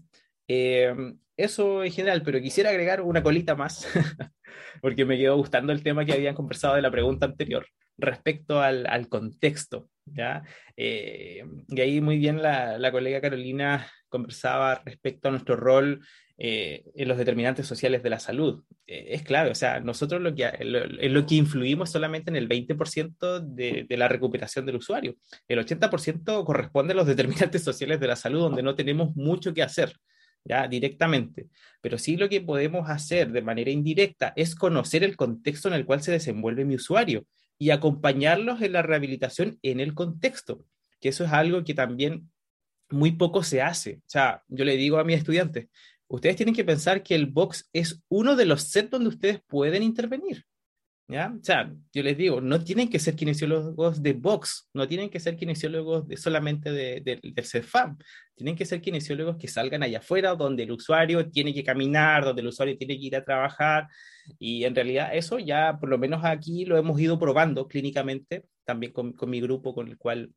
eso 1.36 1.84
en 1.84 1.92
general, 1.92 2.22
pero 2.24 2.40
quisiera 2.40 2.70
agregar 2.70 3.02
una 3.02 3.22
colita 3.22 3.54
más 3.54 3.86
porque 4.80 5.04
me 5.04 5.16
quedó 5.16 5.36
gustando 5.36 5.72
el 5.72 5.82
tema 5.82 6.04
que 6.04 6.14
habían 6.14 6.34
conversado 6.34 6.74
de 6.74 6.82
la 6.82 6.90
pregunta 6.90 7.26
anterior 7.26 7.66
respecto 7.98 8.60
al, 8.60 8.86
al 8.86 9.08
contexto. 9.08 9.90
¿Ya? 10.14 10.42
Eh, 10.76 11.44
y 11.68 11.80
ahí 11.80 12.00
muy 12.00 12.18
bien 12.18 12.42
la, 12.42 12.78
la, 12.78 12.92
colega 12.92 13.20
Carolina 13.20 13.86
conversaba 14.08 14.82
respecto 14.84 15.28
a 15.28 15.30
nuestro 15.30 15.56
rol 15.56 16.00
eh, 16.36 16.84
en 16.94 17.08
los 17.08 17.18
determinantes 17.18 17.66
sociales 17.66 18.02
de 18.02 18.10
la 18.10 18.20
salud. 18.20 18.62
Eh, 18.86 19.08
es 19.10 19.22
clave, 19.22 19.50
o 19.50 19.54
sea, 19.54 19.80
nosotros 19.80 20.22
lo 20.22 20.34
que, 20.34 20.50
lo, 20.64 20.86
lo 20.86 21.26
que 21.26 21.34
influimos 21.34 21.90
solamente 21.90 22.30
en 22.30 22.36
el 22.36 22.48
20% 22.48 23.40
de, 23.40 23.86
de, 23.88 23.96
la 23.96 24.06
recuperación 24.06 24.64
del 24.64 24.76
usuario. 24.76 25.16
El 25.48 25.58
80% 25.58 26.44
corresponde 26.44 26.92
a 26.92 26.96
los 26.96 27.06
determinantes 27.08 27.64
sociales 27.64 27.98
de 28.00 28.06
la 28.06 28.16
salud, 28.16 28.40
donde 28.40 28.62
no 28.62 28.74
tenemos 28.74 29.16
mucho 29.16 29.52
que 29.52 29.62
hacer 29.62 29.92
ya 30.44 30.68
directamente. 30.68 31.48
Pero 31.80 31.98
sí 31.98 32.16
lo 32.16 32.28
que 32.28 32.40
podemos 32.40 32.88
hacer 32.88 33.32
de 33.32 33.42
manera 33.42 33.70
indirecta 33.70 34.32
es 34.36 34.54
conocer 34.54 35.04
el 35.04 35.16
contexto 35.16 35.68
en 35.68 35.74
el 35.74 35.84
cual 35.84 36.02
se 36.02 36.12
desenvuelve 36.12 36.64
mi 36.64 36.76
usuario 36.76 37.26
y 37.58 37.70
acompañarlos 37.70 38.62
en 38.62 38.72
la 38.72 38.82
rehabilitación 38.82 39.58
en 39.62 39.80
el 39.80 39.94
contexto, 39.94 40.64
que 41.00 41.08
eso 41.10 41.24
es 41.24 41.32
algo 41.32 41.64
que 41.64 41.74
también 41.74 42.30
muy 42.90 43.12
poco 43.12 43.42
se 43.42 43.60
hace. 43.62 43.96
O 43.96 44.08
sea, 44.08 44.42
yo 44.48 44.64
le 44.64 44.76
digo 44.76 44.98
a 44.98 45.04
mis 45.04 45.18
estudiantes, 45.18 45.68
ustedes 46.08 46.36
tienen 46.36 46.54
que 46.54 46.64
pensar 46.64 47.02
que 47.02 47.14
el 47.14 47.26
box 47.26 47.68
es 47.72 48.02
uno 48.08 48.36
de 48.36 48.46
los 48.46 48.62
sets 48.62 48.90
donde 48.90 49.10
ustedes 49.10 49.40
pueden 49.46 49.82
intervenir. 49.82 50.46
¿Ya? 51.10 51.32
O 51.34 51.42
sea, 51.42 51.72
yo 51.90 52.02
les 52.02 52.18
digo, 52.18 52.42
no 52.42 52.62
tienen 52.62 52.90
que 52.90 52.98
ser 52.98 53.16
kinesiólogos 53.16 54.02
de 54.02 54.12
box, 54.12 54.68
no 54.74 54.86
tienen 54.86 55.08
que 55.08 55.18
ser 55.18 55.36
kinesiólogos 55.36 56.06
de, 56.06 56.18
solamente 56.18 56.70
de, 56.70 57.00
de, 57.00 57.18
del 57.22 57.44
CEFAM, 57.46 57.96
tienen 58.34 58.54
que 58.54 58.66
ser 58.66 58.82
kinesiólogos 58.82 59.38
que 59.38 59.48
salgan 59.48 59.82
allá 59.82 60.00
afuera, 60.00 60.34
donde 60.34 60.64
el 60.64 60.72
usuario 60.72 61.30
tiene 61.30 61.54
que 61.54 61.64
caminar, 61.64 62.26
donde 62.26 62.42
el 62.42 62.48
usuario 62.48 62.76
tiene 62.76 62.98
que 62.98 63.06
ir 63.06 63.16
a 63.16 63.24
trabajar, 63.24 63.88
y 64.38 64.64
en 64.64 64.74
realidad 64.74 65.14
eso 65.14 65.38
ya, 65.38 65.78
por 65.80 65.88
lo 65.88 65.96
menos 65.96 66.26
aquí, 66.26 66.66
lo 66.66 66.76
hemos 66.76 67.00
ido 67.00 67.18
probando 67.18 67.66
clínicamente, 67.68 68.44
también 68.64 68.92
con, 68.92 69.14
con 69.14 69.30
mi 69.30 69.40
grupo 69.40 69.74
con 69.74 69.88
el 69.88 69.96
cual 69.96 70.30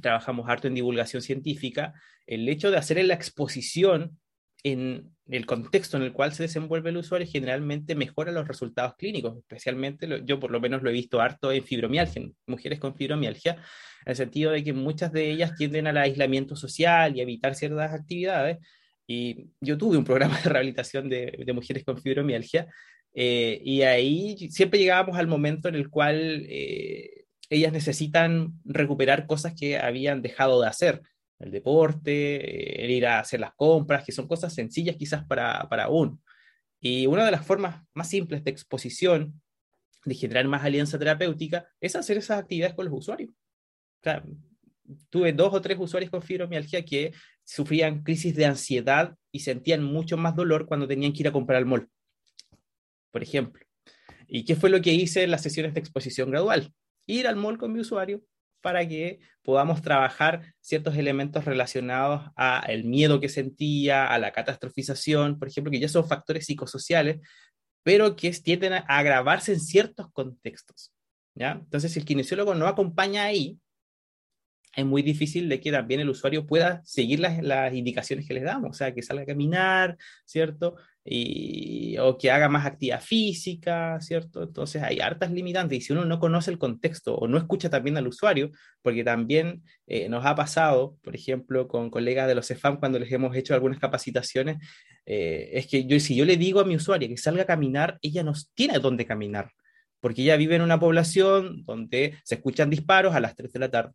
trabajamos 0.00 0.48
harto 0.48 0.68
en 0.68 0.74
divulgación 0.74 1.22
científica, 1.22 1.92
el 2.24 2.48
hecho 2.48 2.70
de 2.70 2.76
hacer 2.76 3.04
la 3.04 3.14
exposición 3.14 4.16
en 4.64 5.10
el 5.28 5.46
contexto 5.46 5.96
en 5.96 6.02
el 6.02 6.12
cual 6.12 6.32
se 6.32 6.44
desenvuelve 6.44 6.90
el 6.90 6.96
usuario 6.96 7.28
generalmente 7.30 7.94
mejora 7.94 8.32
los 8.32 8.48
resultados 8.48 8.94
clínicos, 8.96 9.36
especialmente 9.38 10.22
yo 10.24 10.40
por 10.40 10.50
lo 10.50 10.60
menos 10.60 10.82
lo 10.82 10.90
he 10.90 10.92
visto 10.92 11.20
harto 11.20 11.52
en 11.52 11.62
fibromialgia, 11.62 12.28
mujeres 12.46 12.80
con 12.80 12.94
fibromialgia, 12.94 13.52
en 13.52 14.10
el 14.10 14.16
sentido 14.16 14.52
de 14.52 14.64
que 14.64 14.72
muchas 14.72 15.12
de 15.12 15.30
ellas 15.30 15.54
tienden 15.56 15.86
al 15.86 15.98
aislamiento 15.98 16.56
social 16.56 17.16
y 17.16 17.20
evitar 17.20 17.54
ciertas 17.54 17.92
actividades. 17.92 18.58
Y 19.06 19.46
yo 19.60 19.78
tuve 19.78 19.96
un 19.96 20.04
programa 20.04 20.40
de 20.40 20.48
rehabilitación 20.50 21.08
de, 21.08 21.42
de 21.44 21.52
mujeres 21.52 21.84
con 21.84 22.00
fibromialgia 22.00 22.68
eh, 23.14 23.60
y 23.64 23.82
ahí 23.82 24.48
siempre 24.50 24.78
llegábamos 24.78 25.18
al 25.18 25.26
momento 25.26 25.68
en 25.68 25.74
el 25.74 25.90
cual 25.90 26.46
eh, 26.48 27.24
ellas 27.50 27.72
necesitan 27.72 28.52
recuperar 28.64 29.26
cosas 29.26 29.54
que 29.58 29.78
habían 29.78 30.22
dejado 30.22 30.60
de 30.60 30.68
hacer 30.68 31.02
el 31.38 31.50
deporte, 31.50 32.84
el 32.84 32.90
ir 32.90 33.06
a 33.06 33.20
hacer 33.20 33.40
las 33.40 33.54
compras, 33.54 34.04
que 34.04 34.12
son 34.12 34.26
cosas 34.26 34.54
sencillas 34.54 34.96
quizás 34.96 35.24
para, 35.24 35.68
para 35.68 35.88
uno. 35.88 36.20
Y 36.80 37.06
una 37.06 37.24
de 37.24 37.30
las 37.30 37.44
formas 37.44 37.84
más 37.94 38.08
simples 38.08 38.44
de 38.44 38.50
exposición, 38.50 39.40
de 40.04 40.14
generar 40.14 40.46
más 40.46 40.64
alianza 40.64 40.98
terapéutica, 40.98 41.68
es 41.80 41.96
hacer 41.96 42.16
esas 42.16 42.38
actividades 42.38 42.74
con 42.74 42.86
los 42.86 42.94
usuarios. 42.94 43.30
Tuve 45.10 45.32
dos 45.32 45.52
o 45.52 45.60
tres 45.60 45.76
usuarios 45.78 46.10
con 46.10 46.22
fibromialgia 46.22 46.84
que 46.84 47.12
sufrían 47.44 48.02
crisis 48.02 48.34
de 48.34 48.46
ansiedad 48.46 49.14
y 49.32 49.40
sentían 49.40 49.82
mucho 49.82 50.16
más 50.16 50.34
dolor 50.34 50.66
cuando 50.66 50.88
tenían 50.88 51.12
que 51.12 51.20
ir 51.20 51.28
a 51.28 51.32
comprar 51.32 51.58
al 51.58 51.66
mall, 51.66 51.90
por 53.10 53.22
ejemplo. 53.22 53.64
¿Y 54.26 54.44
qué 54.44 54.56
fue 54.56 54.70
lo 54.70 54.80
que 54.80 54.92
hice 54.92 55.22
en 55.22 55.30
las 55.30 55.42
sesiones 55.42 55.74
de 55.74 55.80
exposición 55.80 56.30
gradual? 56.30 56.72
Ir 57.06 57.26
al 57.26 57.36
mall 57.36 57.58
con 57.58 57.72
mi 57.72 57.80
usuario, 57.80 58.22
para 58.68 58.86
que 58.86 59.18
podamos 59.42 59.80
trabajar 59.80 60.42
ciertos 60.60 60.94
elementos 60.94 61.46
relacionados 61.46 62.30
a 62.36 62.66
el 62.68 62.84
miedo 62.84 63.18
que 63.18 63.30
sentía, 63.30 64.04
a 64.04 64.18
la 64.18 64.30
catastrofización, 64.30 65.38
por 65.38 65.48
ejemplo, 65.48 65.70
que 65.70 65.80
ya 65.80 65.88
son 65.88 66.06
factores 66.06 66.44
psicosociales, 66.44 67.18
pero 67.82 68.14
que 68.14 68.30
tienden 68.32 68.74
a 68.74 68.80
agravarse 68.86 69.54
en 69.54 69.60
ciertos 69.60 70.12
contextos. 70.12 70.92
¿ya? 71.34 71.52
Entonces, 71.52 71.92
si 71.92 71.98
el 71.98 72.04
kinesiólogo 72.04 72.54
no 72.54 72.66
acompaña 72.66 73.24
ahí, 73.24 73.58
es 74.76 74.84
muy 74.84 75.02
difícil 75.02 75.48
de 75.48 75.60
que 75.60 75.72
también 75.72 76.00
el 76.00 76.08
usuario 76.08 76.46
pueda 76.46 76.82
seguir 76.84 77.20
las, 77.20 77.42
las 77.42 77.74
indicaciones 77.74 78.26
que 78.26 78.34
les 78.34 78.44
damos, 78.44 78.70
o 78.70 78.74
sea, 78.74 78.94
que 78.94 79.02
salga 79.02 79.22
a 79.22 79.26
caminar, 79.26 79.96
¿cierto? 80.24 80.76
y, 81.10 81.96
o 81.98 82.18
que 82.18 82.30
haga 82.30 82.48
más 82.48 82.66
actividad 82.66 83.00
física, 83.00 83.98
¿cierto? 84.00 84.42
Entonces 84.42 84.82
hay 84.82 85.00
hartas 85.00 85.30
limitantes 85.32 85.78
y 85.78 85.80
si 85.80 85.92
uno 85.92 86.04
no 86.04 86.20
conoce 86.20 86.50
el 86.50 86.58
contexto 86.58 87.14
o 87.14 87.26
no 87.26 87.38
escucha 87.38 87.70
también 87.70 87.96
al 87.96 88.06
usuario, 88.06 88.50
porque 88.82 89.04
también 89.04 89.62
eh, 89.86 90.08
nos 90.08 90.26
ha 90.26 90.34
pasado, 90.34 90.96
por 91.02 91.14
ejemplo, 91.14 91.66
con 91.66 91.90
colegas 91.90 92.28
de 92.28 92.34
los 92.34 92.46
CEFAM 92.46 92.78
cuando 92.78 92.98
les 92.98 93.10
hemos 93.10 93.34
hecho 93.34 93.54
algunas 93.54 93.78
capacitaciones, 93.78 94.58
eh, 95.06 95.50
es 95.54 95.66
que 95.66 95.86
yo, 95.86 95.98
si 95.98 96.14
yo 96.14 96.24
le 96.26 96.36
digo 96.36 96.60
a 96.60 96.64
mi 96.64 96.76
usuario 96.76 97.08
que 97.08 97.16
salga 97.16 97.44
a 97.44 97.46
caminar, 97.46 97.98
ella 98.02 98.22
no 98.22 98.34
tiene 98.54 98.78
dónde 98.78 99.06
caminar, 99.06 99.50
porque 100.00 100.22
ella 100.22 100.36
vive 100.36 100.56
en 100.56 100.62
una 100.62 100.78
población 100.78 101.64
donde 101.64 102.18
se 102.24 102.34
escuchan 102.34 102.68
disparos 102.68 103.14
a 103.14 103.20
las 103.20 103.34
3 103.34 103.52
de 103.52 103.58
la 103.58 103.70
tarde. 103.70 103.92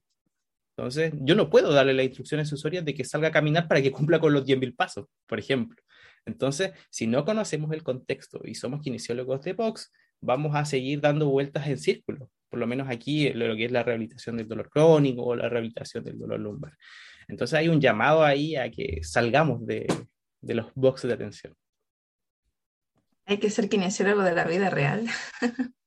Entonces, 0.75 1.13
yo 1.21 1.35
no 1.35 1.49
puedo 1.49 1.71
darle 1.71 1.93
las 1.93 2.05
instrucciones 2.05 2.51
usuarias 2.51 2.83
de 2.83 2.95
que 2.95 3.05
salga 3.05 3.27
a 3.27 3.31
caminar 3.31 3.67
para 3.67 3.81
que 3.81 3.91
cumpla 3.91 4.19
con 4.19 4.33
los 4.33 4.45
10.000 4.45 4.75
pasos, 4.75 5.05
por 5.27 5.39
ejemplo. 5.39 5.81
Entonces, 6.25 6.71
si 6.89 7.05
no 7.05 7.25
conocemos 7.25 7.71
el 7.73 7.83
contexto 7.83 8.41
y 8.43 8.55
somos 8.55 8.81
kinesiólogos 8.81 9.43
de 9.43 9.53
box, 9.53 9.91
vamos 10.21 10.55
a 10.55 10.65
seguir 10.65 11.01
dando 11.01 11.29
vueltas 11.29 11.67
en 11.67 11.77
círculo, 11.77 12.31
por 12.49 12.59
lo 12.59 12.65
menos 12.65 12.89
aquí 12.89 13.31
lo 13.33 13.55
que 13.55 13.65
es 13.65 13.71
la 13.71 13.83
rehabilitación 13.83 14.37
del 14.37 14.47
dolor 14.47 14.69
crónico 14.69 15.23
o 15.23 15.35
la 15.35 15.49
rehabilitación 15.49 16.03
del 16.03 16.17
dolor 16.17 16.39
lumbar. 16.39 16.77
Entonces 17.27 17.59
hay 17.59 17.67
un 17.67 17.81
llamado 17.81 18.23
ahí 18.23 18.55
a 18.55 18.71
que 18.71 19.03
salgamos 19.03 19.65
de, 19.65 19.85
de 20.41 20.55
los 20.55 20.73
boxes 20.75 21.07
de 21.09 21.13
atención. 21.13 21.55
Hay 23.25 23.37
que 23.37 23.49
ser 23.49 23.69
kinesiólogo 23.69 24.23
de 24.23 24.33
la 24.33 24.45
vida 24.45 24.69
real. 24.69 25.05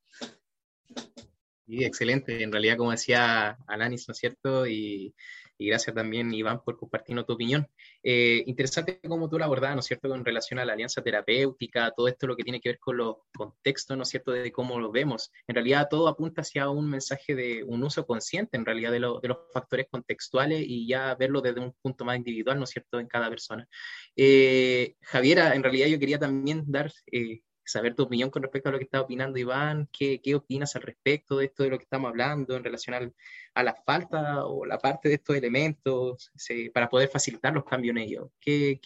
Sí, 1.69 1.85
excelente. 1.85 2.43
En 2.45 2.53
realidad, 2.53 2.77
como 2.77 2.93
decía 2.93 3.59
Alanis, 3.67 4.07
¿no 4.07 4.13
es 4.13 4.19
cierto? 4.19 4.69
Y, 4.69 5.13
gracias 5.59 5.97
también, 5.97 6.33
Iván, 6.33 6.63
por 6.63 6.77
compartirnos 6.79 7.27
tu 7.27 7.33
opinión. 7.33 7.67
Eh, 8.05 8.45
interesante 8.47 9.01
cómo 9.09 9.29
tú 9.29 9.37
la 9.37 9.47
abordabas, 9.47 9.75
¿no 9.75 9.81
es 9.81 9.87
cierto?, 9.87 10.09
con 10.09 10.25
relación 10.25 10.61
a 10.61 10.65
la 10.65 10.75
alianza 10.75 11.03
terapéutica, 11.03 11.91
todo 11.97 12.07
esto 12.07 12.29
lo 12.29 12.37
que 12.37 12.45
tiene 12.45 12.61
que 12.61 12.69
ver 12.69 12.79
con 12.79 12.99
los 12.99 13.17
contextos, 13.37 13.97
¿no 13.97 14.05
es 14.05 14.09
cierto?, 14.11 14.31
de 14.31 14.53
cómo 14.53 14.79
lo 14.79 14.93
vemos. 14.93 15.33
En 15.49 15.57
realidad, 15.57 15.89
todo 15.91 16.07
apunta 16.07 16.43
hacia 16.43 16.69
un 16.71 16.89
mensaje 16.89 17.35
de 17.35 17.65
un 17.65 17.83
uso 17.83 18.07
consciente, 18.07 18.57
en 18.57 18.65
realidad, 18.65 18.93
de, 18.93 19.01
de 19.01 19.29
los 19.29 19.39
factores 19.53 19.87
contextuales 19.91 20.63
y 20.65 20.87
ya 20.87 21.17
verlo 21.17 21.41
desde 21.41 21.61
un 21.61 21.73
punto 21.83 22.05
más 22.05 22.17
individual, 22.17 22.59
¿no 22.59 22.65
es 22.65 22.71
cierto?, 22.71 23.01
en 23.01 23.09
cada 23.09 23.29
persona. 23.29 23.67
Eh, 24.15 24.95
Javiera, 25.01 25.53
en 25.57 25.65
realidad 25.65 25.89
yo 25.89 25.99
quería 25.99 26.19
también 26.21 26.63
dar 26.69 26.93
eh, 27.11 27.41
saber 27.67 27.95
tu 27.95 28.05
opinión 28.05 28.31
con 28.31 28.43
respecto 28.43 28.69
a 28.69 28.73
lo 28.73 28.79
que 28.79 28.85
está 28.85 29.01
opinando 29.01 29.39
Iván, 29.39 29.89
qué, 29.93 30.21
qué 30.23 30.35
opinas 30.35 30.77
al 30.77 30.83
respecto 30.83 31.39
de 31.39 31.47
esto 31.47 31.63
de 31.63 31.71
lo 31.71 31.79
que 31.79 31.85
estamos 31.85 32.09
hablando 32.09 32.57
en 32.57 32.65
relación 32.65 33.13
a 33.55 33.63
la 33.63 33.75
falta 33.75 34.47
o 34.47 34.65
la 34.65 34.79
parte 34.79 35.09
de 35.09 35.17
estos 35.17 35.37
elementos 35.37 36.31
para 36.73 36.89
poder 36.89 37.09
facilitar 37.09 37.53
los 37.53 37.65
cambios 37.65 37.97
en 37.97 38.03
ellos. 38.03 38.31
¿Qué, 38.41 38.81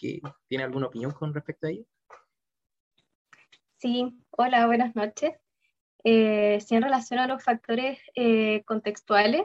¿Tiene 0.47 0.63
alguna 0.63 0.87
opinión 0.87 1.11
con 1.11 1.33
respecto 1.33 1.67
a 1.67 1.69
ello? 1.69 1.85
Sí, 3.77 4.13
hola, 4.31 4.67
buenas 4.67 4.95
noches. 4.95 5.31
Eh, 6.03 6.59
sí, 6.61 6.75
en 6.75 6.83
relación 6.83 7.19
a 7.19 7.27
los 7.27 7.43
factores 7.43 7.99
eh, 8.15 8.63
contextuales, 8.65 9.43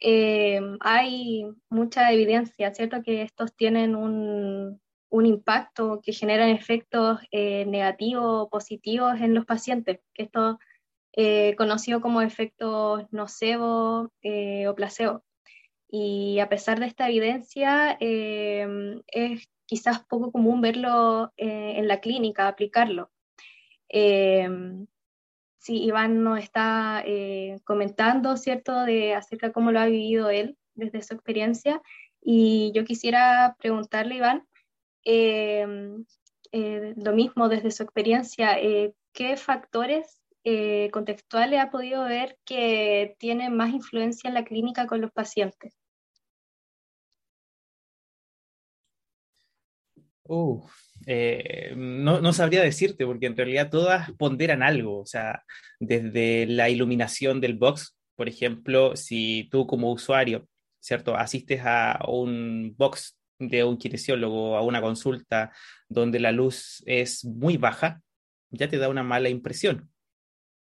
eh, 0.00 0.60
hay 0.80 1.44
mucha 1.68 2.12
evidencia, 2.12 2.72
¿cierto? 2.74 3.02
Que 3.02 3.22
estos 3.22 3.54
tienen 3.54 3.96
un, 3.96 4.80
un 5.10 5.26
impacto, 5.26 6.00
que 6.02 6.12
generan 6.12 6.50
efectos 6.50 7.20
eh, 7.30 7.64
negativos 7.66 8.24
o 8.24 8.48
positivos 8.48 9.20
en 9.20 9.34
los 9.34 9.46
pacientes, 9.46 10.00
que 10.14 10.24
esto 10.24 10.58
eh, 11.12 11.54
conocido 11.56 12.00
como 12.00 12.22
efectos 12.22 13.04
nocebo 13.10 14.12
eh, 14.22 14.68
o 14.68 14.74
placebo. 14.74 15.24
Y 15.90 16.38
a 16.40 16.48
pesar 16.48 16.80
de 16.80 16.86
esta 16.86 17.08
evidencia, 17.08 17.96
em, 18.00 19.02
es 19.06 19.48
quizás 19.66 20.00
poco 20.00 20.32
común 20.32 20.60
verlo 20.60 21.32
en 21.36 21.88
la 21.88 22.00
clínica, 22.00 22.48
aplicarlo. 22.48 23.10
Em, 23.88 24.86
sí, 25.58 25.82
Iván 25.84 26.22
nos 26.22 26.38
está 26.40 27.04
comentando, 27.64 28.36
¿cierto?, 28.36 28.84
de 28.84 29.14
acerca 29.14 29.48
de 29.48 29.52
cómo 29.52 29.72
lo 29.72 29.80
ha 29.80 29.86
vivido 29.86 30.30
él 30.30 30.58
desde 30.74 31.02
su 31.02 31.14
experiencia. 31.14 31.82
Y 32.22 32.72
yo 32.74 32.84
quisiera 32.84 33.56
preguntarle, 33.58 34.16
Iván, 34.16 34.48
Em, 35.04 36.04
eh, 36.52 36.94
lo 36.96 37.12
mismo 37.14 37.48
desde 37.48 37.70
su 37.70 37.82
experiencia, 37.82 38.58
eh, 38.58 38.94
¿qué 39.12 39.36
factores 39.36 40.20
eh, 40.44 40.90
contextuales 40.92 41.60
ha 41.60 41.70
podido 41.70 42.04
ver 42.04 42.38
que 42.44 43.16
tienen 43.18 43.56
más 43.56 43.70
influencia 43.72 44.28
en 44.28 44.34
la 44.34 44.44
clínica 44.44 44.86
con 44.86 45.00
los 45.00 45.10
pacientes? 45.12 45.74
no, 51.76 52.20
no, 52.20 52.32
sabría 52.34 52.62
decirte, 52.62 53.06
porque 53.06 53.26
en 53.26 53.36
realidad 53.36 53.70
todas 53.70 54.12
ponderan 54.12 54.62
algo, 54.62 55.00
o 55.00 55.06
sea, 55.06 55.42
desde 55.80 56.46
la 56.46 56.68
iluminación 56.68 57.40
del 57.40 57.54
box, 57.54 57.96
por 58.14 58.28
ejemplo, 58.28 58.94
si 58.94 59.48
tú 59.50 59.66
como 59.66 59.90
usuario, 59.90 60.46
¿cierto? 60.80 61.16
Asistes 61.16 61.62
a 61.64 61.98
un 62.06 62.74
box 62.76 63.17
de 63.38 63.64
un 63.64 63.76
kinesiólogo 63.76 64.56
a 64.56 64.62
una 64.62 64.80
consulta 64.80 65.52
donde 65.88 66.20
la 66.20 66.32
luz 66.32 66.82
es 66.86 67.24
muy 67.24 67.56
baja, 67.56 68.02
ya 68.50 68.68
te 68.68 68.78
da 68.78 68.88
una 68.88 69.02
mala 69.02 69.28
impresión, 69.28 69.90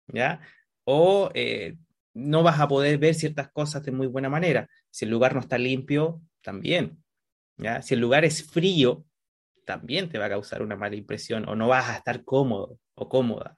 ¿ya? 0.08 0.42
O 0.84 1.32
eh, 1.34 1.78
no 2.14 2.44
vas 2.44 2.60
a 2.60 2.68
poder 2.68 2.98
ver 2.98 3.16
ciertas 3.16 3.50
cosas 3.52 3.84
de 3.84 3.92
muy 3.92 4.08
buena 4.08 4.30
manera. 4.30 4.68
Si 4.90 5.06
el 5.06 5.12
lugar 5.12 5.34
no 5.34 5.42
está 5.42 5.58
limpio, 5.58 6.22
también, 6.42 7.04
¿ya? 7.58 7.82
Si 7.82 7.94
el 7.94 8.00
lugar 8.00 8.26
es 8.26 8.44
frío, 8.44 9.06
también 9.66 10.10
te 10.10 10.18
va 10.18 10.26
a 10.26 10.30
causar 10.30 10.62
una 10.62 10.76
mala 10.76 10.96
impresión 10.96 11.48
o 11.48 11.56
no 11.56 11.68
vas 11.68 11.90
a 11.90 11.98
estar 11.98 12.24
cómodo 12.24 12.80
o 12.96 13.08
cómoda, 13.08 13.56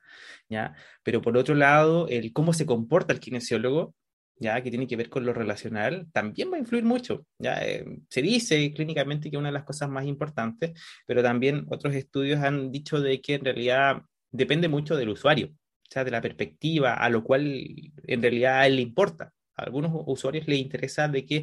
¿ya? 0.50 0.76
Pero 1.04 1.22
por 1.22 1.38
otro 1.38 1.56
lado, 1.56 2.08
el 2.10 2.34
cómo 2.34 2.54
se 2.54 2.66
comporta 2.66 3.14
el 3.14 3.20
kinesiólogo 3.20 3.96
ya 4.42 4.62
que 4.64 4.72
tiene 4.72 4.88
que 4.88 4.96
ver 4.96 5.08
con 5.10 5.24
lo 5.24 5.34
relacional, 5.34 6.08
también 6.12 6.52
va 6.52 6.56
a 6.56 6.60
influir 6.60 6.84
mucho. 6.84 7.28
¿ya? 7.38 7.64
Eh, 7.64 7.86
se 8.10 8.24
dice 8.24 8.74
clínicamente 8.74 9.30
que 9.30 9.38
una 9.38 9.50
de 9.50 9.54
las 9.54 9.64
cosas 9.64 9.88
más 9.88 10.06
importantes, 10.08 10.72
pero 11.06 11.22
también 11.22 11.68
otros 11.70 11.94
estudios 11.94 12.42
han 12.42 12.72
dicho 12.72 13.00
de 13.00 13.22
que 13.22 13.36
en 13.36 13.46
realidad 13.46 14.02
depende 14.32 14.68
mucho 14.68 14.96
del 14.96 15.10
usuario, 15.10 15.50
o 15.52 15.92
sea, 15.92 16.04
de 16.04 16.10
la 16.10 16.22
perspectiva, 16.22 16.96
a 16.96 17.08
lo 17.10 17.24
cual 17.24 17.66
en 18.08 18.22
realidad 18.22 18.68
le 18.68 18.82
importa. 18.82 19.32
A 19.56 19.64
algunos 19.64 19.92
usuarios 20.08 20.48
les 20.48 20.58
interesa 20.58 21.08
de 21.08 21.24
que 21.24 21.36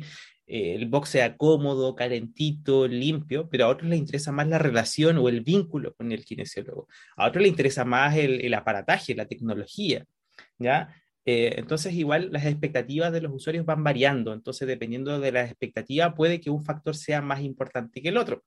eh, 0.48 0.74
el 0.74 0.86
box 0.86 1.10
sea 1.10 1.36
cómodo, 1.36 1.94
calentito, 1.94 2.88
limpio, 2.88 3.48
pero 3.48 3.66
a 3.66 3.68
otros 3.68 3.88
les 3.88 4.00
interesa 4.00 4.32
más 4.32 4.48
la 4.48 4.58
relación 4.58 5.18
o 5.18 5.28
el 5.28 5.42
vínculo 5.42 5.94
con 5.94 6.10
el 6.10 6.24
kinesiólogo. 6.24 6.88
A 7.16 7.28
otros 7.28 7.42
les 7.42 7.50
interesa 7.50 7.84
más 7.84 8.16
el, 8.16 8.40
el 8.40 8.54
aparataje, 8.54 9.14
la 9.14 9.26
tecnología, 9.26 10.04
¿ya? 10.58 10.92
Eh, 11.30 11.56
entonces, 11.58 11.92
igual 11.92 12.30
las 12.32 12.46
expectativas 12.46 13.12
de 13.12 13.20
los 13.20 13.34
usuarios 13.34 13.66
van 13.66 13.84
variando. 13.84 14.32
Entonces, 14.32 14.66
dependiendo 14.66 15.20
de 15.20 15.30
la 15.30 15.44
expectativa, 15.44 16.14
puede 16.14 16.40
que 16.40 16.48
un 16.48 16.64
factor 16.64 16.96
sea 16.96 17.20
más 17.20 17.42
importante 17.42 18.00
que 18.00 18.08
el 18.08 18.16
otro 18.16 18.44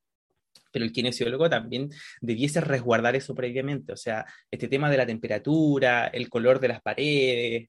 pero 0.72 0.86
el 0.86 0.92
kinesiólogo 0.92 1.50
también 1.50 1.90
debiese 2.22 2.62
resguardar 2.62 3.16
eso 3.16 3.36
previamente, 3.36 3.94
o 3.94 3.98
sea, 3.98 4.26
este 4.50 4.68
tema 4.68 4.90
de 4.90 4.98
la 4.98 5.06
temperatura, 5.06 6.08
el 6.08 6.30
color 6.30 6.60
de 6.60 6.68
las 6.68 6.82
paredes, 6.82 7.68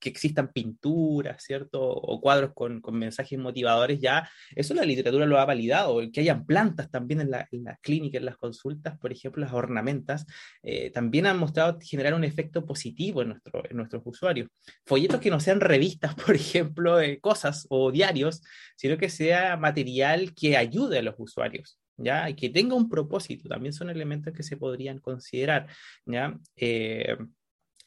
que 0.00 0.08
existan 0.08 0.52
pinturas, 0.52 1.42
¿cierto? 1.42 1.80
O 1.82 2.20
cuadros 2.20 2.52
con, 2.54 2.82
mensajes 2.92 3.38
motivadores, 3.38 4.00
ya, 4.00 4.28
eso 4.54 4.74
la 4.74 4.84
literatura 4.84 5.26
lo 5.26 5.38
ha 5.38 5.44
validado, 5.44 6.00
que 6.12 6.20
hayan 6.20 6.46
plantas 6.46 6.90
también 6.90 7.20
en, 7.20 7.30
las 7.30 7.80
clínicas, 7.80 8.20
en 8.20 8.26
las 8.26 8.36
consultas, 8.36 8.98
por 8.98 9.12
ejemplo, 9.12 9.42
las 9.42 9.52
ornamentas, 9.52 10.26
eh, 10.62 10.90
también 10.90 11.26
han 11.26 11.38
mostrado 11.38 11.78
generar 11.80 12.14
un 12.14 12.24
efecto 12.24 12.64
positivo 12.64 13.22
en, 13.22 13.32
en 13.32 13.76
nuestros 13.76 14.02
usuarios. 14.04 14.48
Folletos 14.84 15.20
que 15.20 15.30
no 15.30 15.40
sean 15.40 15.60
revistas, 15.60 16.14
por 16.26 16.34
ejemplo, 16.34 16.96
de 16.96 17.20
cosas 17.20 17.66
o 17.68 17.90
diarios, 17.90 18.42
sino 18.76 18.96
que 18.98 19.08
sea 19.08 19.56
material 19.56 20.34
que 20.34 20.56
ayude 20.56 20.98
a 20.98 21.02
los 21.02 21.14
usuarios. 21.18 21.78
¿Ya? 21.96 22.28
Y 22.28 22.34
que 22.34 22.50
tenga 22.50 22.74
un 22.74 22.88
propósito, 22.88 23.48
también 23.48 23.72
son 23.72 23.90
elementos 23.90 24.32
que 24.32 24.42
se 24.42 24.56
podrían 24.56 24.98
considerar, 24.98 25.68
¿ya? 26.06 26.38
Eh, 26.56 27.16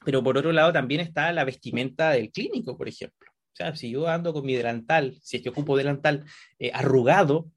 pero 0.05 0.23
por 0.23 0.37
otro 0.37 0.51
lado 0.51 0.71
también 0.71 1.01
está 1.01 1.31
la 1.31 1.43
vestimenta 1.43 2.11
del 2.11 2.31
clínico, 2.31 2.77
por 2.77 2.87
ejemplo. 2.87 3.31
O 3.31 3.55
sea, 3.57 3.75
si 3.75 3.89
yo 3.89 4.07
ando 4.07 4.33
con 4.33 4.45
mi 4.45 4.55
delantal, 4.55 5.17
si 5.21 5.37
es 5.37 5.43
que 5.43 5.49
ocupo 5.49 5.75
delantal 5.75 6.25
eh, 6.59 6.71
arrugado, 6.73 7.51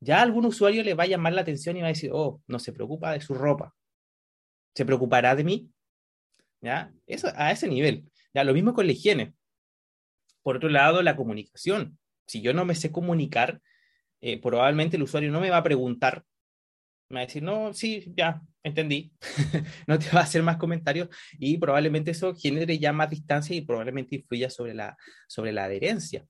ya 0.00 0.20
algún 0.20 0.44
usuario 0.46 0.82
le 0.82 0.94
va 0.94 1.04
a 1.04 1.06
llamar 1.06 1.32
la 1.32 1.42
atención 1.42 1.76
y 1.76 1.80
va 1.80 1.86
a 1.86 1.96
decir, 1.96 2.10
oh, 2.12 2.42
no 2.46 2.58
se 2.58 2.72
preocupa 2.72 3.12
de 3.12 3.20
su 3.20 3.34
ropa. 3.34 3.74
¿Se 4.74 4.84
preocupará 4.84 5.34
de 5.34 5.44
mí? 5.44 5.70
¿Ya? 6.60 6.92
Eso 7.06 7.28
a 7.36 7.52
ese 7.52 7.68
nivel. 7.68 8.04
Ya, 8.34 8.44
lo 8.44 8.52
mismo 8.52 8.74
con 8.74 8.86
la 8.86 8.92
higiene. 8.92 9.34
Por 10.42 10.56
otro 10.56 10.68
lado, 10.68 11.02
la 11.02 11.16
comunicación. 11.16 11.98
Si 12.26 12.42
yo 12.42 12.52
no 12.52 12.64
me 12.64 12.74
sé 12.74 12.90
comunicar, 12.90 13.62
eh, 14.26 14.40
probablemente 14.40 14.96
el 14.96 15.02
usuario 15.02 15.30
no 15.30 15.38
me 15.38 15.50
va 15.50 15.58
a 15.58 15.62
preguntar, 15.62 16.24
me 17.10 17.16
va 17.16 17.20
a 17.20 17.26
decir, 17.26 17.42
no, 17.42 17.74
sí, 17.74 18.10
ya, 18.16 18.40
entendí, 18.62 19.12
no 19.86 19.98
te 19.98 20.08
va 20.12 20.20
a 20.20 20.22
hacer 20.22 20.42
más 20.42 20.56
comentarios 20.56 21.10
y 21.38 21.58
probablemente 21.58 22.12
eso 22.12 22.34
genere 22.34 22.78
ya 22.78 22.94
más 22.94 23.10
distancia 23.10 23.54
y 23.54 23.60
probablemente 23.60 24.16
influya 24.16 24.48
sobre 24.48 24.72
la, 24.72 24.96
sobre 25.28 25.52
la 25.52 25.64
adherencia. 25.64 26.26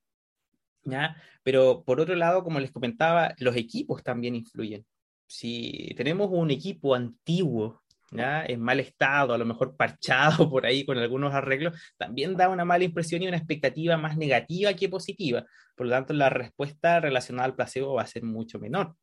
¿ya? 0.83 1.15
Pero 1.45 1.85
por 1.85 2.01
otro 2.01 2.17
lado, 2.17 2.43
como 2.43 2.59
les 2.59 2.73
comentaba, 2.73 3.33
los 3.39 3.55
equipos 3.55 4.03
también 4.03 4.35
influyen. 4.35 4.85
Si 5.29 5.95
tenemos 5.97 6.31
un 6.33 6.51
equipo 6.51 6.97
antiguo 6.97 7.84
en 8.13 8.61
mal 8.61 8.81
estado, 8.81 9.35
a 9.35 9.39
lo 9.39 9.45
mejor 9.45 9.77
parchado 9.77 10.49
por 10.51 10.67
ahí 10.67 10.85
con 10.85 10.99
algunos 10.99 11.35
arreglos, 11.35 11.79
también 11.97 12.37
da 12.37 12.49
una 12.49 12.65
mala 12.65 12.85
impresión 12.85 13.23
y 13.23 13.29
una 13.29 13.37
expectativa 13.37 13.97
más 13.97 14.17
negativa 14.17 14.75
que 14.75 14.89
positiva. 14.89 15.45
Por 15.77 15.87
lo 15.87 15.93
tanto, 15.93 16.15
la 16.15 16.31
respuesta 16.31 17.01
relacionada 17.01 17.47
al 17.47 17.57
placebo 17.57 17.95
va 17.95 18.03
a 18.03 18.07
ser 18.07 18.23
mucho 18.23 18.59
menor. 18.59 18.95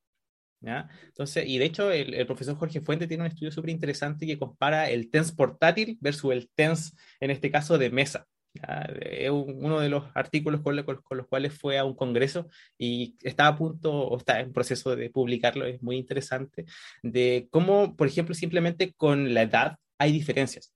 Entonces, 0.62 1.48
y 1.48 1.58
de 1.58 1.66
hecho, 1.66 1.92
el, 1.92 2.26
profesor 2.26 2.56
Jorge 2.56 2.82
Fuente 2.82 3.08
tiene 3.08 3.24
un 3.24 3.30
estudio 3.30 3.52
súper 3.52 3.72
interesante 3.72 4.28
que 4.28 4.38
compara 4.38 4.90
el 4.90 5.10
TENS 5.10 5.32
portátil 5.32 5.98
versus 6.00 6.32
el 6.34 6.50
TENS, 6.54 6.96
en 7.20 7.32
este 7.32 7.50
caso, 7.52 7.78
de 7.78 7.90
mesa. 7.90 8.28
Es 8.54 9.30
uno 9.30 9.80
de 9.80 9.90
los 9.90 10.06
artículos 10.14 10.62
con, 10.62 10.76
los 10.76 11.28
cuales 11.28 11.58
fue 11.58 11.78
a 11.78 11.86
un 11.86 11.96
congreso 11.96 12.48
y 12.78 13.16
está 13.22 13.48
a 13.48 13.58
punto 13.58 13.92
o 13.92 14.18
está 14.18 14.42
en 14.42 14.52
proceso 14.52 14.96
de 14.96 15.10
publicarlo, 15.10 15.66
es 15.66 15.82
muy 15.82 15.98
interesante, 15.98 16.66
de 17.02 17.48
cómo, 17.50 17.96
por 17.96 18.08
ejemplo, 18.08 18.36
simplemente 18.36 18.94
con 18.94 19.34
la 19.34 19.44
edad 19.44 19.78
hay 19.98 20.12
diferencias, 20.12 20.74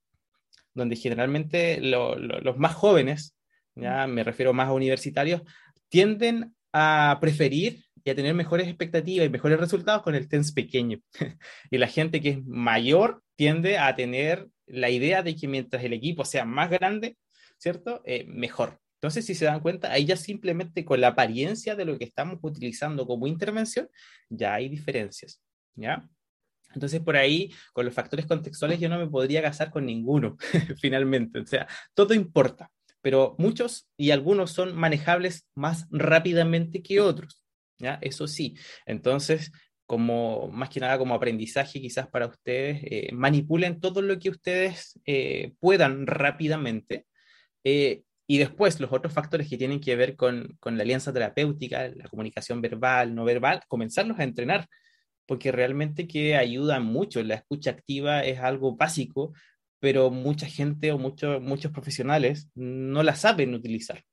donde 0.74 0.96
generalmente 0.96 1.80
los 1.82 2.58
más 2.58 2.76
jóvenes, 2.76 3.36
ya 3.76 4.08
me 4.08 4.24
refiero 4.24 4.54
más 4.54 4.70
a 4.70 4.74
universitarios, 4.74 5.42
tienden 5.90 6.56
a 6.72 7.18
preferir 7.20 7.84
y 8.04 8.10
a 8.10 8.16
tener 8.16 8.34
mejores 8.36 8.68
expectativas 8.68 9.26
y 9.26 9.30
mejores 9.30 9.60
resultados 9.60 10.04
con 10.04 10.16
el 10.16 10.30
TENS 10.30 10.54
pequeño. 10.54 11.00
y 11.72 11.78
la 11.78 11.88
gente 11.88 12.22
que 12.22 12.30
es 12.30 12.46
mayor 12.46 13.24
tiende 13.36 13.78
a 13.80 13.96
tener 13.96 14.48
la 14.68 14.90
idea 14.90 15.24
de 15.24 15.36
que 15.36 15.48
mientras 15.48 15.84
el 15.84 15.94
equipo 15.94 16.24
sea 16.24 16.46
más 16.46 16.70
grande, 16.70 17.18
¿cierto? 17.66 18.04
Eh, 18.06 18.26
mejor. 18.28 18.80
Entonces, 19.02 19.26
si 19.26 19.34
se 19.34 19.46
dan 19.46 19.60
cuenta, 19.60 19.92
ahí 19.92 20.06
ya 20.06 20.16
simplemente 20.18 20.86
con 20.86 21.02
la 21.02 21.08
apariencia 21.08 21.76
de 21.76 21.84
lo 21.84 21.98
que 21.98 22.06
estamos 22.06 22.38
utilizando 22.44 23.08
como 23.08 23.26
intervención, 23.26 23.90
ya 24.30 24.54
hay 24.54 24.70
diferencias, 24.70 25.42
¿ya? 25.74 26.08
Entonces, 26.76 27.02
por 27.02 27.18
ahí, 27.18 27.52
con 27.74 27.86
los 27.86 27.94
factores 27.96 28.28
contextuales, 28.28 28.80
yo 28.80 28.88
no 28.88 29.00
me 29.00 29.08
podría 29.08 29.42
casar 29.42 29.72
con 29.72 29.88
ninguno, 29.88 30.38
finalmente. 30.80 31.40
O 31.40 31.48
sea, 31.48 31.68
todo 31.96 32.14
importa, 32.14 32.70
pero 33.02 33.36
muchos 33.40 33.90
y 33.98 34.12
algunos 34.12 34.52
son 34.52 34.76
manejables 34.76 35.48
más 35.56 35.88
rápidamente 35.90 36.84
que 36.84 37.02
otros, 37.02 37.42
¿ya? 37.80 37.98
Eso 38.00 38.28
sí. 38.28 38.56
entonces, 38.86 39.52
como 39.88 40.50
más 40.50 40.70
que 40.70 40.80
nada 40.80 41.00
como 41.00 41.16
aprendizaje 41.16 41.82
quizás 41.82 42.08
para 42.10 42.28
ustedes, 42.28 42.82
eh, 42.84 43.10
manipulen 43.12 43.80
todo 43.80 44.04
lo 44.04 44.20
que 44.20 44.30
ustedes 44.30 45.00
eh, 45.08 45.54
puedan 45.60 46.06
rápidamente 46.06 47.08
eh, 47.66 48.04
y 48.28 48.38
después 48.38 48.80
los 48.80 48.92
otros 48.94 49.14
factores 49.14 49.50
que 49.50 49.58
tienen 49.58 49.82
que 49.82 49.96
ver 49.96 50.16
con, 50.16 50.56
con, 50.60 50.78
la 50.78 50.84
alianza 50.84 51.12
terapéutica, 51.12 51.90
la 51.90 52.08
comunicación 52.08 52.62
verbal, 52.62 53.14
no 53.14 53.26
verbal, 53.26 53.62
comenzarlos 53.68 54.18
a 54.20 54.24
entrenar, 54.24 54.68
porque 55.26 55.52
realmente 55.52 56.08
que 56.08 56.36
ayuda 56.36 56.80
mucho. 56.80 57.22
La 57.24 57.36
escucha 57.36 57.72
activa 57.72 58.22
es 58.24 58.40
algo 58.40 58.76
básico, 58.76 59.34
pero 59.80 60.10
mucha 60.12 60.48
gente 60.48 60.92
o 60.92 60.98
muchos 60.98 61.42
muchos 61.42 61.72
profesionales 61.72 62.50
no 62.56 63.04
la 63.04 63.16
saben 63.16 63.54
utilizar. 63.54 64.04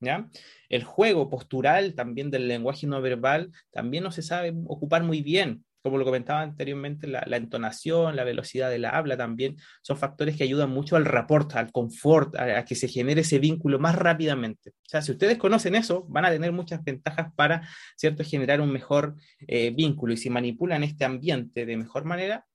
¿ya? 0.00 0.28
El 0.68 0.84
juego 0.84 1.28
postural 1.28 1.94
también 1.94 2.30
del 2.30 2.48
lenguaje 2.48 2.86
no 2.86 3.00
verbal 3.02 3.50
también 3.70 4.04
no 4.04 4.12
se 4.12 4.22
sabe 4.22 4.54
ocupar 4.66 5.02
muy 5.02 5.22
bien. 5.22 5.64
Como 5.82 5.96
lo 5.96 6.04
comentaba 6.04 6.42
anteriormente, 6.42 7.06
la, 7.06 7.24
entonación, 7.36 8.16
la 8.16 8.24
velocidad 8.24 8.68
de 8.68 8.78
la 8.78 8.90
habla 8.90 9.16
también 9.16 9.56
son 9.82 9.96
factores 9.96 10.36
que 10.36 10.44
ayudan 10.44 10.70
mucho 10.70 10.96
al 10.96 11.04
rapport, 11.04 11.54
al 11.56 11.72
confort, 11.72 12.36
a, 12.36 12.64
que 12.64 12.74
se 12.74 12.88
genere 12.88 13.22
ese 13.22 13.38
vínculo 13.38 13.78
más 13.78 13.94
rápidamente. 13.94 14.70
O 14.70 14.88
sea, 14.88 15.00
si 15.00 15.12
ustedes 15.12 15.38
conocen 15.38 15.74
eso, 15.74 16.04
van 16.08 16.26
a 16.26 16.30
tener 16.30 16.52
muchas 16.52 16.84
ventajas 16.84 17.32
para, 17.34 17.66
¿cierto?, 17.96 18.24
generar 18.24 18.60
un 18.60 18.70
mejor 18.70 19.16
eh, 19.46 19.70
vínculo. 19.70 20.12
Y 20.12 20.16
si 20.16 20.28
manipulan 20.28 20.82
este 20.82 21.04
ambiente 21.04 21.64
de 21.64 21.76
mejor 21.76 22.04
manera, 22.04 22.46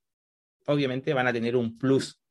obviamente 0.68 1.14
van 1.14 1.28
a 1.28 1.34
tener 1.34 1.56
un 1.56 1.78
plus 1.78 2.22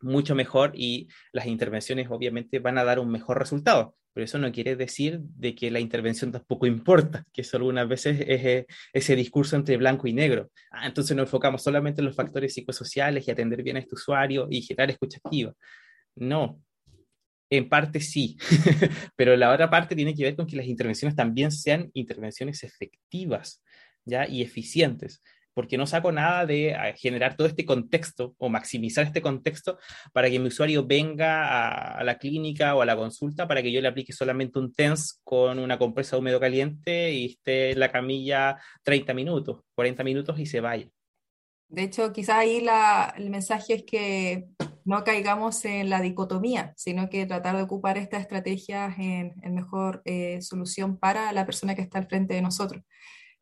mucho 0.00 0.34
mejor 0.34 0.72
y 0.74 1.08
las 1.32 1.46
intervenciones 1.46 2.08
obviamente 2.10 2.58
van 2.58 2.78
a 2.78 2.84
dar 2.84 2.98
un 2.98 3.10
mejor 3.10 3.38
resultado. 3.38 3.96
Pero 4.12 4.24
eso 4.24 4.38
no 4.38 4.50
quiere 4.50 4.76
decir 4.76 5.20
de 5.20 5.54
que 5.54 5.70
la 5.70 5.78
intervención 5.78 6.32
tampoco 6.32 6.66
importa, 6.66 7.26
que 7.34 7.42
eso 7.42 7.58
algunas 7.58 7.86
veces 7.86 8.18
es 8.20 8.44
eh, 8.44 8.66
ese 8.94 9.14
discurso 9.14 9.56
entre 9.56 9.76
blanco 9.76 10.06
y 10.06 10.14
negro. 10.14 10.50
Ah, 10.70 10.86
entonces 10.86 11.14
nos 11.14 11.24
enfocamos 11.24 11.62
solamente 11.62 12.00
en 12.00 12.06
los 12.06 12.16
factores 12.16 12.54
psicosociales 12.54 13.28
y 13.28 13.30
atender 13.30 13.62
bien 13.62 13.76
a 13.76 13.80
este 13.80 13.94
usuario 13.94 14.48
y 14.50 14.62
generar 14.62 14.90
escucha 14.90 15.18
activa. 15.22 15.52
No, 16.14 16.62
en 17.50 17.68
parte 17.68 18.00
sí, 18.00 18.36
pero 19.16 19.36
la 19.36 19.52
otra 19.52 19.70
parte 19.70 19.94
tiene 19.94 20.14
que 20.14 20.24
ver 20.24 20.34
con 20.34 20.46
que 20.46 20.56
las 20.56 20.66
intervenciones 20.66 21.14
también 21.14 21.52
sean 21.52 21.90
intervenciones 21.92 22.62
efectivas 22.64 23.62
¿ya? 24.04 24.26
y 24.26 24.42
eficientes 24.42 25.22
porque 25.56 25.78
no 25.78 25.86
saco 25.86 26.12
nada 26.12 26.44
de 26.44 26.68
eh, 26.68 26.94
generar 26.98 27.34
todo 27.34 27.48
este 27.48 27.64
contexto 27.64 28.34
o 28.36 28.50
maximizar 28.50 29.06
este 29.06 29.22
contexto 29.22 29.78
para 30.12 30.28
que 30.28 30.38
mi 30.38 30.48
usuario 30.48 30.86
venga 30.86 31.96
a, 31.98 32.04
la 32.04 32.18
clínica 32.18 32.74
o 32.74 32.82
a 32.82 32.84
la 32.84 32.94
consulta 32.94 33.48
para 33.48 33.62
que 33.62 33.72
yo 33.72 33.80
le 33.80 33.88
aplique 33.88 34.12
solamente 34.12 34.58
un 34.58 34.74
TENS 34.74 35.22
con 35.24 35.58
una 35.58 35.78
compresa 35.78 36.18
húmedo 36.18 36.38
caliente 36.38 37.10
y 37.10 37.24
esté 37.24 37.70
en 37.70 37.80
la 37.80 37.90
camilla 37.90 38.58
30 38.82 39.14
minutos, 39.14 39.62
40 39.74 40.04
minutos 40.04 40.38
y 40.38 40.44
se 40.44 40.60
vaya. 40.60 40.88
De 41.68 41.84
hecho, 41.84 42.12
quizás 42.12 42.36
ahí 42.36 42.62
el 43.16 43.30
mensaje 43.30 43.76
es 43.76 43.84
que 43.84 44.44
no 44.84 45.04
caigamos 45.04 45.64
en 45.64 45.88
la 45.88 46.02
dicotomía, 46.02 46.74
sino 46.76 47.08
que 47.08 47.24
tratar 47.24 47.56
de 47.56 47.62
ocupar 47.62 47.96
estas 47.96 48.20
estrategias 48.20 48.94
en, 48.98 49.32
mejor 49.54 50.02
eh, 50.04 50.42
solución 50.42 50.98
para 50.98 51.32
la 51.32 51.46
persona 51.46 51.74
que 51.74 51.80
está 51.80 51.98
al 51.98 52.08
frente 52.08 52.34
de 52.34 52.42
nosotros. 52.42 52.82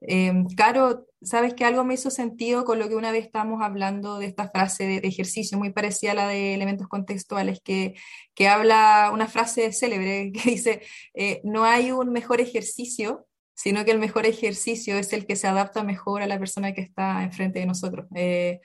Em, 0.07 0.47
Caro, 0.57 1.07
sabes 1.23 1.55
que 1.55 1.65
algo 1.65 1.83
me 1.85 1.95
hizo 1.95 2.11
sentido 2.11 2.65
con 2.65 2.79
lo 2.79 2.89
que 2.89 2.95
una 2.97 3.11
vez 3.11 3.25
estábamos 3.25 3.63
hablando 3.63 4.19
de 4.19 4.27
esta 4.27 4.51
frase 4.51 4.85
de, 4.85 4.97
ejercicio, 5.09 5.59
muy 5.59 5.73
parecida 5.73 6.13
a 6.13 6.15
la 6.15 6.29
de 6.29 6.55
elementos 6.55 6.89
contextuales, 6.89 7.61
que, 7.63 7.95
que 8.35 8.49
habla 8.49 9.11
una 9.13 9.29
frase 9.29 9.73
célebre 9.73 10.31
que 10.35 10.51
dice, 10.51 10.83
eh, 11.15 11.41
no 11.45 11.65
hay 11.65 11.91
un 11.91 12.11
mejor 12.13 12.41
ejercicio, 12.41 13.27
sino 13.55 13.85
que 13.85 13.93
el 13.93 13.99
mejor 13.99 14.27
ejercicio 14.27 14.97
es 14.99 15.13
el 15.13 15.27
que 15.27 15.37
se 15.37 15.47
adapta 15.47 15.85
mejor 15.85 16.23
a 16.23 16.27
la 16.27 16.39
persona 16.39 16.75
que 16.75 16.83
está 16.83 17.23
enfrente 17.23 17.61
de 17.61 17.67
nosotros. 17.67 18.07
Eh, 18.15 18.61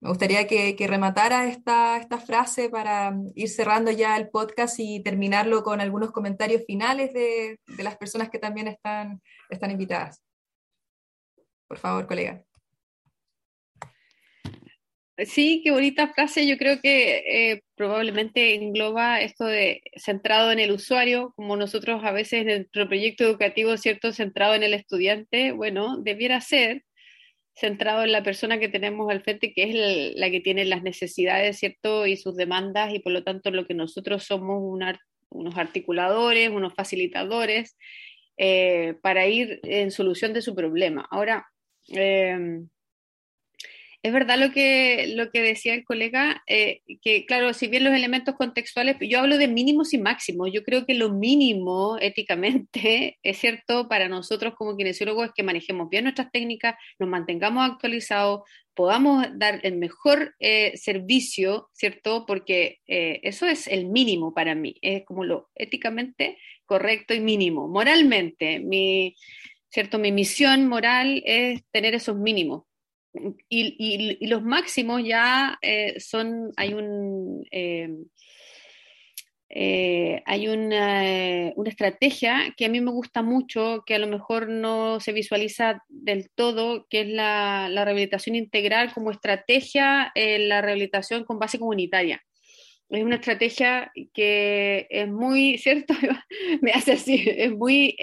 me 0.00 0.08
gustaría 0.10 0.46
que, 0.46 0.76
que 0.76 0.86
rematara 0.86 1.46
esta, 1.46 1.98
esta, 1.98 2.18
frase 2.18 2.70
para 2.70 3.14
ir 3.34 3.48
cerrando 3.50 3.90
ya 3.90 4.16
el 4.16 4.30
podcast 4.30 4.76
y 4.78 5.02
terminarlo 5.02 5.62
con 5.62 5.80
algunos 5.80 6.10
comentarios 6.10 6.62
finales 6.66 7.12
de, 7.12 7.60
de 7.66 7.82
las 7.84 7.96
personas 7.96 8.30
que 8.30 8.38
también 8.38 8.68
están, 8.68 9.20
están 9.50 9.70
invitadas. 9.70 10.22
Por 11.70 11.78
favor, 11.78 12.04
colega. 12.08 12.44
Sí, 15.18 15.60
qué 15.62 15.70
bonita 15.70 16.12
frase. 16.12 16.44
Yo 16.48 16.58
creo 16.58 16.80
que 16.80 17.52
eh, 17.52 17.62
probablemente 17.76 18.56
engloba 18.56 19.20
esto 19.20 19.44
de 19.44 19.80
centrado 19.94 20.50
en 20.50 20.58
el 20.58 20.72
usuario, 20.72 21.32
como 21.36 21.56
nosotros 21.56 22.02
a 22.02 22.10
veces 22.10 22.40
en 22.40 22.46
nuestro 22.46 22.88
proyecto 22.88 23.22
educativo, 23.22 23.76
¿cierto? 23.76 24.12
Centrado 24.12 24.56
en 24.56 24.64
el 24.64 24.74
estudiante, 24.74 25.52
bueno, 25.52 25.96
debiera 25.98 26.40
ser 26.40 26.82
centrado 27.54 28.02
en 28.02 28.10
la 28.10 28.24
persona 28.24 28.58
que 28.58 28.68
tenemos 28.68 29.08
al 29.08 29.22
frente, 29.22 29.52
que 29.52 29.62
es 29.62 30.16
la 30.18 30.28
que 30.28 30.40
tiene 30.40 30.64
las 30.64 30.82
necesidades, 30.82 31.60
¿cierto? 31.60 32.04
Y 32.04 32.16
sus 32.16 32.34
demandas, 32.36 32.92
y 32.92 32.98
por 32.98 33.12
lo 33.12 33.22
tanto 33.22 33.52
lo 33.52 33.64
que 33.64 33.74
nosotros 33.74 34.24
somos 34.24 34.60
unos 35.28 35.56
articuladores, 35.56 36.48
unos 36.50 36.74
facilitadores, 36.74 37.76
eh, 38.38 38.94
para 39.02 39.26
ir 39.26 39.60
en 39.64 39.92
solución 39.92 40.32
de 40.32 40.40
su 40.42 40.54
problema. 40.54 41.06
Ahora, 41.10 41.46
Em, 41.90 42.68
es 44.02 44.12
verdad 44.14 44.38
lo 44.38 44.50
que, 44.50 45.12
lo 45.14 45.30
que 45.30 45.42
decía 45.42 45.74
el 45.74 45.84
colega, 45.84 46.42
eh, 46.46 46.80
que 47.02 47.26
claro, 47.26 47.52
si 47.52 47.68
bien 47.68 47.84
los 47.84 47.92
elementos 47.92 48.34
contextuales, 48.34 48.96
yo 49.00 49.20
hablo 49.20 49.36
de 49.36 49.46
mínimos 49.46 49.92
y 49.92 49.98
máximos, 49.98 50.50
yo 50.52 50.64
creo 50.64 50.86
que 50.86 50.94
lo 50.94 51.10
mínimo 51.10 51.98
éticamente 52.00 53.18
es 53.22 53.38
cierto 53.38 53.88
para 53.88 54.08
nosotros 54.08 54.54
como 54.56 54.76
kinesiólogos 54.76 55.26
es 55.26 55.32
que 55.34 55.42
manejemos 55.42 55.90
bien 55.90 56.04
nuestras 56.04 56.32
técnicas, 56.32 56.76
nos 56.98 57.10
mantengamos 57.10 57.68
actualizados, 57.70 58.48
podamos 58.74 59.26
dar 59.34 59.60
el 59.64 59.76
mejor 59.76 60.34
eh, 60.38 60.74
servicio, 60.78 61.68
¿cierto? 61.74 62.24
Porque 62.26 62.78
eh, 62.86 63.20
eso 63.22 63.46
es 63.46 63.66
el 63.66 63.86
mínimo 63.86 64.32
para 64.32 64.54
mí, 64.54 64.76
es 64.80 65.04
como 65.04 65.24
lo 65.24 65.50
éticamente 65.54 66.38
correcto 66.64 67.12
y 67.12 67.20
mínimo. 67.20 67.68
Moralmente, 67.68 68.60
mi, 68.60 69.14
¿cierto? 69.70 69.98
Mi 69.98 70.12
misión 70.12 70.66
moral 70.66 71.22
es 71.24 71.62
tener 71.70 71.94
esos 71.94 72.16
mínimos. 72.16 72.64
Y, 73.48 74.26
los 74.26 74.42
máximos 74.42 75.02
ya 75.04 75.58
eh, 75.62 75.98
son, 75.98 76.52
hay 76.56 76.74
un... 76.74 77.46
Eh, 77.50 77.88
eh, 79.52 80.22
hay 80.26 80.46
una, 80.46 81.02
una, 81.56 81.70
estrategia 81.70 82.54
que 82.56 82.66
a 82.66 82.68
mí 82.68 82.80
me 82.80 82.92
gusta 82.92 83.20
mucho, 83.20 83.82
que 83.84 83.96
a 83.96 83.98
lo 83.98 84.06
mejor 84.06 84.48
no 84.48 85.00
se 85.00 85.10
visualiza 85.10 85.82
del 85.88 86.30
todo, 86.30 86.86
que 86.88 87.00
es 87.00 87.08
la, 87.08 87.68
rehabilitación 87.68 88.36
integral 88.36 88.92
como 88.94 89.10
estrategia 89.10 90.12
en 90.14 90.48
la 90.48 90.60
rehabilitación 90.60 91.24
con 91.24 91.40
base 91.40 91.58
comunitaria. 91.58 92.22
Es 92.90 93.02
una 93.02 93.16
estrategia 93.16 93.90
que 94.14 94.86
es 94.88 95.08
muy, 95.08 95.58
¿cierto? 95.58 95.94
me 96.60 96.70
hace 96.70 96.92
así, 96.92 97.24
es 97.26 97.50
muy 97.50 97.96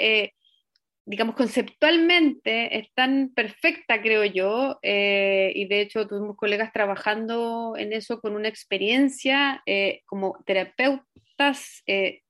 digamos, 1.08 1.36
conceptualmente 1.36 2.78
es 2.80 2.94
tan 2.94 3.32
perfecta, 3.34 4.02
creo 4.02 4.26
yo, 4.26 4.78
eh, 4.82 5.54
y 5.56 5.66
de 5.66 5.80
hecho 5.80 6.06
tuvimos 6.06 6.36
colegas 6.36 6.74
trabajando 6.74 7.76
en 7.78 7.94
eso 7.94 8.20
con 8.20 8.36
una 8.36 8.50
experiencia 8.50 9.64
eh, 9.66 10.02
como 10.06 10.38
terapeutas 10.46 11.82
eh, 11.88 12.24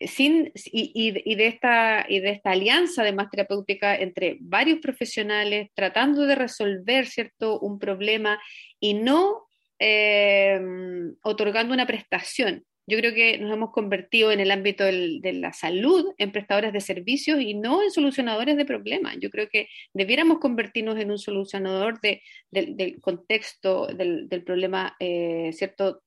sin, 0.00 0.50
y, 0.64 1.34
de 1.34 1.46
esta, 1.46 2.06
y 2.08 2.20
de 2.20 2.30
esta 2.30 2.52
alianza 2.52 3.02
además 3.02 3.28
terapéutica 3.30 3.94
entre 3.94 4.38
varios 4.40 4.78
profesionales 4.78 5.68
tratando 5.74 6.24
de 6.24 6.36
resolver 6.36 7.06
cierto 7.06 7.60
un 7.60 7.78
problema 7.78 8.40
y 8.80 8.94
no 8.94 9.46
otorgando 11.22 11.72
una 11.72 11.86
prestación, 11.86 12.64
Yo 12.90 12.98
creo 12.98 13.14
que 13.14 13.38
nos 13.38 13.52
hemos 13.52 13.70
convertido 13.70 14.32
en 14.32 14.40
el 14.40 14.50
ámbito 14.50 14.84
de 14.84 15.32
la 15.34 15.52
salud 15.52 16.12
en 16.18 16.32
prestadores 16.32 16.72
de 16.72 16.80
servicios 16.80 17.40
y 17.40 17.54
no 17.54 17.82
en 17.82 17.90
solucionadores 17.92 18.56
de 18.56 18.64
problemas. 18.64 19.16
Yo 19.20 19.30
creo 19.30 19.48
que 19.48 19.68
debiéramos 19.94 20.40
convertirnos 20.40 20.98
en 20.98 21.12
un 21.12 21.18
solucionador 21.18 22.00
de, 22.00 22.22
del 22.50 23.00
contexto 23.00 23.86
del, 23.86 24.28
del 24.28 24.42
problema, 24.42 24.96
eh, 24.98 25.50
¿cierto? 25.52 26.02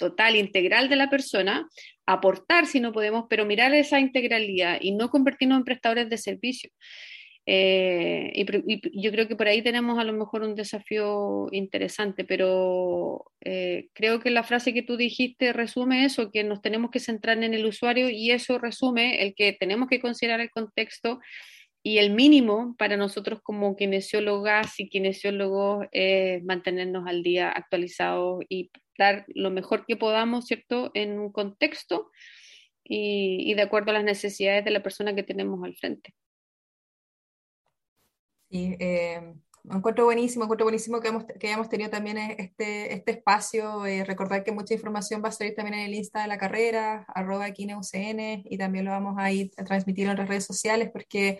total, 0.00 0.34
integral 0.36 0.88
de 0.88 0.96
la 0.96 1.10
persona, 1.10 1.68
aportar 2.06 2.66
si 2.66 2.80
no 2.80 2.90
podemos, 2.90 3.26
pero 3.28 3.44
mirar 3.44 3.74
esa 3.74 4.00
integralidad 4.00 4.78
y 4.80 4.92
no 4.92 5.10
convertirnos 5.10 5.58
en 5.58 5.64
prestadores 5.64 6.08
de 6.08 6.16
servicios. 6.16 6.72
Eh, 7.52 8.30
y, 8.32 9.02
yo 9.02 9.10
creo 9.10 9.26
que 9.26 9.34
por 9.34 9.48
ahí 9.48 9.60
tenemos 9.60 9.98
a 9.98 10.04
lo 10.04 10.12
mejor 10.12 10.42
un 10.42 10.54
desafío 10.54 11.48
interesante, 11.50 12.24
pero 12.24 13.24
eh, 13.40 13.88
creo 13.92 14.20
que 14.20 14.30
la 14.30 14.44
frase 14.44 14.72
que 14.72 14.84
tú 14.84 14.96
dijiste 14.96 15.52
resume 15.52 16.04
eso, 16.04 16.30
que 16.30 16.44
nos 16.44 16.62
tenemos 16.62 16.92
que 16.92 17.00
centrar 17.00 17.42
en 17.42 17.52
el 17.52 17.66
usuario 17.66 18.08
y 18.08 18.30
eso 18.30 18.58
resume 18.58 19.20
el 19.22 19.34
que 19.34 19.52
tenemos 19.52 19.88
que 19.88 20.00
considerar 20.00 20.40
el 20.40 20.50
contexto 20.50 21.18
y 21.82 21.98
el 21.98 22.12
mínimo 22.12 22.76
para 22.78 22.96
nosotros 22.96 23.40
como 23.42 23.74
kinesiólogas 23.74 24.78
y 24.78 24.88
kinesiólogos 24.88 25.88
es 25.90 26.44
mantenernos 26.44 27.04
al 27.08 27.24
día 27.24 27.50
actualizados 27.50 28.44
y 28.48 28.70
dar 28.96 29.24
lo 29.34 29.50
mejor 29.50 29.86
que 29.86 29.96
podamos, 29.96 30.46
¿cierto?, 30.46 30.92
en 30.94 31.18
un 31.18 31.32
contexto 31.32 32.12
y, 32.84 33.50
y 33.50 33.54
de 33.54 33.62
acuerdo 33.62 33.90
a 33.90 33.94
las 33.94 34.04
necesidades 34.04 34.64
de 34.64 34.70
la 34.70 34.84
persona 34.84 35.16
que 35.16 35.24
tenemos 35.24 35.64
al 35.64 35.74
frente. 35.74 36.14
Sí, 38.50 38.76
eh, 38.80 39.34
encuentro 39.70 40.04
buenísimo, 40.04 40.44
encuentro 40.44 40.64
buenísimo 40.64 41.00
que, 41.00 41.12
que 41.38 41.46
hayamos 41.46 41.68
tenido 41.68 41.88
también 41.88 42.18
este, 42.18 42.92
este 42.94 43.12
espacio. 43.12 43.86
Eh, 43.86 44.04
recordar 44.04 44.42
que 44.42 44.50
mucha 44.52 44.74
información 44.74 45.22
va 45.24 45.28
a 45.28 45.32
salir 45.32 45.54
también 45.54 45.78
en 45.78 45.86
el 45.86 45.94
Insta 45.94 46.22
de 46.22 46.28
la 46.28 46.38
carrera, 46.38 47.04
arroba 47.14 47.48
UCN, 47.48 48.42
y 48.44 48.58
también 48.58 48.84
lo 48.84 48.90
vamos 48.90 49.16
a 49.18 49.30
ir 49.30 49.52
a 49.56 49.64
transmitir 49.64 50.08
en 50.08 50.16
las 50.16 50.28
redes 50.28 50.46
sociales 50.46 50.90
porque 50.92 51.38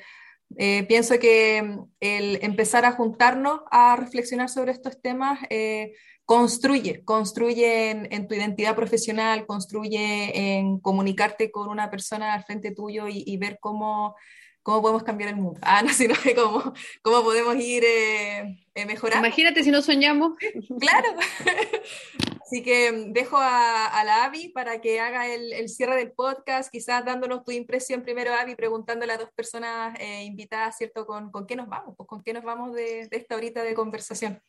eh, 0.57 0.85
pienso 0.85 1.19
que 1.19 1.79
el 2.01 2.39
empezar 2.43 2.85
a 2.85 2.93
juntarnos 2.93 3.61
a 3.71 3.97
reflexionar 3.97 4.49
sobre 4.49 4.73
estos 4.73 5.01
temas 5.01 5.39
eh, 5.49 5.93
construye, 6.25 7.05
construye 7.05 7.91
en, 7.91 8.29
tu 8.29 8.35
identidad 8.35 8.77
profesional, 8.77 9.47
construye 9.47 10.59
en 10.59 10.79
comunicarte 10.79 11.51
con 11.51 11.69
una 11.69 11.91
persona 11.91 12.35
al 12.35 12.45
frente 12.45 12.73
tuyo 12.73 13.07
y 13.09 13.37
ver 13.37 13.59
cómo 13.61 14.15
cómo 14.63 14.83
podemos 14.83 15.03
cambiar 15.03 15.31
el 15.31 15.37
mundo. 15.37 15.59
Ah, 15.63 15.83
no, 15.85 15.93
sino 15.93 16.15
cómo, 16.35 16.75
cómo 17.03 17.23
podemos 17.23 17.57
ir 17.57 17.85
eh, 17.85 18.65
eh, 18.75 18.87
mejorando. 18.87 19.27
Imagínate 19.27 19.63
si 19.65 19.71
no 19.71 19.83
soñamos. 19.83 20.35
Claro. 20.79 21.09
Así 22.43 22.63
que 22.63 22.91
mm, 22.91 23.13
dejo 23.13 23.37
a, 23.39 24.03
la 24.05 24.25
Avi 24.25 24.49
para 24.49 24.81
que 24.81 25.01
haga 25.01 25.27
el, 25.29 25.69
cierre 25.69 25.97
del 25.97 26.13
podcast, 26.13 26.71
quizás 26.71 27.05
dándonos 27.05 27.45
tu 27.45 27.53
impresión 27.53 28.03
primero, 28.03 28.35
Avi, 28.35 28.57
preguntándole 28.57 29.13
a 29.13 29.19
dos 29.19 29.31
personas 29.35 29.99
eh, 30.01 30.25
invitadas, 30.25 30.77
¿cierto? 30.77 31.07
¿Con, 31.07 31.31
¿Con, 31.31 31.47
qué 31.47 31.57
nos 31.57 31.69
vamos? 31.69 31.95
Pues, 31.97 32.09
¿Con 32.09 32.23
qué 32.23 32.33
nos 32.33 32.43
vamos 32.43 32.75
de, 32.75 33.09
esta 33.11 33.37
horita 33.37 33.63
de 33.63 33.75
conversación? 33.75 34.43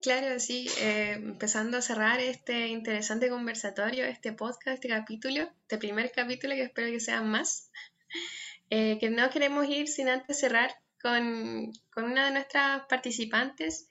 Claro, 0.00 0.40
sí, 0.40 0.68
empezando 0.80 1.78
a 1.78 1.80
cerrar 1.80 2.18
este 2.18 2.66
interesante 2.66 3.28
conversatorio, 3.28 4.04
este 4.04 4.32
podcast, 4.32 4.74
este 4.74 4.88
capítulo, 4.88 5.48
este 5.60 5.78
primer 5.78 6.10
capítulo 6.10 6.56
que 6.56 6.64
espero 6.64 6.90
que 6.90 6.98
sean 6.98 7.30
más. 7.30 7.70
Eh, 8.74 8.96
que 8.98 9.10
no 9.10 9.28
queremos 9.28 9.68
ir 9.68 9.86
sin 9.86 10.08
antes 10.08 10.40
cerrar 10.40 10.74
con, 11.02 11.70
con 11.92 12.04
una 12.04 12.24
de 12.24 12.30
nuestras 12.30 12.86
participantes, 12.86 13.86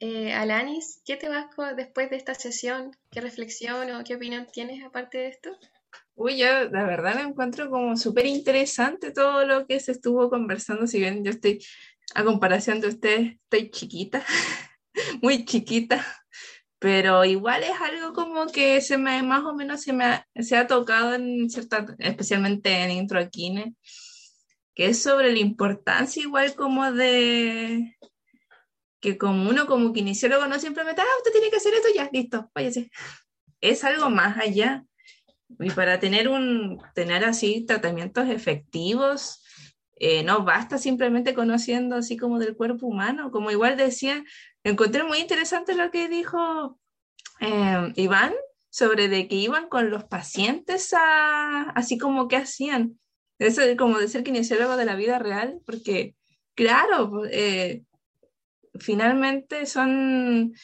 eh, 0.00 0.32
Alanis. 0.32 1.02
¿Qué 1.04 1.18
te 1.18 1.28
vas 1.28 1.48
después 1.76 2.08
de 2.08 2.16
esta 2.16 2.34
sesión? 2.34 2.96
¿Qué 3.10 3.20
reflexión 3.20 3.90
o 3.90 4.02
qué 4.02 4.14
opinión 4.14 4.46
tienes 4.50 4.82
aparte 4.82 5.18
de 5.18 5.28
esto? 5.28 5.50
Uy, 6.14 6.38
yo 6.38 6.46
la 6.70 6.84
verdad 6.84 7.16
me 7.16 7.20
encuentro 7.20 7.68
como 7.68 7.98
súper 7.98 8.24
interesante 8.24 9.10
todo 9.10 9.44
lo 9.44 9.66
que 9.66 9.78
se 9.78 9.92
estuvo 9.92 10.30
conversando, 10.30 10.86
si 10.86 11.00
bien 11.00 11.22
yo 11.22 11.30
estoy, 11.30 11.62
a 12.14 12.24
comparación 12.24 12.80
de 12.80 12.88
ustedes, 12.88 13.32
estoy 13.42 13.70
chiquita, 13.70 14.24
muy 15.20 15.44
chiquita, 15.44 16.02
pero 16.78 17.26
igual 17.26 17.62
es 17.62 17.78
algo 17.78 18.14
como 18.14 18.46
que 18.46 18.80
se 18.80 18.96
me, 18.96 19.22
más 19.22 19.44
o 19.44 19.54
menos 19.54 19.82
se 19.82 19.92
me 19.92 20.04
ha, 20.06 20.26
se 20.34 20.56
ha 20.56 20.66
tocado 20.66 21.12
en 21.12 21.50
cierta, 21.50 21.84
especialmente 21.98 22.70
en 22.70 22.90
Intro 22.90 23.28
que 24.74 24.86
es 24.86 25.02
sobre 25.02 25.32
la 25.32 25.38
importancia 25.38 26.22
igual 26.22 26.54
como 26.54 26.92
de 26.92 27.96
que 29.00 29.18
como 29.18 29.50
uno 29.50 29.66
como 29.66 29.92
kinesiólogo 29.92 30.46
no 30.46 30.58
simplemente, 30.58 31.02
ah, 31.02 31.18
usted 31.18 31.32
tiene 31.32 31.50
que 31.50 31.56
hacer 31.56 31.74
esto, 31.74 31.88
ya, 31.94 32.08
listo, 32.10 32.50
váyase. 32.54 32.90
Es 33.60 33.84
algo 33.84 34.08
más 34.08 34.38
allá. 34.38 34.84
Y 35.60 35.70
para 35.70 36.00
tener, 36.00 36.28
un, 36.28 36.80
tener 36.94 37.22
así 37.22 37.66
tratamientos 37.66 38.28
efectivos, 38.30 39.42
eh, 39.96 40.24
no 40.24 40.42
basta 40.42 40.78
simplemente 40.78 41.34
conociendo 41.34 41.96
así 41.96 42.16
como 42.16 42.38
del 42.38 42.56
cuerpo 42.56 42.86
humano, 42.86 43.30
como 43.30 43.50
igual 43.50 43.76
decía, 43.76 44.24
encontré 44.64 45.04
muy 45.04 45.18
interesante 45.18 45.74
lo 45.74 45.90
que 45.90 46.08
dijo 46.08 46.80
eh, 47.40 47.92
Iván 47.96 48.32
sobre 48.70 49.08
de 49.08 49.28
que 49.28 49.36
iban 49.36 49.68
con 49.68 49.90
los 49.90 50.04
pacientes 50.04 50.94
a, 50.94 51.70
así 51.74 51.98
como 51.98 52.26
que 52.26 52.36
hacían, 52.36 52.98
es 53.38 53.58
como 53.76 53.98
de 53.98 54.08
ser 54.08 54.22
kinesiólogo 54.22 54.76
de 54.76 54.84
la 54.84 54.96
vida 54.96 55.18
real, 55.18 55.60
porque, 55.66 56.14
claro, 56.54 57.22
eh, 57.30 57.82
finalmente 58.78 59.66
son. 59.66 60.54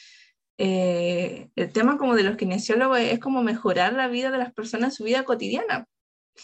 Eh, 0.63 1.49
el 1.55 1.71
tema 1.73 1.97
como 1.97 2.15
de 2.15 2.21
los 2.21 2.37
kinesiólogos 2.37 2.99
es 2.99 3.19
como 3.19 3.41
mejorar 3.41 3.93
la 3.93 4.07
vida 4.07 4.29
de 4.29 4.37
las 4.37 4.53
personas, 4.53 4.93
su 4.93 5.03
vida 5.03 5.23
cotidiana. 5.23 5.87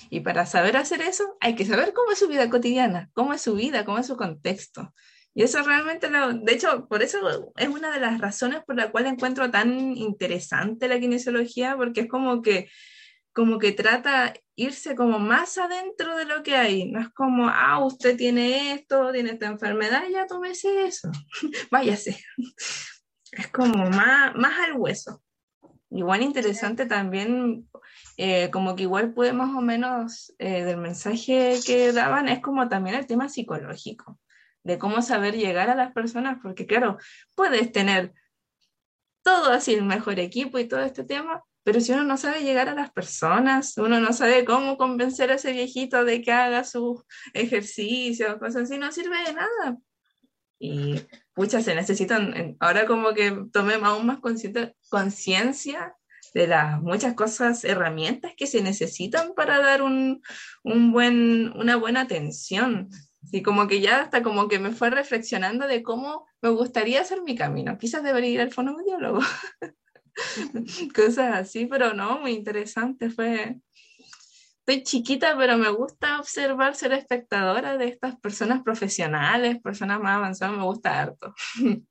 Y 0.10 0.22
para 0.22 0.46
saber 0.46 0.76
hacer 0.76 1.02
eso, 1.02 1.38
hay 1.40 1.56
que 1.56 1.66
saber 1.66 1.94
cómo 1.94 2.12
es 2.12 2.20
su 2.20 2.28
vida 2.28 2.50
cotidiana, 2.50 3.10
cómo 3.14 3.34
es 3.34 3.42
su 3.42 3.54
vida, 3.54 3.86
cómo 3.86 4.00
es 4.00 4.08
su 4.08 4.18
contexto. 4.18 4.94
Y 5.36 5.44
eso 5.44 5.62
realmente, 5.62 6.10
lo, 6.10 6.34
de 6.34 6.52
hecho, 6.52 6.88
por 6.88 7.04
eso 7.04 7.54
es 7.58 7.70
una 7.70 7.92
de 7.92 8.00
las 8.00 8.20
razones 8.20 8.62
por 8.66 8.76
la 8.76 8.92
cual 8.92 9.06
encuentro 9.06 9.52
tan 9.52 9.96
interesante 9.96 10.88
la 10.88 11.00
kinesiología, 11.00 11.78
porque 11.78 12.02
es 12.02 12.08
como 12.08 12.42
que 12.42 12.70
como 13.34 13.60
que 13.60 13.72
trata 13.72 14.34
irse 14.58 14.96
como 14.96 15.20
más 15.20 15.58
adentro 15.58 16.18
de 16.18 16.26
lo 16.26 16.44
que 16.44 16.56
hay. 16.58 16.92
No 16.92 17.00
es 17.00 17.10
como, 17.10 17.48
ah, 17.48 17.80
usted 17.86 18.18
tiene 18.18 18.74
esto, 18.74 19.12
tiene 19.14 19.32
esta 19.32 19.46
enfermedad, 19.46 20.04
ya 20.12 20.28
tómese 20.28 20.86
eso, 20.86 21.10
váyase. 21.72 22.20
Es 23.30 23.50
como 23.50 23.90
más, 23.90 24.34
más 24.36 24.54
al 24.66 24.78
hueso. 24.78 25.22
Igual 25.92 26.24
interesante 26.24 26.86
también, 26.86 27.70
eh, 28.16 28.50
como 28.52 28.76
que 28.76 28.84
igual 28.84 29.14
puede 29.14 29.34
más 29.34 29.54
o 29.54 29.62
menos 29.62 30.34
eh, 30.40 30.64
del 30.64 30.78
mensaje 30.78 31.60
que 31.66 31.92
daban, 31.92 32.30
es 32.30 32.40
como 32.40 32.70
también 32.70 32.96
el 32.96 33.06
tema 33.06 33.28
psicológico, 33.28 34.18
de 34.64 34.80
cómo 34.80 35.02
saber 35.02 35.36
llegar 35.36 35.70
a 35.70 35.76
las 35.76 35.92
personas, 35.92 36.40
porque 36.42 36.66
claro, 36.66 36.98
puedes 37.36 37.72
tener 37.74 38.14
todo 39.24 39.52
así 39.52 39.74
el 39.74 39.84
mejor 39.84 40.20
equipo 40.20 40.58
y 40.58 40.68
todo 40.68 40.82
este 40.82 41.04
tema, 41.04 41.44
pero 41.68 41.82
si 41.82 41.92
uno 41.92 42.06
no 42.06 42.16
sabe 42.16 42.46
llegar 42.46 42.70
a 42.70 42.74
las 42.74 42.94
personas, 42.94 43.78
uno 43.78 44.00
no 44.00 44.14
sabe 44.14 44.46
cómo 44.46 44.78
convencer 44.78 45.32
a 45.32 45.34
ese 45.34 45.52
viejito 45.52 46.06
de 46.06 46.22
que 46.22 46.32
haga 46.32 46.64
su 46.64 47.04
ejercicio, 47.34 48.40
cosas 48.40 48.64
así, 48.64 48.78
no 48.78 48.90
sirve 48.90 49.18
de 49.26 49.34
nada. 49.34 49.78
Y 50.62 50.96
muchas 51.36 51.66
se 51.66 51.76
necesitan, 51.76 52.56
ahora 52.62 52.86
como 52.86 53.14
que 53.14 53.38
tomemos 53.52 53.90
aún 53.90 54.06
más 54.06 54.20
conciencia 54.88 55.94
de 56.34 56.48
las 56.48 56.82
muchas 56.82 57.16
cosas, 57.16 57.66
herramientas 57.66 58.32
que 58.38 58.48
se 58.48 58.62
necesitan 58.62 59.34
para 59.36 59.60
dar 59.60 59.82
un, 59.82 60.22
un 60.64 60.94
buen, 60.94 61.52
una 61.58 61.76
buena 61.76 62.00
atención. 62.00 62.88
Y 63.30 63.42
como 63.42 63.68
que 63.68 63.82
ya 63.82 64.00
hasta 64.04 64.24
como 64.24 64.48
que 64.48 64.60
me 64.60 64.72
fue 64.72 64.90
reflexionando 64.90 65.68
de 65.68 65.84
cómo 65.84 66.28
me 66.42 66.48
gustaría 66.48 67.02
hacer 67.02 67.24
mi 67.24 67.36
camino. 67.36 67.78
Quizás 67.78 68.04
debería 68.04 68.30
ir 68.30 68.40
al 68.40 68.54
fonoaudiólogo. 68.54 69.20
cosas 70.96 71.36
así, 71.36 71.66
pero 71.66 71.94
no, 71.94 72.20
muy 72.20 72.32
interesante. 72.32 73.10
Fue, 73.10 73.60
estoy 74.60 74.84
chiquita, 74.84 75.36
pero 75.38 75.58
me 75.58 75.70
gusta 75.70 76.20
observar, 76.20 76.76
ser 76.76 76.94
espectadora 76.94 77.78
de 77.78 77.88
estas 77.88 78.20
personas 78.20 78.64
profesionales, 78.64 79.62
personas 79.62 80.00
más 80.00 80.18
avanzadas, 80.18 80.58
me 80.58 80.64
gusta 80.64 81.00
harto. 81.00 81.34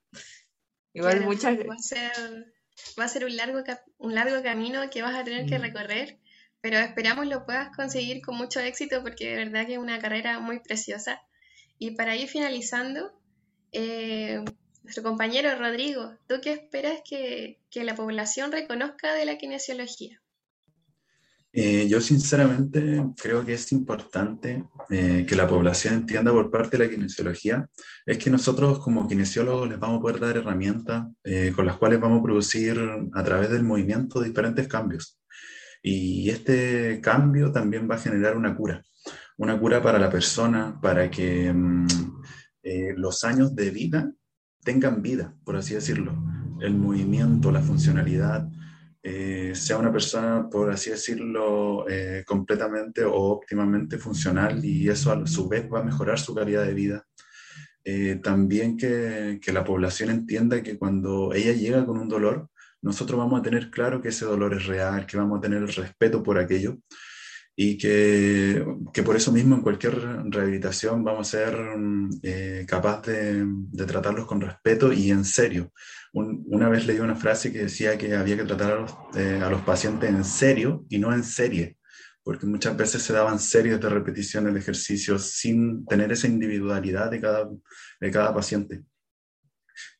Igual 0.93 1.25
muchas... 1.25 1.59
Va 1.59 1.75
a 1.75 1.79
ser, 1.79 2.53
va 2.99 3.05
a 3.05 3.09
ser 3.09 3.25
un, 3.25 3.37
largo, 3.37 3.63
un 3.99 4.15
largo 4.15 4.43
camino 4.43 4.81
que 4.91 5.03
vas 5.03 5.15
a 5.15 5.25
tener 5.25 5.47
que 5.47 5.59
mm. 5.59 5.63
recorrer, 5.63 6.19
pero 6.61 6.79
esperamos 6.79 7.27
lo 7.27 7.45
puedas 7.45 7.75
conseguir 7.77 8.23
con 8.23 8.37
mucho 8.37 8.61
éxito 8.61 9.03
porque 9.03 9.31
de 9.31 9.45
verdad 9.45 9.67
que 9.67 9.75
es 9.75 9.79
una 9.79 9.99
carrera 9.99 10.41
muy 10.41 10.61
preciosa. 10.61 11.23
Y 11.79 11.93
para 11.93 12.17
ir 12.17 12.29
finalizando, 12.29 13.13
eh, 13.73 14.43
nuestro 14.87 15.03
compañero 15.03 15.51
Rodrigo, 15.59 16.15
¿tú 16.29 16.37
qué 16.41 16.53
esperas 16.53 17.01
que, 17.05 17.59
la 17.75 17.97
población 17.97 18.53
reconozca 18.53 19.15
de 19.15 19.27
la 19.27 19.37
kinesiología? 19.37 20.23
Eh, 21.53 21.89
yo 21.89 22.01
sinceramente 22.01 23.03
creo 23.21 23.45
que 23.45 23.55
es 23.55 23.73
importante 23.73 24.65
eh, 24.89 25.27
que 25.29 25.35
la 25.35 25.49
población 25.49 25.95
entienda 25.95 26.31
por 26.31 26.51
parte 26.53 26.77
de 26.79 26.85
la 26.85 26.91
kinesiología, 26.91 27.69
es 28.07 28.19
que 28.19 28.31
nosotros 28.31 28.79
como 28.79 29.09
kinesiólogos 29.09 29.69
les 29.69 29.79
vamos 29.81 29.99
a 29.99 30.03
poder 30.03 30.21
dar 30.21 30.37
herramientas 30.37 31.07
eh, 31.25 31.53
con 31.55 31.67
las 31.67 31.77
cuales 31.79 32.01
vamos 32.01 32.21
a 32.21 32.23
producir 32.23 32.79
a 33.13 33.25
través 33.25 33.51
del 33.51 33.65
movimiento 33.65 34.21
diferentes 34.21 34.69
cambios. 34.69 35.19
Y 35.83 36.31
este 36.31 37.01
cambio 37.03 37.51
también 37.51 37.89
va 37.91 37.97
a 37.97 38.01
generar 38.01 38.37
una 38.37 38.55
cura, 38.55 38.85
una 39.37 39.59
cura 39.59 39.83
para 39.83 39.99
la 39.99 40.11
persona, 40.11 40.79
para 40.81 41.11
que 41.11 41.53
mm, 41.53 41.87
eh, 42.63 42.95
los 42.97 43.25
años 43.25 43.55
de 43.57 43.71
vida 43.71 44.13
tengan 44.67 45.01
vida, 45.01 45.33
por 45.45 45.55
así 45.57 45.75
decirlo. 45.75 46.13
El 46.61 46.75
movimiento, 46.75 47.53
la 47.53 47.63
funcionalidad, 47.63 48.49
eh, 49.01 49.53
sea 49.55 49.79
una 49.79 49.93
persona, 49.93 50.49
por 50.51 50.73
así 50.73 50.91
decirlo, 50.91 51.89
eh, 51.89 52.25
completamente 52.27 53.05
o 53.05 53.15
óptimamente 53.15 53.97
funcional 53.97 54.65
y 54.65 54.89
eso 54.89 55.13
a 55.13 55.25
su 55.27 55.49
vez 55.49 55.69
va 55.73 55.81
a 55.81 55.85
mejorar 55.85 56.19
su 56.19 56.35
calidad 56.35 56.67
de 56.67 56.75
vida. 56.75 57.07
Eh, 57.85 58.19
también 58.21 58.77
que, 58.77 59.39
que, 59.41 59.53
la 59.53 59.63
población 59.63 60.11
entienda 60.11 60.61
que 60.61 60.77
cuando 60.77 61.33
ella 61.33 61.53
llega 61.53 61.87
con 61.87 61.99
un 61.99 62.09
dolor, 62.09 62.49
nosotros 62.83 63.17
vamos 63.17 63.39
a 63.39 63.43
tener 63.45 63.71
claro 63.71 64.03
que 64.03 64.09
ese 64.09 64.25
dolor 64.25 64.53
es 64.55 64.67
real, 64.67 65.07
que 65.07 65.17
vamos 65.17 65.39
a 65.39 65.43
tener 65.43 65.63
el 65.63 65.73
respeto 65.73 66.25
por 66.25 66.39
aquello 66.39 66.79
y 67.59 67.79
que, 67.79 68.65
que 68.93 69.03
por 69.03 69.17
eso 69.17 69.33
mismo 69.33 69.57
en 69.57 69.63
cualquier 69.63 69.99
rehabilitación 70.31 71.03
vamos 71.03 71.27
a 71.27 71.39
ser 71.39 71.57
eh, 72.23 72.67
capaz 72.69 73.01
de, 73.07 73.45
de, 73.47 73.87
tratarlos 73.87 74.27
con 74.27 74.43
respeto 74.43 74.93
y 74.93 75.11
en 75.11 75.25
serio. 75.25 75.73
una 76.13 76.69
vez 76.69 76.87
leí 76.87 76.99
una 76.99 77.17
frase 77.17 77.51
que 77.53 77.61
decía 77.61 77.97
que 77.97 78.15
había 78.15 78.37
que 78.37 78.45
tratar 78.45 78.73
a 78.73 78.81
los, 78.81 78.95
eh, 79.17 79.41
a 79.43 79.49
los 79.49 79.63
pacientes 79.63 80.11
en 80.11 80.25
serio 80.25 80.85
y 80.91 80.99
no 80.99 81.15
en 81.15 81.25
serie 81.25 81.79
porque 82.27 82.45
muchas 82.45 82.77
veces 82.77 83.03
se 83.03 83.13
daban 83.13 83.39
series 83.39 83.81
de 83.81 83.89
repetición 83.89 84.47
del 84.47 84.57
ejercicio 84.57 85.17
sin 85.17 85.87
tener 85.87 86.11
esa 86.11 86.27
individualidad 86.27 87.09
de 87.09 87.21
cada, 87.21 87.49
de 88.01 88.11
cada 88.11 88.35
paciente. 88.35 88.83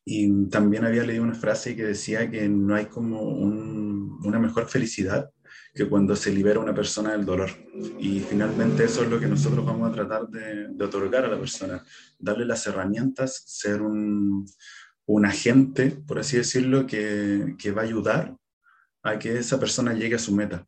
Y 0.03 0.49
también 0.49 0.83
había 0.83 1.03
leído 1.03 1.23
una 1.23 1.35
frase 1.35 1.73
que 1.73 1.85
decía 1.85 2.29
que 2.29 2.49
no 2.49 2.75
hay 2.75 2.87
como 2.87 3.21
un, 3.21 4.19
una 4.25 4.39
mejor 4.39 4.67
felicidad 4.67 5.29
que 5.77 5.87
cuando 5.87 6.15
se 6.15 6.31
libera 6.31 6.59
una 6.59 6.73
persona 6.73 7.11
del 7.11 7.25
dolor. 7.25 7.51
Y 7.99 8.19
finalmente 8.19 8.83
eso 8.83 9.03
es 9.03 9.09
lo 9.09 9.19
que 9.19 9.27
nosotros 9.27 9.65
vamos 9.65 9.89
a 9.89 9.93
tratar 9.93 10.27
de, 10.27 10.69
de 10.69 10.83
otorgar 10.83 11.23
a 11.23 11.29
la 11.29 11.39
persona, 11.39 11.83
darle 12.19 12.45
las 12.45 12.65
herramientas, 12.67 13.43
ser 13.45 13.81
un, 13.81 14.45
un 15.05 15.25
agente, 15.25 15.91
por 15.91 16.19
así 16.19 16.37
decirlo, 16.37 16.87
que, 16.87 17.55
que 17.57 17.71
va 17.71 17.83
a 17.83 17.85
ayudar 17.85 18.35
a 19.03 19.19
que 19.19 19.37
esa 19.37 19.59
persona 19.59 19.93
llegue 19.93 20.15
a 20.15 20.19
su 20.19 20.33
meta 20.33 20.67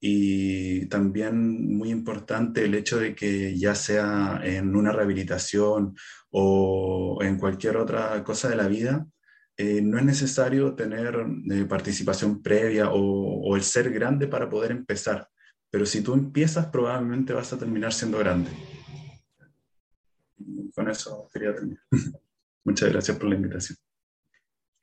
y 0.00 0.86
también 0.86 1.76
muy 1.76 1.90
importante 1.90 2.64
el 2.64 2.74
hecho 2.74 2.98
de 2.98 3.14
que 3.14 3.56
ya 3.58 3.74
sea 3.74 4.40
en 4.42 4.76
una 4.76 4.92
rehabilitación 4.92 5.96
o 6.30 7.18
en 7.22 7.38
cualquier 7.38 7.76
otra 7.76 8.22
cosa 8.22 8.48
de 8.48 8.56
la 8.56 8.68
vida, 8.68 9.06
eh, 9.58 9.80
no 9.80 9.98
es 9.98 10.04
necesario 10.04 10.74
tener 10.74 11.16
eh, 11.50 11.64
participación 11.64 12.42
previa 12.42 12.90
o, 12.90 12.98
o, 13.00 13.56
el 13.56 13.62
ser 13.62 13.90
grande 13.90 14.28
para 14.28 14.50
poder 14.50 14.70
empezar, 14.70 15.28
pero 15.70 15.86
si 15.86 16.02
tú 16.02 16.12
empiezas 16.12 16.66
probablemente 16.66 17.32
vas 17.32 17.52
a 17.52 17.58
terminar 17.58 17.92
siendo 17.92 18.18
grande. 18.18 18.50
Con 20.74 20.90
eso 20.90 21.28
quería 21.32 21.54
terminar. 21.54 21.82
Muchas 22.64 22.90
gracias 22.90 23.16
por 23.16 23.28
la 23.28 23.36
invitación. 23.36 23.78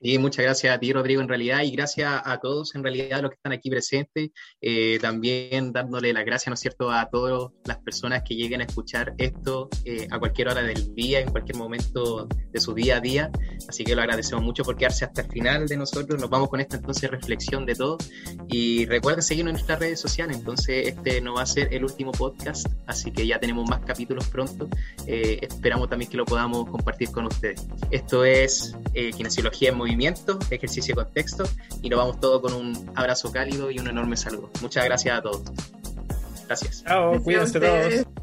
Y 0.05 0.17
muchas 0.17 0.43
gracias 0.43 0.75
a 0.75 0.79
ti, 0.79 0.91
Rodrigo, 0.91 1.21
en 1.21 1.29
realidad, 1.29 1.61
y 1.63 1.71
gracias 1.71 2.11
a 2.25 2.37
todos, 2.37 2.75
en 2.75 2.83
realidad, 2.83 3.21
los 3.21 3.31
que 3.31 3.35
están 3.35 3.53
aquí 3.53 3.69
presentes. 3.69 4.31
Eh, 4.59 4.99
también 5.01 5.71
dándole 5.71 6.11
las 6.11 6.25
gracias, 6.25 6.49
¿no 6.49 6.55
es 6.55 6.59
cierto?, 6.59 6.91
a 6.91 7.09
todas 7.09 7.53
las 7.63 7.77
personas 7.77 8.21
que 8.27 8.35
lleguen 8.35 8.59
a 8.59 8.65
escuchar 8.65 9.13
esto 9.17 9.69
eh, 9.85 10.09
a 10.11 10.19
cualquier 10.19 10.49
hora 10.49 10.61
del 10.61 10.93
día, 10.93 11.21
en 11.21 11.31
cualquier 11.31 11.57
momento 11.57 12.27
de 12.27 12.59
su 12.59 12.73
día 12.73 12.97
a 12.97 12.99
día. 12.99 13.31
Así 13.69 13.85
que 13.85 13.95
lo 13.95 14.01
agradecemos 14.01 14.43
mucho 14.43 14.65
por 14.65 14.75
quedarse 14.75 15.05
hasta 15.05 15.21
el 15.21 15.31
final 15.31 15.69
de 15.69 15.77
nosotros. 15.77 16.19
Nos 16.19 16.29
vamos 16.29 16.49
con 16.49 16.59
esta 16.59 16.75
entonces 16.75 17.09
reflexión 17.09 17.65
de 17.65 17.75
todo. 17.75 17.97
Y 18.49 18.85
recuerden 18.87 19.23
seguirnos 19.23 19.51
en 19.51 19.53
nuestras 19.53 19.79
redes 19.79 20.01
sociales. 20.01 20.35
Entonces, 20.35 20.85
este 20.85 21.21
no 21.21 21.35
va 21.35 21.43
a 21.43 21.45
ser 21.45 21.73
el 21.73 21.81
último 21.85 22.11
podcast, 22.11 22.67
así 22.87 23.09
que 23.09 23.25
ya 23.25 23.39
tenemos 23.39 23.69
más 23.69 23.79
capítulos 23.85 24.27
pronto. 24.27 24.67
Eh, 25.07 25.39
esperamos 25.43 25.89
también 25.89 26.11
que 26.11 26.17
lo 26.17 26.25
podamos 26.25 26.69
compartir 26.69 27.09
con 27.09 27.25
ustedes. 27.27 27.65
Esto 27.89 28.25
es 28.25 28.75
Kinesiología 28.93 29.69
en 29.69 29.77
Movimiento 29.77 29.92
ejercicio 30.49 30.95
de 30.95 31.03
contexto 31.03 31.43
y 31.81 31.89
nos 31.89 31.99
vamos 31.99 32.19
todos 32.19 32.41
con 32.41 32.53
un 32.53 32.91
abrazo 32.95 33.31
cálido 33.31 33.71
y 33.71 33.79
un 33.79 33.87
enorme 33.87 34.17
saludo. 34.17 34.49
Muchas 34.61 34.85
gracias 34.85 35.17
a 35.17 35.21
todos. 35.21 35.43
Gracias. 36.47 36.83
Chao, 36.83 37.21
cuídense 37.21 37.59
todos. 37.59 38.22